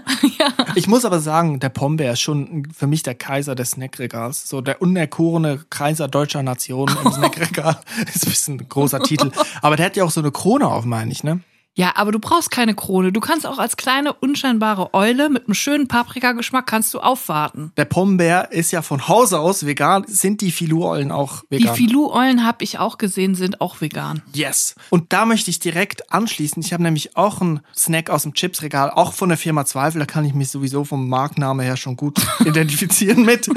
Ich 0.74 0.88
muss 0.88 1.06
aber 1.06 1.20
sagen, 1.20 1.60
der 1.60 1.70
Pombeer 1.70 2.14
ist 2.14 2.22
schon 2.22 2.68
für 2.76 2.88
mich 2.88 3.04
der 3.04 3.14
Kaiser 3.14 3.54
des 3.54 3.72
Snackregals. 3.72 4.50
So 4.50 4.62
der 4.62 4.82
unerkorene 4.82 5.64
Kaiser 5.70 6.08
deutscher 6.08 6.42
Nation 6.42 6.90
im 7.04 7.12
Snackregal. 7.14 7.80
ist 8.14 8.26
ein 8.26 8.30
bisschen 8.30 8.60
ein 8.60 8.70
großer 8.70 9.02
Titel. 9.02 9.32
Aber 9.62 9.76
der 9.76 9.86
hat 9.86 9.96
ja 9.96 10.04
auch 10.04 10.12
so 10.12 10.22
eine 10.22 10.32
Krone 10.32 10.68
auf, 10.68 10.86
meine 10.86 11.12
ich, 11.12 11.24
ne? 11.24 11.42
Ja, 11.74 11.94
aber 11.96 12.12
du 12.12 12.20
brauchst 12.20 12.52
keine 12.52 12.76
Krone. 12.76 13.14
Du 13.14 13.22
kannst 13.22 13.48
auch 13.48 13.58
als 13.58 13.78
kleine, 13.78 14.12
unscheinbare 14.12 14.94
Eule 14.94 15.30
mit 15.30 15.46
einem 15.46 15.54
schönen 15.54 15.88
Paprikageschmack 15.88 16.68
kannst 16.68 16.94
du 16.94 17.00
aufwarten. 17.00 17.72
Der 17.78 17.86
Pombeer 17.86 18.52
ist 18.52 18.72
ja 18.72 18.82
von 18.82 19.08
Hause 19.08 19.40
aus 19.40 19.66
vegan. 19.66 20.04
Sind 20.06 20.42
die 20.42 20.52
Filou-Eulen 20.52 21.12
auch 21.12 21.44
Die 21.50 21.60
vegan? 21.60 21.76
Filou-Eulen 21.76 22.46
habe 22.46 22.64
ich 22.66 22.80
auch 22.80 22.98
gesehen, 22.98 23.36
sind 23.36 23.62
auch 23.62 23.80
vegan. 23.80 24.22
Yes. 24.34 24.76
Und 24.90 25.14
da 25.14 25.26
möchte 25.26 25.50
ich 25.50 25.60
direkt 25.60 26.12
anschließen. 26.12 26.62
Ich 26.62 26.74
habe 26.74 26.84
nämlich 26.84 27.16
auch 27.16 27.40
einen 27.40 27.62
Snack 27.74 28.10
aus 28.10 28.24
dem 28.24 28.34
Chipsregal, 28.34 28.90
auch 28.90 29.14
von 29.14 29.30
der 29.30 29.38
Firma 29.38 29.66
Zweifel. 29.66 30.00
Da 30.00 30.06
kann 30.06 30.26
ich 30.26 30.34
mich 30.34 30.50
sowieso 30.50 30.84
vom 30.84 31.08
Markenname 31.08 31.64
her 31.64 31.78
schon 31.78 31.96
gut 31.96 32.20
identifizieren 32.46 33.24
mit. 33.24 33.50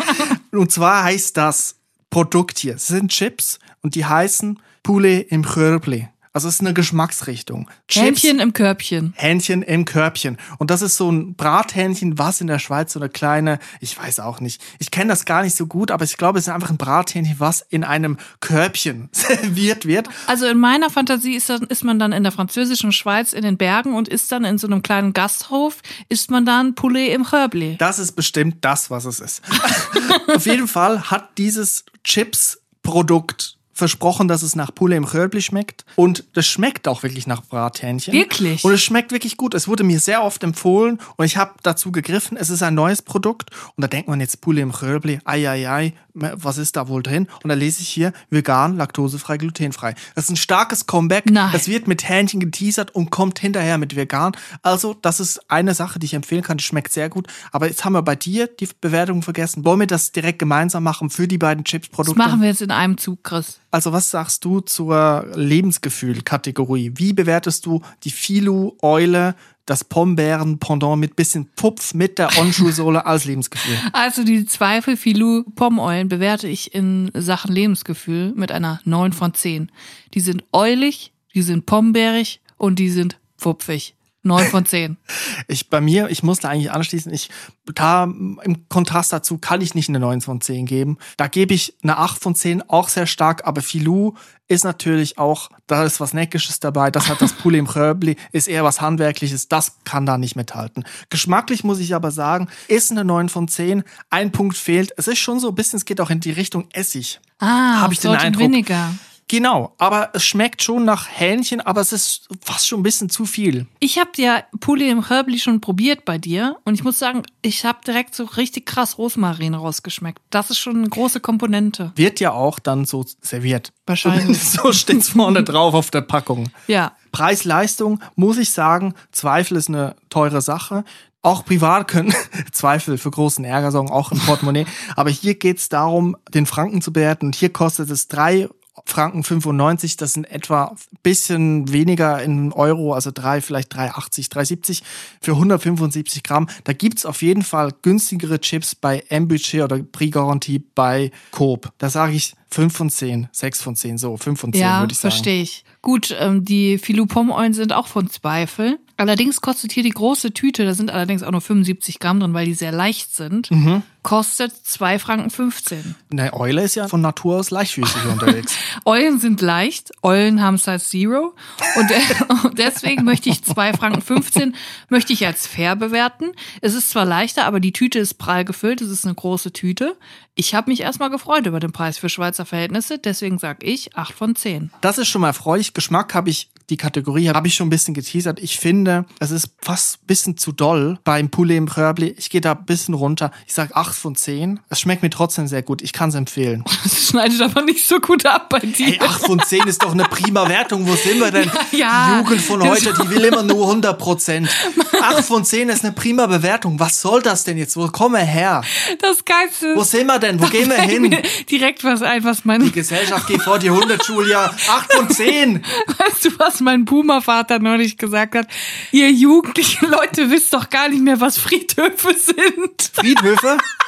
Und 0.53 0.70
zwar 0.70 1.03
heißt 1.03 1.37
das 1.37 1.77
Produkt 2.11 2.59
hier. 2.61 2.77
Es 2.77 2.87
sind 2.87 3.11
Chips 3.11 3.59
und 3.83 3.96
die 3.96 4.05
heißen 4.05 4.61
Poulet 4.85 5.27
im 5.33 5.42
Chörble. 5.44 6.11
Also 6.37 6.49
es 6.49 6.55
ist 6.55 6.62
eine 6.62 6.75
Geschmacksrichtung. 6.75 7.70
Hähnchen 7.88 8.40
im 8.40 8.53
Körbchen. 8.53 9.14
Hähnchen 9.16 9.62
im 9.62 9.85
Körbchen. 9.85 10.37
Und 10.59 10.73
das 10.73 10.83
ist 10.83 10.97
so 10.97 11.09
ein 11.09 11.37
Brathähnchen, 11.37 12.18
was 12.18 12.40
in 12.40 12.49
der 12.49 12.59
Schweiz 12.59 12.92
so 12.92 12.99
eine 12.99 13.09
kleine, 13.09 13.61
ich 13.79 13.97
weiß 13.97 14.18
auch 14.18 14.40
nicht. 14.40 14.61
Ich 14.81 14.90
kenne 14.90 15.11
das 15.11 15.27
gar 15.27 15.44
nicht 15.44 15.55
so 15.55 15.68
gut, 15.68 15.92
aber 15.92 16.03
ich 16.03 16.16
glaube, 16.16 16.40
es 16.40 16.49
ist 16.49 16.53
einfach 16.53 16.70
ein 16.70 16.77
Brathähnchen, 16.77 17.37
was 17.38 17.61
in 17.61 17.85
einem 17.85 18.18
Körbchen 18.40 19.11
serviert 19.12 19.87
wird. 19.87 20.09
Also 20.27 20.47
in 20.47 20.59
meiner 20.59 20.90
Fantasie 20.90 21.37
ist, 21.37 21.51
das, 21.51 21.61
ist 21.61 21.85
man 21.85 22.01
dann 22.01 22.11
in 22.11 22.25
der 22.25 22.33
französischen 22.33 22.90
Schweiz 22.90 23.33
in 23.33 23.42
den 23.42 23.57
Bergen 23.57 23.94
und 23.94 24.09
ist 24.09 24.33
dann 24.33 24.44
in 24.44 24.59
so 24.59 24.66
einem 24.66 24.83
kleinen 24.83 25.12
Gasthof, 25.12 25.83
isst 26.09 26.33
man 26.33 26.44
dann 26.44 26.75
Poulet 26.75 27.14
im 27.14 27.23
Körbli. 27.23 27.77
Das 27.79 28.01
ist 28.01 28.11
bestimmt 28.16 28.57
das, 28.62 28.90
was 28.90 29.05
es 29.05 29.20
ist. 29.20 29.40
Auf 30.35 30.47
jeden 30.47 30.66
Fall 30.66 31.12
hat 31.12 31.38
dieses 31.38 31.85
Chips-Produkt 32.03 33.57
versprochen, 33.75 34.29
dass 34.29 34.43
es 34.43 34.57
nach 34.57 34.75
Poulet 34.75 34.97
im 34.97 35.05
Röbli 35.05 35.43
schmeckt. 35.43 35.85
Und 35.97 36.25
das 36.33 36.47
schmeckt 36.47 36.89
auch 36.89 37.03
wirklich 37.03 37.27
nach 37.27 37.43
Brathähnchen. 37.43 38.15
Wirklich? 38.15 38.65
Und 38.65 38.73
es 38.73 38.83
schmeckt 38.83 39.13
wirklich 39.13 39.37
gut. 39.37 39.53
Es 39.55 39.69
wurde 39.69 39.85
mir 39.85 40.01
sehr 40.01 40.23
oft 40.23 40.43
empfohlen 40.45 40.99
und 41.17 41.25
ich 41.27 41.37
habe 41.37 41.53
dazu 41.63 41.93
gegriffen. 41.93 42.37
Es 42.37 42.49
ist 42.51 42.63
ein 42.63 42.75
neues 42.75 43.03
Produkt. 43.03 43.51
Und 43.77 43.83
da 43.83 43.89
denkt 43.89 44.09
man 44.09 44.21
jetzt 44.21 44.41
Poulet 44.41 44.63
im 44.63 44.71
Röbli, 44.71 45.19
ai, 45.25 45.49
ai, 45.49 45.69
ai, 45.69 45.93
was 46.15 46.59
ist 46.59 46.77
da 46.77 46.87
wohl 46.89 47.03
drin? 47.03 47.27
Und 47.43 47.49
da 47.49 47.55
lese 47.55 47.83
ich 47.83 47.89
hier 47.89 48.13
vegan, 48.31 48.77
laktosefrei, 48.77 49.37
glutenfrei. 49.37 49.95
Das 50.15 50.25
ist 50.25 50.31
ein 50.31 50.37
starkes 50.37 50.87
Comeback. 50.87 51.29
Nein. 51.29 51.51
Das 51.53 51.67
wird 51.67 51.89
mit 51.89 52.09
Hähnchen 52.09 52.39
geteasert 52.39 52.95
und 52.95 53.11
kommt 53.11 53.41
hinterher 53.41 53.79
mit 53.79 53.97
vegan. 53.97 54.33
Also, 54.63 54.95
das 54.95 55.19
ist 55.19 55.51
eine 55.51 55.75
Sache, 55.75 55.99
die 55.99 56.07
ich 56.07 56.15
empfehlen 56.15 56.43
kann. 56.43 56.59
Die 56.59 56.65
schmeckt 56.65 56.93
sehr 56.93 57.09
gut. 57.09 57.27
Aber 57.51 57.67
jetzt 57.67 57.85
haben 57.85 57.95
wir 57.95 58.03
bei 58.03 58.15
dir 58.15 58.47
die 58.47 58.69
Bewertung 58.81 59.23
vergessen. 59.23 59.65
Wollen 59.65 59.81
wir 59.81 59.87
das 59.89 60.13
direkt 60.13 60.39
gemeinsam 60.39 60.85
machen 60.85 61.11
für 61.11 61.27
die 61.27 61.39
beiden 61.39 61.65
Das 61.65 61.71
Chips-Produkte? 61.73 62.17
machen 62.17 62.41
wir 62.41 62.49
jetzt 62.49 62.63
in 62.63 62.71
einem 62.71 62.97
Zug, 62.97 63.25
Chris. 63.25 63.59
Also 63.75 63.91
was 63.91 64.09
sagst 64.09 64.45
du 64.45 64.61
zur 64.61 65.27
Lebensgefühl-Kategorie? 65.35 66.93
Wie 66.95 67.13
bewertest 67.13 67.67
du 67.67 67.83
die 68.05 68.13
Filu-Eule, 68.13 69.35
das 69.67 69.83
Pombeeren-Pendant 69.83 71.01
mit 71.01 71.17
bisschen 71.17 71.49
Pupf 71.57 71.93
mit 71.93 72.21
der 72.21 72.39
On-Schuhsohle 72.39 73.05
als 73.05 73.25
Lebensgefühl? 73.25 73.77
Also 73.93 74.23
die 74.23 74.47
Zweifel 74.47 74.97
Filou 74.97 75.43
Pomeulen 75.57 76.09
bewerte 76.09 76.47
ich 76.47 76.73
in 76.73 77.11
Sachen 77.15 77.53
Lebensgefühl 77.53 78.33
mit 78.37 78.53
einer 78.53 78.81
9 78.85 79.13
von 79.13 79.35
10. 79.35 79.73
Die 80.15 80.21
sind 80.21 80.45
eulig, 80.53 81.13
die 81.35 81.43
sind 81.43 81.67
pombeerig 81.67 82.43
und 82.57 82.79
die 82.79 82.91
sind 82.91 83.19
pfupfig. 83.39 83.97
9 84.25 84.47
von 84.49 84.67
10. 84.67 84.97
Ich 85.47 85.69
bei 85.69 85.81
mir, 85.81 86.09
ich 86.11 86.23
muss 86.23 86.41
da 86.41 86.49
eigentlich 86.49 86.73
anschließen, 86.73 87.13
ich 87.13 87.29
da 87.67 88.05
im 88.05 88.69
Kontrast 88.69 89.13
dazu 89.13 89.39
kann 89.39 89.61
ich 89.61 89.75
nicht 89.75 89.89
eine 89.89 90.01
9 90.01 90.21
von 90.21 90.41
10 90.41 90.67
geben. 90.67 90.99
Da 91.17 91.29
gebe 91.29 91.55
ich 91.55 91.75
eine 91.83 91.99
8 91.99 92.21
von 92.21 92.35
10, 92.35 92.69
auch 92.69 92.89
sehr 92.89 93.07
stark, 93.07 93.47
aber 93.47 93.61
Filou 93.63 94.15
ist 94.49 94.65
natürlich 94.65 95.19
auch, 95.19 95.51
da 95.67 95.85
ist 95.85 96.01
was 96.01 96.15
Neckisches 96.15 96.61
dabei, 96.61 96.91
das 96.91 97.09
hat 97.09 97.21
das 97.21 97.33
Poulet 97.39 97.59
im 97.61 97.67
Röbli, 97.67 98.17
ist 98.33 98.49
eher 98.49 98.65
was 98.65 98.81
Handwerkliches, 98.81 99.49
das 99.49 99.79
kann 99.85 100.07
da 100.07 100.19
nicht 100.19 100.37
mithalten. 100.37 100.85
Geschmacklich 101.11 101.65
muss 101.65 101.79
ich 101.79 101.95
aber 101.95 102.11
sagen, 102.11 102.49
ist 102.69 102.91
eine 102.91 103.05
9 103.05 103.29
von 103.29 103.49
10, 103.49 103.85
ein 104.11 104.33
Punkt 104.33 104.57
fehlt. 104.57 104.93
Es 104.97 105.09
ist 105.09 105.19
schon 105.19 105.41
so 105.41 105.49
ein 105.49 105.55
bisschen, 105.55 105.77
es 105.77 105.85
geht 105.85 106.01
auch 106.01 106.11
in 106.11 106.21
die 106.21 106.33
Richtung 106.33 106.69
Essig. 106.73 107.21
Ah, 107.39 107.81
Hab 107.83 107.93
ich 107.93 108.01
den 108.01 108.13
Eindruck. 108.13 108.45
Vinegar. 108.45 108.95
Genau, 109.29 109.75
aber 109.79 110.11
es 110.13 110.25
schmeckt 110.25 110.63
schon 110.63 110.85
nach 110.85 111.09
Hähnchen, 111.09 111.61
aber 111.61 111.81
es 111.81 111.93
ist 111.93 112.29
fast 112.41 112.69
schon 112.69 112.81
ein 112.81 112.83
bisschen 112.83 113.09
zu 113.09 113.25
viel. 113.25 113.67
Ich 113.81 113.99
habe 113.99 114.11
ja 114.17 114.45
Poulet 114.61 114.91
im 114.91 115.09
Herbli 115.09 115.39
schon 115.39 115.61
probiert 115.61 116.05
bei 116.05 116.19
dir 116.19 116.57
und 116.65 116.75
ich 116.75 116.85
muss 116.85 116.99
sagen, 116.99 117.23
ich 117.41 117.65
habe 117.65 117.79
direkt 117.87 118.15
so 118.15 118.25
richtig 118.25 118.67
krass 118.67 118.99
Rosmarin 118.99 119.55
rausgeschmeckt. 119.55 120.21
Das 120.31 120.51
ist 120.51 120.59
schon 120.59 120.77
eine 120.77 120.89
große 120.89 121.21
Komponente. 121.21 121.93
Wird 121.97 122.21
ja 122.21 122.33
auch 122.33 122.59
dann 122.59 122.85
so 122.85 123.05
serviert. 123.23 123.73
Wahrscheinlich. 123.87 124.39
so 124.43 124.73
steht's 124.73 125.11
vorne 125.11 125.43
drauf 125.43 125.75
auf 125.75 125.91
der 125.91 126.03
Packung. 126.03 126.51
Ja. 126.67 126.93
Preis-Leistung, 127.13 128.01
muss 128.17 128.39
ich 128.39 128.51
sagen, 128.51 128.95
Zweifel 129.13 129.57
ist 129.57 129.69
eine 129.69 129.97
teure 130.11 130.43
Sache. 130.43 130.85
Auch 131.23 131.45
privat 131.47 131.89
können 131.89 132.13
Zweifel 132.53 132.99
für 132.99 133.11
großen 133.11 133.45
Ärger 133.45 133.73
sorgen, 133.73 133.91
auch 133.91 134.13
im 134.13 134.19
Portemonnaie. 134.19 134.67
Aber 134.95 135.09
hier 135.09 135.35
geht's 135.35 135.71
darum, 135.71 136.17
den 136.29 136.45
Franken 136.45 136.83
zu 136.83 136.93
bewerten. 136.93 137.27
Und 137.27 137.37
hier 137.37 137.51
kostet 137.51 137.89
es 137.89 138.09
drei 138.09 138.49
Franken 138.87 139.25
95, 139.25 139.97
das 139.97 140.12
sind 140.12 140.25
etwa 140.25 140.64
ein 140.66 140.77
bisschen 141.03 141.73
weniger 141.73 142.23
in 142.23 142.53
Euro, 142.53 142.92
also 142.92 143.11
drei, 143.12 143.40
vielleicht 143.40 143.75
3,80, 143.75 144.31
3,70 144.31 144.83
für 145.20 145.33
175 145.33 146.23
Gramm. 146.23 146.49
Da 146.64 146.73
gibt's 146.75 147.07
auf 147.07 147.23
jeden 147.23 147.42
Fall 147.42 147.73
günstigere 147.83 148.40
Chips 148.40 148.75
bei 148.75 149.03
M-Budget 149.09 149.62
oder 149.62 149.79
Prix 149.79 150.12
Garantie 150.12 150.62
bei 150.75 151.11
Coop. 151.31 151.73
Da 151.79 151.88
sage 151.88 152.12
ich 152.12 152.35
5 152.51 152.77
von 152.77 152.90
10, 152.90 153.29
6 153.33 153.62
von 153.62 153.75
10, 153.75 153.99
so 153.99 154.16
5 154.16 154.40
von 154.40 154.53
10 154.53 154.61
Ja, 154.61 154.81
würde 154.81 154.92
ich 154.92 154.99
sagen. 154.99 155.12
verstehe 155.12 155.42
ich. 155.42 155.64
Gut, 155.83 156.14
ähm, 156.18 156.44
die 156.44 156.79
Filou 156.79 157.07
Pommes 157.07 157.57
sind 157.57 157.73
auch 157.73 157.88
von 157.88 158.09
Zweifel. 158.09 158.79
Allerdings 158.96 159.40
kostet 159.40 159.72
hier 159.72 159.83
die 159.83 159.90
große 159.90 160.33
Tüte, 160.33 160.64
da 160.64 160.74
sind 160.74 160.90
allerdings 160.90 161.22
auch 161.22 161.30
nur 161.33 161.40
75 161.40 161.98
Gramm 161.98 162.20
drin, 162.20 162.35
weil 162.35 162.46
die 162.46 162.54
sehr 162.54 162.70
leicht 162.72 163.14
sind, 163.14 163.50
Mhm. 163.50 163.83
kostet 164.02 164.52
2 164.64 164.98
Franken 164.98 165.30
15. 165.30 165.96
Eine 166.12 166.33
Eule 166.35 166.62
ist 166.62 166.74
ja 166.76 166.87
von 166.88 167.00
Natur 167.00 167.38
aus 167.38 167.50
leichtfüßig 167.50 168.04
unterwegs. 168.04 168.54
Eulen 168.85 169.18
sind 169.18 169.40
leicht, 169.40 169.90
Eulen 170.02 170.40
haben 170.42 170.59
Size 170.59 170.78
Zero 170.78 171.35
und 171.76 171.90
de- 171.90 171.96
und 172.44 172.59
deswegen 172.59 173.04
möchte 173.04 173.30
ich 173.30 173.42
2 173.42 173.72
Franken 173.74 174.00
15 174.02 174.54
möchte 174.90 175.12
ich 175.12 175.26
als 175.26 175.46
fair 175.46 175.74
bewerten. 175.76 176.26
Es 176.61 176.74
ist 176.74 176.90
zwar 176.90 177.04
leichter, 177.04 177.46
aber 177.46 177.61
die 177.61 177.72
Tüte 177.72 177.98
ist 177.98 178.14
prall 178.14 178.44
gefüllt, 178.44 178.80
es 178.80 178.90
ist 178.90 179.04
eine 179.07 179.14
große 179.14 179.52
Tüte. 179.52 179.96
Ich 180.37 180.54
habe 180.54 180.70
mich 180.70 180.80
erstmal 180.80 181.11
gefreut 181.11 181.46
über 181.46 181.61
den 181.61 181.72
Preis 181.72 181.98
für 181.98 182.09
Schweizer 182.09 182.44
Verhältnisse, 182.44 182.98
deswegen 182.98 183.38
sage 183.38 183.66
ich 183.66 183.96
8 183.96 184.12
von 184.14 184.37
10. 184.37 184.70
Das 184.80 184.98
ist 184.98 185.09
schon 185.09 185.20
mal 185.20 185.28
erfreulich. 185.28 185.74
Geschmack 185.74 186.12
habe 186.14 186.28
ich, 186.30 186.50
die 186.70 186.77
Kategorie 186.77 187.29
habe 187.29 187.46
ich 187.46 187.55
schon 187.55 187.66
ein 187.66 187.70
bisschen 187.70 187.94
geteasert. 187.94 188.38
Ich 188.40 188.59
finde, 188.59 189.05
es 189.20 189.31
ist 189.31 189.50
fast 189.61 189.98
ein 190.03 190.07
bisschen 190.07 190.37
zu 190.37 190.53
doll 190.53 190.98
beim 191.05 191.29
Poulet 191.29 191.59
im 191.59 191.68
Röbli. 191.68 192.14
Ich 192.18 192.31
gehe 192.31 192.40
da 192.40 192.53
ein 192.53 192.64
bisschen 192.64 192.94
runter. 192.94 193.31
Ich 193.46 193.53
sage 193.53 193.77
8 193.77 193.94
von 193.94 194.16
10. 194.16 194.61
Es 194.70 194.81
schmeckt 194.81 195.03
mir 195.03 195.11
trotzdem 195.11 195.46
sehr 195.46 195.62
gut. 195.62 195.83
Ich 195.83 195.92
kann 195.92 196.09
es 196.09 196.14
empfehlen. 196.14 196.64
Das 196.85 197.09
schneidet 197.20 197.40
aber 197.42 197.62
nicht 197.62 197.87
so 197.87 197.98
gut 198.00 198.24
ab 198.27 198.48
bei 198.48 198.59
dir. 198.61 198.87
Hey, 198.87 198.98
8 199.00 199.27
von 199.27 199.40
10 199.40 199.66
ist 199.68 199.83
doch 199.83 199.92
eine 199.92 200.05
prima 200.05 200.48
Wertung. 200.48 200.87
Wo 200.87 200.94
sind 200.94 201.18
wir 201.20 201.31
denn? 201.31 201.50
Ja, 201.72 202.20
die 202.22 202.24
Jugend 202.24 202.40
von 202.42 202.62
heute, 202.62 202.92
die 202.94 203.11
will 203.11 203.24
immer 203.24 203.42
nur 203.42 203.62
100 203.66 203.98
Prozent. 203.98 204.48
8 205.03 205.24
von 205.24 205.44
10 205.44 205.68
ist 205.68 205.85
eine 205.85 205.92
prima 205.92 206.27
Bewertung. 206.27 206.79
Was 206.81 207.00
soll 207.00 207.20
das 207.22 207.44
denn 207.44 207.59
jetzt? 207.59 207.77
Wo 207.77 207.87
kommen 207.88 208.14
wir 208.14 208.20
her? 208.24 208.62
Das 209.00 209.24
Geilste 209.24 209.74
Wo 209.77 209.83
sind 209.83 210.07
wir 210.07 210.18
denn? 210.18 210.40
Wo 210.40 210.46
gehen 210.46 210.68
wir 210.68 210.81
hin? 210.81 211.16
direkt 211.50 211.85
was 211.85 212.03
ein, 212.03 212.24
was 212.24 212.44
mein, 212.44 212.62
Die 212.62 212.72
Gesellschaft 212.72 213.27
geht 213.27 213.42
vor 213.42 213.59
die 213.59 213.70
100, 213.70 214.07
Julia. 214.09 214.46
8 214.68 214.92
von 214.92 215.11
10. 215.11 215.64
weißt 215.98 216.24
du, 216.24 216.38
was 216.38 216.54
mein 216.61 216.85
Boomer-Vater 216.85 217.59
neulich 217.59 217.97
gesagt 217.97 218.35
hat? 218.35 218.49
Ihr 218.93 219.11
jugendlichen 219.11 219.90
Leute 219.90 220.31
wisst 220.31 220.53
doch 220.53 220.71
gar 220.71 220.88
nicht 220.88 221.03
mehr, 221.03 221.21
was 221.21 221.38
Friedhöfe 221.38 222.14
sind. 222.14 222.90
Friedhöfe? 222.93 223.59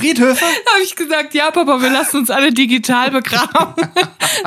Friedhöfe? 0.00 0.44
Habe 0.72 0.82
ich 0.82 0.96
gesagt, 0.96 1.34
ja, 1.34 1.50
Papa, 1.50 1.80
wir 1.80 1.90
lassen 1.90 2.18
uns 2.18 2.30
alle 2.30 2.52
digital 2.52 3.10
begraben. 3.10 3.74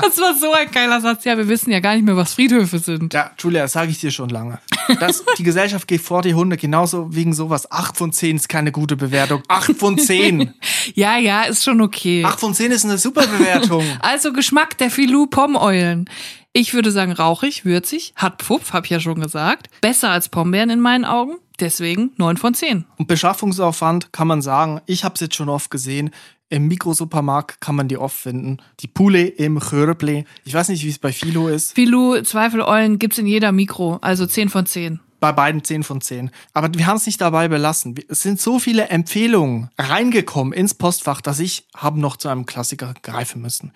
Das 0.01 0.17
war 0.17 0.33
so 0.33 0.51
ein 0.53 0.71
geiler 0.71 1.01
Satz. 1.01 1.25
Ja, 1.25 1.37
wir 1.37 1.47
wissen 1.47 1.69
ja 1.69 1.79
gar 1.79 1.93
nicht 1.93 2.05
mehr, 2.05 2.15
was 2.15 2.33
Friedhöfe 2.33 2.79
sind. 2.79 3.13
Ja, 3.13 3.31
Julia, 3.37 3.63
das 3.63 3.73
sage 3.73 3.91
ich 3.91 3.99
dir 3.99 4.11
schon 4.11 4.29
lange. 4.29 4.59
Das, 4.99 5.23
die 5.37 5.43
Gesellschaft 5.43 5.87
geht 5.87 6.01
vor 6.01 6.21
die 6.21 6.33
Hunde, 6.33 6.55
genauso 6.57 7.13
wegen 7.13 7.33
sowas. 7.33 7.69
8 7.69 7.97
von 7.97 8.13
10 8.13 8.37
ist 8.37 8.49
keine 8.49 8.71
gute 8.71 8.95
Bewertung. 8.95 9.43
8 9.49 9.75
von 9.75 9.97
10. 9.97 10.53
Ja, 10.95 11.17
ja, 11.17 11.43
ist 11.43 11.63
schon 11.63 11.81
okay. 11.81 12.23
8 12.25 12.39
von 12.39 12.53
10 12.53 12.71
ist 12.71 12.85
eine 12.85 12.97
super 12.97 13.25
Bewertung. 13.27 13.85
Also 13.99 14.33
Geschmack 14.33 14.77
der 14.77 14.89
Filou 14.89 15.27
Pommeulen. 15.27 16.09
Ich 16.53 16.73
würde 16.73 16.91
sagen 16.91 17.11
rauchig, 17.11 17.65
würzig, 17.65 18.13
hat 18.15 18.41
Pfupf, 18.41 18.73
hab 18.73 18.85
ich 18.85 18.91
ja 18.91 18.99
schon 18.99 19.19
gesagt. 19.19 19.69
Besser 19.81 20.11
als 20.11 20.29
Pombeeren 20.29 20.69
in 20.69 20.79
meinen 20.79 21.03
Augen. 21.05 21.35
Deswegen 21.59 22.11
9 22.17 22.37
von 22.37 22.53
10. 22.53 22.85
Und 22.97 23.07
Beschaffungsaufwand 23.07 24.11
kann 24.11 24.27
man 24.27 24.41
sagen, 24.41 24.81
ich 24.85 25.03
habe 25.03 25.15
es 25.15 25.21
jetzt 25.21 25.35
schon 25.35 25.49
oft 25.49 25.69
gesehen, 25.69 26.11
im 26.53 26.67
Mikrosupermarkt 26.67 27.61
kann 27.61 27.75
man 27.75 27.87
die 27.87 27.97
oft 27.97 28.15
finden. 28.15 28.57
Die 28.79 28.87
Poulet 28.87 29.39
im 29.39 29.57
Röble. 29.57 30.23
Ich 30.45 30.53
weiß 30.53 30.69
nicht, 30.69 30.83
wie 30.83 30.89
es 30.89 30.99
bei 30.99 31.11
Philo 31.11 31.47
ist. 31.47 31.73
Filou 31.73 32.21
Zweifeleulen 32.21 32.99
gibt's 32.99 33.17
in 33.17 33.25
jeder 33.25 33.51
Mikro, 33.51 33.97
also 34.01 34.27
10 34.27 34.49
von 34.49 34.67
10. 34.67 34.99
Bei 35.19 35.31
beiden 35.31 35.63
10 35.63 35.81
von 35.81 35.99
10. 35.99 36.29
Aber 36.53 36.71
wir 36.77 36.85
haben 36.85 36.97
es 36.97 37.07
nicht 37.07 37.19
dabei 37.21 37.47
belassen. 37.47 37.95
Es 38.07 38.21
sind 38.21 38.39
so 38.39 38.59
viele 38.59 38.89
Empfehlungen 38.89 39.71
reingekommen 39.79 40.53
ins 40.53 40.75
Postfach, 40.75 41.21
dass 41.21 41.39
ich 41.39 41.65
habe 41.75 41.99
noch 41.99 42.17
zu 42.17 42.29
einem 42.29 42.45
Klassiker 42.45 42.93
greifen 43.01 43.41
müssen. 43.41 43.71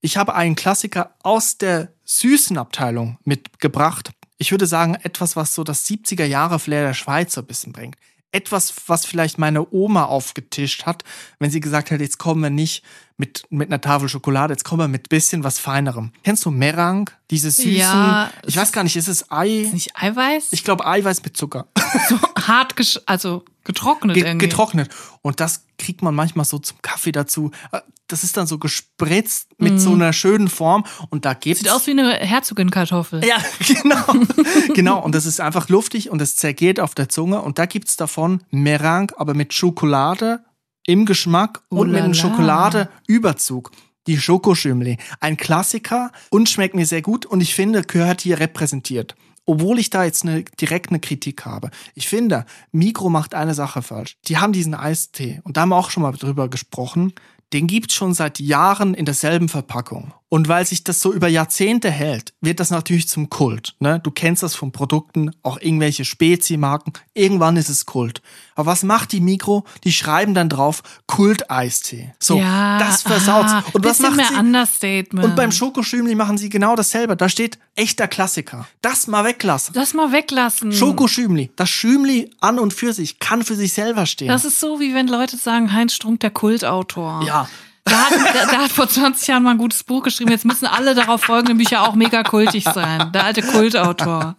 Ich 0.00 0.16
habe 0.16 0.34
einen 0.34 0.56
Klassiker 0.56 1.14
aus 1.22 1.58
der 1.58 1.92
süßen 2.04 2.56
Abteilung 2.56 3.18
mitgebracht. 3.24 4.12
Ich 4.38 4.50
würde 4.50 4.66
sagen, 4.66 4.96
etwas, 5.02 5.36
was 5.36 5.54
so 5.54 5.64
das 5.64 5.86
70er 5.86 6.24
Jahre 6.24 6.58
Flair 6.58 6.86
der 6.86 6.94
Schweiz 6.94 7.34
so 7.34 7.40
ein 7.40 7.46
bisschen 7.46 7.72
bringt. 7.72 7.96
Etwas, 8.32 8.74
was 8.86 9.04
vielleicht 9.04 9.38
meine 9.38 9.70
Oma 9.72 10.04
aufgetischt 10.04 10.86
hat, 10.86 11.04
wenn 11.38 11.50
sie 11.50 11.60
gesagt 11.60 11.90
hat, 11.90 12.00
jetzt 12.00 12.18
kommen 12.18 12.42
wir 12.42 12.50
nicht 12.50 12.82
mit, 13.22 13.44
mit 13.50 13.68
einer 13.68 13.80
Tafel 13.80 14.08
Schokolade. 14.08 14.52
Jetzt 14.52 14.64
kommen 14.64 14.80
wir 14.80 14.88
mit 14.88 15.08
bisschen 15.08 15.44
was 15.44 15.60
Feinerem. 15.60 16.10
Kennst 16.24 16.44
du 16.44 16.50
Merang? 16.50 17.08
Diese 17.30 17.52
süßen, 17.52 17.72
Ja, 17.76 18.32
ich 18.44 18.56
weiß 18.56 18.72
gar 18.72 18.82
nicht, 18.82 18.96
ist 18.96 19.06
es 19.06 19.30
Ei? 19.30 19.60
Ist 19.60 19.74
nicht 19.74 19.90
Eiweiß? 19.94 20.48
Ich 20.50 20.64
glaube 20.64 20.84
Eiweiß 20.84 21.22
mit 21.22 21.36
Zucker. 21.36 21.68
so 22.08 22.18
hart, 22.36 22.74
also 23.06 23.44
getrocknet 23.62 24.16
Ge 24.16 24.24
irgendwie. 24.24 24.48
getrocknet. 24.48 24.90
Und 25.22 25.38
das 25.38 25.66
kriegt 25.78 26.02
man 26.02 26.16
manchmal 26.16 26.44
so 26.44 26.58
zum 26.58 26.78
Kaffee 26.82 27.12
dazu. 27.12 27.52
Äh, 27.70 27.78
Das 28.08 28.24
ist 28.24 28.36
dann 28.36 28.48
so 28.48 28.58
gespritzt 28.58 29.48
mit 29.58 29.80
so 29.80 29.92
einer 29.92 30.12
schönen 30.12 30.48
Form. 30.48 30.84
Und 31.08 31.24
da 31.24 31.32
gibt's 31.34 31.62
Mhm. 31.62 31.66
Sieht 31.66 31.72
aus 31.72 31.86
wie 31.86 31.92
eine 31.92 32.14
Herzogin-Kartoffel. 32.14 33.24
Ja, 33.24 33.36
genau. 33.82 34.26
genau. 34.74 34.98
Und 35.00 35.14
das 35.14 35.26
ist 35.26 35.40
einfach 35.40 35.68
luftig 35.68 36.10
und 36.10 36.20
es 36.20 36.34
zergeht 36.34 36.80
auf 36.80 36.94
der 36.96 37.08
Zunge. 37.08 37.40
Und 37.40 37.58
da 37.60 37.66
gibt's 37.66 37.96
davon 37.96 38.42
Meringue, 38.50 39.14
aber 39.16 39.34
mit 39.34 39.54
Schokolade 39.54 40.40
im 40.86 41.06
Geschmack 41.06 41.62
Oh 41.70 41.80
und 41.80 41.88
mit 41.88 41.98
la 41.98 42.04
einem 42.04 42.12
la. 42.12 42.18
Schokoladeüberzug. 42.18 43.70
Die 44.06 44.18
Schokoschümli. 44.18 44.98
Ein 45.20 45.36
Klassiker 45.36 46.10
und 46.30 46.48
schmeckt 46.48 46.74
mir 46.74 46.86
sehr 46.86 47.02
gut 47.02 47.24
und 47.24 47.40
ich 47.40 47.54
finde, 47.54 47.82
gehört 47.82 48.20
hier 48.20 48.40
repräsentiert. 48.40 49.14
Obwohl 49.44 49.78
ich 49.78 49.90
da 49.90 50.04
jetzt 50.04 50.24
eine, 50.24 50.42
direkt 50.44 50.90
eine 50.90 51.00
Kritik 51.00 51.44
habe. 51.44 51.70
Ich 51.94 52.08
finde, 52.08 52.46
Mikro 52.70 53.10
macht 53.10 53.34
eine 53.34 53.54
Sache 53.54 53.82
falsch. 53.82 54.16
Die 54.26 54.38
haben 54.38 54.52
diesen 54.52 54.74
Eistee 54.74 55.40
und 55.44 55.56
da 55.56 55.62
haben 55.62 55.70
wir 55.70 55.76
auch 55.76 55.90
schon 55.90 56.02
mal 56.02 56.12
drüber 56.12 56.48
gesprochen. 56.48 57.12
Den 57.52 57.66
gibt's 57.66 57.94
schon 57.94 58.14
seit 58.14 58.40
Jahren 58.40 58.94
in 58.94 59.04
derselben 59.04 59.48
Verpackung. 59.48 60.14
Und 60.32 60.48
weil 60.48 60.64
sich 60.64 60.82
das 60.82 61.02
so 61.02 61.12
über 61.12 61.28
Jahrzehnte 61.28 61.90
hält, 61.90 62.32
wird 62.40 62.58
das 62.58 62.70
natürlich 62.70 63.06
zum 63.06 63.28
Kult. 63.28 63.74
Ne? 63.80 64.00
Du 64.02 64.10
kennst 64.10 64.42
das 64.42 64.54
von 64.54 64.72
Produkten, 64.72 65.30
auch 65.42 65.60
irgendwelche 65.60 66.06
Spezi-Marken. 66.06 66.94
Irgendwann 67.12 67.58
ist 67.58 67.68
es 67.68 67.84
Kult. 67.84 68.22
Aber 68.54 68.70
was 68.70 68.82
macht 68.82 69.12
die 69.12 69.20
Mikro? 69.20 69.64
Die 69.84 69.92
schreiben 69.92 70.32
dann 70.32 70.48
drauf 70.48 70.82
Kult-Eistee. 71.06 72.14
So, 72.18 72.38
ja, 72.38 72.78
das 72.78 73.02
versaut's. 73.02 73.52
ah, 73.52 73.62
Und 73.74 73.84
was 73.84 73.98
macht 73.98 74.16
mehr 74.16 74.28
sie? 74.28 74.34
Understatement. 74.36 75.26
Und 75.26 75.36
beim 75.36 75.52
Schokoschümli 75.52 76.14
machen 76.14 76.38
sie 76.38 76.48
genau 76.48 76.76
dasselbe. 76.76 77.14
Da 77.14 77.28
steht 77.28 77.58
echter 77.76 78.08
Klassiker. 78.08 78.66
Das 78.80 79.06
mal 79.06 79.26
weglassen. 79.26 79.74
das 79.74 79.92
mal 79.92 80.12
weglassen. 80.12 80.72
Schokoschümli. 80.72 81.50
Das 81.56 81.68
Schümli 81.68 82.30
an 82.40 82.58
und 82.58 82.72
für 82.72 82.94
sich 82.94 83.18
kann 83.18 83.42
für 83.44 83.54
sich 83.54 83.74
selber 83.74 84.06
stehen. 84.06 84.28
Das 84.28 84.46
ist 84.46 84.60
so, 84.60 84.80
wie 84.80 84.94
wenn 84.94 85.08
Leute 85.08 85.36
sagen, 85.36 85.74
Heinz 85.74 85.92
Strunk, 85.92 86.20
der 86.20 86.30
Kultautor. 86.30 87.22
ja. 87.26 87.46
Der 87.88 87.98
hat, 88.00 88.12
der, 88.34 88.46
der 88.46 88.58
hat 88.60 88.70
vor 88.70 88.88
20 88.88 89.26
Jahren 89.28 89.42
mal 89.42 89.50
ein 89.52 89.58
gutes 89.58 89.82
Buch 89.82 90.02
geschrieben. 90.02 90.30
Jetzt 90.30 90.44
müssen 90.44 90.66
alle 90.66 90.94
darauf 90.94 91.22
folgenden 91.24 91.58
Bücher 91.58 91.82
auch 91.82 91.94
mega 91.94 92.22
kultig 92.22 92.64
sein. 92.64 93.10
Der 93.12 93.24
alte 93.24 93.42
Kultautor. 93.42 94.34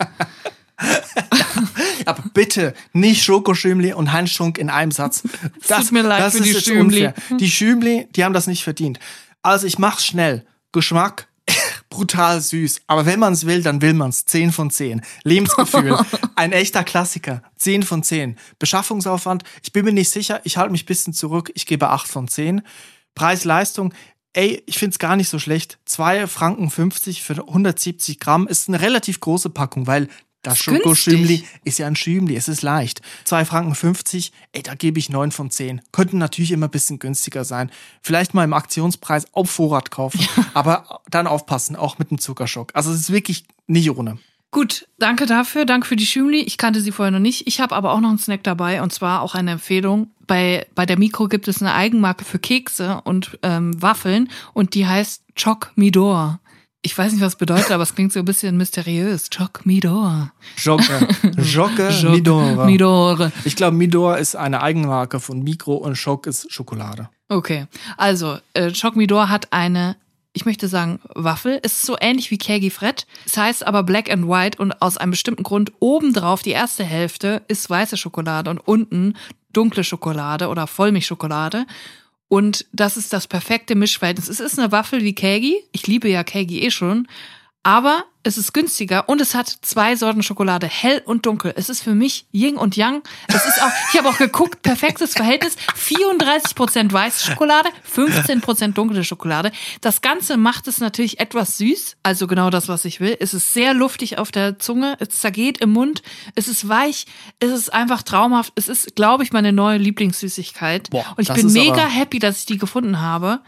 Aber 2.06 2.24
bitte 2.34 2.74
nicht 2.94 3.24
Schokoschümli 3.24 3.94
und 3.94 4.12
Heinz 4.12 4.32
Strunk 4.32 4.58
in 4.58 4.70
einem 4.70 4.92
Satz. 4.92 5.24
Das, 5.68 5.86
tut 5.86 5.92
mir 5.94 6.02
leid 6.04 6.22
das 6.22 6.38
für 6.38 6.44
ist 6.44 6.66
die 6.66 6.72
Schümli. 6.72 7.08
unfair. 7.08 7.38
Die 7.38 7.50
Schümli, 7.50 8.08
die 8.16 8.24
haben 8.24 8.34
das 8.34 8.48
nicht 8.48 8.64
verdient. 8.64 9.00
Also 9.42 9.68
ich 9.68 9.78
mach's 9.80 10.06
schnell. 10.06 10.46
Geschmack 10.72 11.28
brutal 11.90 12.42
süß. 12.42 12.82
Aber 12.88 13.06
wenn 13.06 13.20
man 13.20 13.34
es 13.34 13.46
will, 13.46 13.62
dann 13.62 13.82
will 13.82 13.94
man 13.94 14.10
es. 14.10 14.26
10 14.26 14.52
von 14.52 14.72
10. 14.72 15.02
Lebensgefühl. 15.24 15.98
Ein 16.36 16.52
echter 16.52 16.84
Klassiker. 16.84 17.44
10 17.58 17.84
von 17.84 18.04
10. 18.04 18.38
Beschaffungsaufwand. 18.60 19.44
Ich 19.62 19.72
bin 19.72 19.86
mir 19.86 19.94
nicht 19.94 20.10
sicher. 20.10 20.42
Ich 20.44 20.58
halte 20.58 20.72
mich 20.72 20.84
ein 20.84 20.88
bisschen 20.88 21.14
zurück. 21.14 21.52
Ich 21.54 21.66
gebe 21.66 21.90
8 21.90 22.08
von 22.08 22.28
10. 22.28 22.62
Preis-Leistung. 23.16 23.94
Ey, 24.34 24.64
ich 24.66 24.78
find's 24.80 25.00
gar 25.00 25.16
nicht 25.16 25.30
so 25.30 25.38
schlecht. 25.38 25.78
2 25.86 26.28
Franken 26.28 26.70
50 26.70 27.22
für 27.22 27.34
170 27.34 28.20
Gramm 28.20 28.48
ist 28.48 28.68
eine 28.68 28.82
relativ 28.82 29.20
große 29.20 29.50
Packung, 29.50 29.86
weil 29.86 30.10
das 30.44 30.60
Ist 30.60 30.66
günstig. 30.66 30.84
Schokoschümli 30.84 31.44
ist 31.64 31.80
ja 31.80 31.88
ein 31.88 31.96
Schümli, 31.96 32.36
es 32.36 32.50
ist 32.50 32.64
leicht. 32.64 33.02
2 33.24 33.46
Franken 33.46 33.76
50, 33.76 34.34
ey, 34.52 34.62
da 34.62 34.76
gebe 34.76 35.00
ich 35.00 35.10
9 35.10 35.32
von 35.32 35.50
10. 35.50 35.82
Könnten 35.92 36.18
natürlich 36.18 36.52
immer 36.52 36.68
ein 36.68 36.72
bisschen 36.72 37.00
günstiger 37.00 37.46
sein. 37.46 37.72
Vielleicht 38.02 38.34
mal 38.34 38.44
im 38.44 38.54
Aktionspreis 38.54 39.34
auf 39.34 39.50
Vorrat 39.50 39.90
kaufen, 39.90 40.20
aber 40.54 41.02
dann 41.10 41.28
aufpassen, 41.28 41.78
auch 41.78 41.98
mit 41.98 42.12
dem 42.12 42.20
Zuckerschock. 42.20 42.72
Also 42.74 42.92
es 42.92 43.00
ist 43.00 43.12
wirklich 43.12 43.46
nicht 43.68 43.90
ohne. 43.90 44.20
Gut, 44.54 44.88
danke 45.00 45.26
dafür. 45.26 45.66
Danke 45.66 45.88
für 45.88 45.96
die 45.96 46.06
Schümli. 46.06 46.42
Ich 46.42 46.60
kannte 46.60 46.80
sie 46.80 46.92
vorher 46.92 47.12
noch 47.12 47.18
nicht. 47.18 47.48
Ich 47.48 47.60
habe 47.60 47.76
aber 47.76 47.92
auch 47.92 48.00
noch 48.00 48.10
einen 48.10 48.20
Snack 48.20 48.44
dabei 48.44 48.84
und 48.84 48.94
zwar 48.94 49.24
auch 49.24 49.34
eine 49.34 49.52
Empfehlung. 49.52 50.12
Bei, 50.28 50.68
bei 50.76 50.86
der 50.86 51.00
Mikro 51.00 51.28
gibt 51.28 51.48
es 51.48 51.60
eine 51.60 51.74
Eigenmarke 51.74 52.24
für 52.24 52.38
Kekse 52.38 53.02
und 53.04 53.40
ähm, 53.42 53.82
Waffeln 53.82 54.30
und 54.54 54.76
die 54.76 54.86
heißt 54.86 55.24
Choc 55.36 55.72
Midor. 55.76 56.40
Ich 56.84 56.96
weiß 56.96 57.14
nicht, 57.14 57.22
was 57.22 57.36
bedeutet, 57.36 57.72
aber 57.72 57.82
es 57.82 57.96
klingt 57.96 58.14
so 58.14 58.20
ein 58.20 58.26
bisschen 58.26 58.56
mysteriös. 58.56 59.32
Choc 59.36 59.66
Midor. 59.66 60.32
Jocke, 60.58 61.08
Jocke 61.42 61.90
Choc 61.90 62.12
Midor. 62.12 62.66
Midor. 62.66 63.32
Ich 63.46 63.56
glaube, 63.56 63.76
Midor 63.76 64.20
ist 64.20 64.36
eine 64.36 64.62
Eigenmarke 64.62 65.20
von 65.20 65.42
Mikro 65.42 65.78
und 65.78 65.96
Schock 65.96 66.28
ist 66.28 66.52
Schokolade. 66.52 67.10
Okay, 67.28 67.66
also 67.98 68.38
äh, 68.54 68.72
Choc 68.72 68.96
Midor 68.96 69.30
hat 69.30 69.52
eine, 69.52 69.96
ich 70.34 70.46
möchte 70.46 70.68
sagen, 70.68 71.00
Waffel. 71.14 71.60
Es 71.62 71.74
ist 71.74 71.86
so 71.86 71.96
ähnlich 72.02 72.32
wie 72.32 72.40
Kegi 72.40 72.72
Fred. 72.72 73.06
Es 73.26 73.38
heißt 73.38 73.66
aber 73.66 73.84
Black 73.84 74.12
and 74.12 74.28
White 74.28 74.58
und 74.58 74.82
aus 74.82 74.98
einem 74.98 75.12
bestimmten 75.12 75.44
Grund 75.44 75.72
obendrauf 75.80 76.42
die 76.42 76.52
erste 76.52 76.84
Hälfte 76.84 77.44
ist 77.48 77.70
weiße 77.70 77.98
Schokolade 77.98 78.50
und 78.50 78.60
unten 78.60 79.16
dunkle 79.54 79.84
Schokolade 79.84 80.48
oder 80.50 80.66
Vollmilchschokolade. 80.66 81.66
Und 82.28 82.66
das 82.74 82.98
ist 82.98 83.14
das 83.14 83.28
perfekte 83.28 83.76
Mischverhältnis. 83.76 84.28
Es 84.28 84.40
ist 84.40 84.58
eine 84.58 84.72
Waffel 84.72 85.04
wie 85.04 85.14
Kegi. 85.14 85.56
Ich 85.72 85.86
liebe 85.86 86.10
ja 86.10 86.24
Kegi 86.24 86.64
eh 86.64 86.72
schon. 86.72 87.08
Aber 87.64 88.04
es 88.24 88.38
ist 88.38 88.54
günstiger 88.54 89.08
und 89.08 89.22
es 89.22 89.36
hat 89.36 89.48
zwei 89.48 89.96
Sorten 89.96 90.22
Schokolade, 90.22 90.68
hell 90.68 91.02
und 91.06 91.26
dunkel. 91.26 91.54
Es 91.56 91.70
ist 91.70 91.82
für 91.82 91.94
mich 91.94 92.26
Yin 92.34 92.58
und 92.58 92.76
Yang. 92.76 93.04
Es 93.28 93.46
ist 93.46 93.62
auch, 93.62 93.70
ich 93.92 94.00
habe 94.00 94.10
auch 94.10 94.18
geguckt, 94.18 94.62
perfektes 94.62 95.14
Verhältnis. 95.14 95.56
34% 95.78 96.92
weiße 96.92 97.26
Schokolade, 97.26 97.70
15% 97.96 98.74
dunkle 98.74 99.04
Schokolade. 99.04 99.52
Das 99.82 100.02
Ganze 100.02 100.36
macht 100.38 100.68
es 100.68 100.80
natürlich 100.80 101.20
etwas 101.20 101.58
süß, 101.58 101.98
also 102.04 102.28
genau 102.28 102.50
das, 102.50 102.68
was 102.68 102.84
ich 102.86 103.00
will. 103.00 103.16
Es 103.20 103.34
ist 103.34 103.54
sehr 103.54 103.74
luftig 103.74 104.18
auf 104.18 104.32
der 104.32 104.60
Zunge, 104.60 104.96
es 105.00 105.10
zergeht 105.10 105.60
im 105.60 105.72
Mund, 105.72 106.02
es 106.36 106.50
ist 106.50 106.68
weich, 106.68 107.06
es 107.40 107.52
ist 107.52 107.74
einfach 107.74 108.04
traumhaft. 108.04 108.54
Es 108.56 108.68
ist, 108.68 108.96
glaube 108.96 109.24
ich, 109.24 109.32
meine 109.32 109.54
neue 109.54 109.78
Lieblingssüßigkeit. 109.78 110.90
Boah, 110.90 111.06
und 111.18 111.24
ich 111.24 111.34
bin 111.34 111.52
mega 111.52 111.86
happy, 111.86 112.20
dass 112.20 112.40
ich 112.40 112.46
die 112.46 112.58
gefunden 112.58 113.00
habe. 113.02 113.42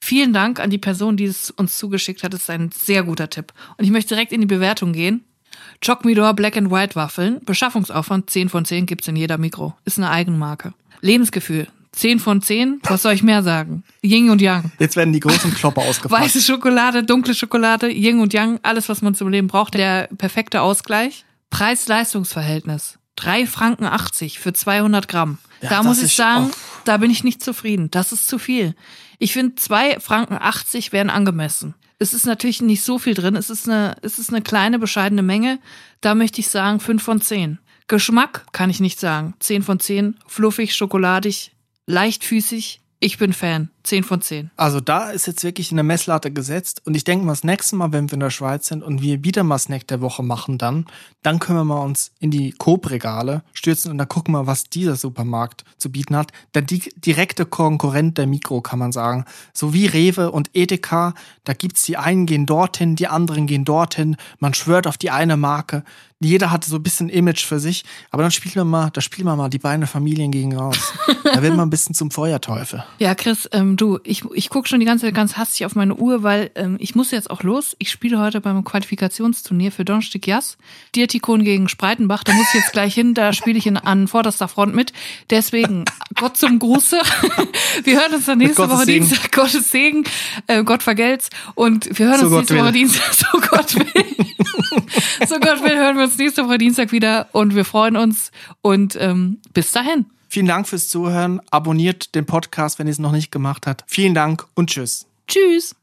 Vielen 0.00 0.32
Dank 0.32 0.60
an 0.60 0.70
die 0.70 0.78
Person, 0.78 1.16
die 1.16 1.24
es 1.24 1.50
uns 1.50 1.78
zugeschickt 1.78 2.22
hat. 2.22 2.32
Das 2.32 2.42
ist 2.42 2.50
ein 2.50 2.70
sehr 2.72 3.02
guter 3.02 3.30
Tipp. 3.30 3.52
Und 3.76 3.84
ich 3.84 3.90
möchte 3.90 4.14
direkt 4.14 4.32
in 4.32 4.40
die 4.40 4.46
Bewertung 4.46 4.92
gehen. 4.92 5.24
Choc 5.84 6.04
Midor 6.04 6.34
Black 6.34 6.56
and 6.56 6.70
White 6.70 6.94
Waffeln. 6.94 7.40
Beschaffungsaufwand 7.44 8.30
10 8.30 8.48
von 8.48 8.64
10 8.64 8.86
gibt's 8.86 9.08
in 9.08 9.16
jeder 9.16 9.38
Mikro. 9.38 9.74
Ist 9.84 9.98
eine 9.98 10.10
Eigenmarke. 10.10 10.74
Lebensgefühl 11.00 11.68
10 11.96 12.20
von 12.20 12.42
10. 12.42 12.80
Was 12.84 13.02
soll 13.02 13.14
ich 13.14 13.22
mehr 13.22 13.42
sagen? 13.42 13.82
Yin 14.02 14.30
und 14.30 14.40
Yang. 14.40 14.70
Jetzt 14.78 14.96
werden 14.96 15.12
die 15.12 15.20
großen 15.20 15.52
Klopper 15.54 15.82
ausgepackt. 15.82 16.22
Weiße 16.22 16.42
Schokolade, 16.42 17.02
dunkle 17.02 17.34
Schokolade, 17.34 17.90
Yin 17.90 18.20
und 18.20 18.34
Yang, 18.34 18.60
alles, 18.62 18.88
was 18.88 19.00
man 19.00 19.14
zum 19.14 19.30
Leben 19.30 19.48
braucht. 19.48 19.74
Der 19.74 20.08
perfekte 20.18 20.60
Ausgleich. 20.60 21.24
Preis-Leistungs-Verhältnis. 21.50 22.98
3 23.16 23.46
Franken 23.46 23.86
80 23.86 24.38
für 24.38 24.52
200 24.52 25.08
Gramm. 25.08 25.38
Ja, 25.62 25.70
da 25.70 25.82
muss 25.82 26.02
ich 26.02 26.14
sagen, 26.14 26.50
da 26.84 26.98
bin 26.98 27.10
ich 27.10 27.24
nicht 27.24 27.42
zufrieden. 27.42 27.90
Das 27.90 28.12
ist 28.12 28.28
zu 28.28 28.38
viel. 28.38 28.74
Ich 29.18 29.32
finde, 29.32 29.54
2 29.56 30.00
Franken 30.00 30.34
80 30.34 30.92
wären 30.92 31.10
angemessen. 31.10 31.74
Es 31.98 32.12
ist 32.12 32.26
natürlich 32.26 32.60
nicht 32.60 32.82
so 32.82 32.98
viel 32.98 33.14
drin. 33.14 33.36
Es 33.36 33.50
ist 33.50 33.68
eine, 33.68 33.96
es 34.02 34.18
ist 34.18 34.30
eine 34.30 34.42
kleine, 34.42 34.78
bescheidene 34.78 35.22
Menge. 35.22 35.58
Da 36.00 36.14
möchte 36.14 36.40
ich 36.40 36.48
sagen 36.48 36.80
5 36.80 37.02
von 37.02 37.20
10. 37.20 37.58
Geschmack 37.88 38.46
kann 38.52 38.68
ich 38.68 38.80
nicht 38.80 39.00
sagen. 39.00 39.34
10 39.40 39.62
von 39.62 39.80
10. 39.80 40.16
Fluffig, 40.26 40.74
schokoladig, 40.74 41.52
leichtfüßig. 41.86 42.80
Ich 43.00 43.18
bin 43.18 43.32
Fan. 43.32 43.70
10 43.86 44.04
von 44.04 44.20
10. 44.20 44.50
Also 44.56 44.80
da 44.80 45.10
ist 45.10 45.26
jetzt 45.26 45.44
wirklich 45.44 45.72
eine 45.72 45.82
Messlatte 45.82 46.30
gesetzt 46.30 46.82
und 46.84 46.94
ich 46.94 47.04
denke 47.04 47.24
mal, 47.24 47.32
das 47.32 47.44
nächste 47.44 47.76
Mal, 47.76 47.92
wenn 47.92 48.10
wir 48.10 48.14
in 48.14 48.20
der 48.20 48.30
Schweiz 48.30 48.66
sind 48.66 48.82
und 48.82 49.00
wir 49.00 49.24
wieder 49.24 49.44
mal 49.44 49.58
Snack 49.58 49.86
der 49.86 50.00
Woche 50.00 50.22
machen 50.22 50.58
dann, 50.58 50.86
dann 51.22 51.38
können 51.38 51.58
wir 51.58 51.64
mal 51.64 51.82
uns 51.82 52.12
in 52.18 52.30
die 52.30 52.52
Coop-Regale 52.52 53.42
stürzen 53.52 53.90
und 53.90 53.98
dann 53.98 54.08
gucken 54.08 54.34
wir, 54.34 54.46
was 54.46 54.64
dieser 54.64 54.96
Supermarkt 54.96 55.64
zu 55.78 55.90
bieten 55.90 56.16
hat. 56.16 56.32
Der 56.54 56.62
di 56.62 56.82
direkte 56.96 57.46
Konkurrent 57.46 58.18
der 58.18 58.26
Mikro, 58.26 58.60
kann 58.60 58.78
man 58.78 58.92
sagen. 58.92 59.24
So 59.52 59.72
wie 59.72 59.86
Rewe 59.86 60.30
und 60.30 60.50
Edeka, 60.54 61.14
da 61.44 61.52
gibt's 61.52 61.82
die 61.82 61.96
einen 61.96 62.26
gehen 62.26 62.46
dorthin, 62.46 62.96
die 62.96 63.08
anderen 63.08 63.46
gehen 63.46 63.64
dorthin, 63.64 64.16
man 64.38 64.54
schwört 64.54 64.86
auf 64.86 64.98
die 64.98 65.10
eine 65.10 65.36
Marke. 65.36 65.84
Jeder 66.18 66.50
hat 66.50 66.64
so 66.64 66.76
ein 66.76 66.82
bisschen 66.82 67.10
Image 67.10 67.44
für 67.44 67.60
sich, 67.60 67.84
aber 68.10 68.22
dann 68.22 68.32
spielen 68.32 68.54
wir 68.54 68.64
mal, 68.64 68.88
da 68.90 69.02
spielen 69.02 69.26
wir 69.26 69.36
mal 69.36 69.50
die 69.50 69.58
beiden 69.58 69.86
Familien 69.86 70.30
gegen 70.30 70.56
raus. 70.56 70.94
da 71.24 71.42
wird 71.42 71.54
man 71.54 71.66
ein 71.66 71.70
bisschen 71.70 71.94
zum 71.94 72.10
Feuerteufel. 72.10 72.84
Ja, 72.98 73.14
Chris, 73.14 73.46
ähm, 73.52 73.75
du, 73.80 73.98
ich, 74.04 74.24
ich 74.34 74.48
gucke 74.48 74.68
schon 74.68 74.80
die 74.80 74.86
ganze 74.86 75.06
Zeit 75.06 75.14
ganz 75.14 75.36
hastig 75.36 75.66
auf 75.66 75.74
meine 75.74 75.94
Uhr, 75.94 76.22
weil 76.22 76.50
ähm, 76.54 76.76
ich 76.80 76.94
muss 76.94 77.10
jetzt 77.10 77.30
auch 77.30 77.42
los. 77.42 77.76
Ich 77.78 77.90
spiele 77.90 78.18
heute 78.18 78.40
beim 78.40 78.64
Qualifikationsturnier 78.64 79.72
für 79.72 79.84
Donnerstag 79.84 80.26
Jas. 80.26 80.56
Dietikon 80.94 81.44
gegen 81.44 81.68
Spreitenbach, 81.68 82.24
da 82.24 82.32
muss 82.32 82.46
ich 82.48 82.60
jetzt 82.60 82.72
gleich 82.72 82.94
hin, 82.94 83.14
da 83.14 83.32
spiele 83.32 83.58
ich 83.58 83.66
in, 83.66 83.76
an 83.76 84.08
vorderster 84.08 84.48
Front 84.48 84.74
mit. 84.74 84.92
Deswegen, 85.30 85.84
Gott 86.14 86.36
zum 86.36 86.58
Gruße. 86.58 86.98
Wir 87.84 88.00
hören 88.00 88.14
uns 88.14 88.26
dann 88.26 88.38
nächste 88.38 88.68
Woche 88.68 88.84
Segen. 88.84 89.06
Dienstag. 89.06 89.32
Gottes 89.32 89.70
Segen, 89.70 90.04
äh, 90.46 90.62
Gott 90.64 90.82
vergelt's. 90.82 91.30
Und 91.54 91.98
wir 91.98 92.06
hören 92.06 92.20
So 92.20 92.26
uns 92.26 92.34
nächste 92.36 92.54
will. 92.54 92.62
Woche 92.62 92.72
Dienstag. 92.72 93.06
So 93.16 93.40
Gott 93.40 93.74
will. 93.74 95.26
so 95.26 95.38
Gott 95.40 95.62
will, 95.62 95.76
hören 95.76 95.96
wir 95.96 96.04
uns 96.04 96.18
nächste 96.18 96.44
Woche 96.46 96.58
Dienstag 96.58 96.92
wieder 96.92 97.28
und 97.32 97.54
wir 97.54 97.64
freuen 97.64 97.96
uns. 97.96 98.30
Und 98.62 98.96
ähm, 99.00 99.38
bis 99.52 99.72
dahin. 99.72 100.06
Vielen 100.28 100.46
Dank 100.46 100.68
fürs 100.68 100.88
Zuhören. 100.88 101.40
Abonniert 101.50 102.14
den 102.14 102.26
Podcast, 102.26 102.78
wenn 102.78 102.86
ihr 102.86 102.92
es 102.92 102.98
noch 102.98 103.12
nicht 103.12 103.30
gemacht 103.30 103.66
habt. 103.66 103.84
Vielen 103.86 104.14
Dank 104.14 104.46
und 104.54 104.70
tschüss. 104.70 105.06
Tschüss. 105.26 105.74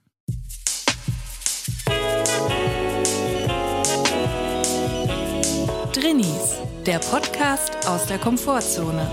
Drinnies, 5.94 6.58
der 6.86 7.00
Podcast 7.00 7.88
aus 7.88 8.08
der 8.08 8.18
Komfortzone. 8.18 9.08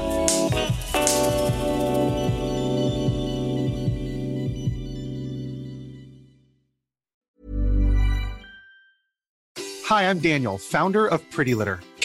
Hi, 9.91 10.05
I'm 10.05 10.21
Daniel, 10.21 10.57
founder 10.57 11.13
of 11.13 11.21
Pretty 11.31 11.53
Litter. 11.53 11.81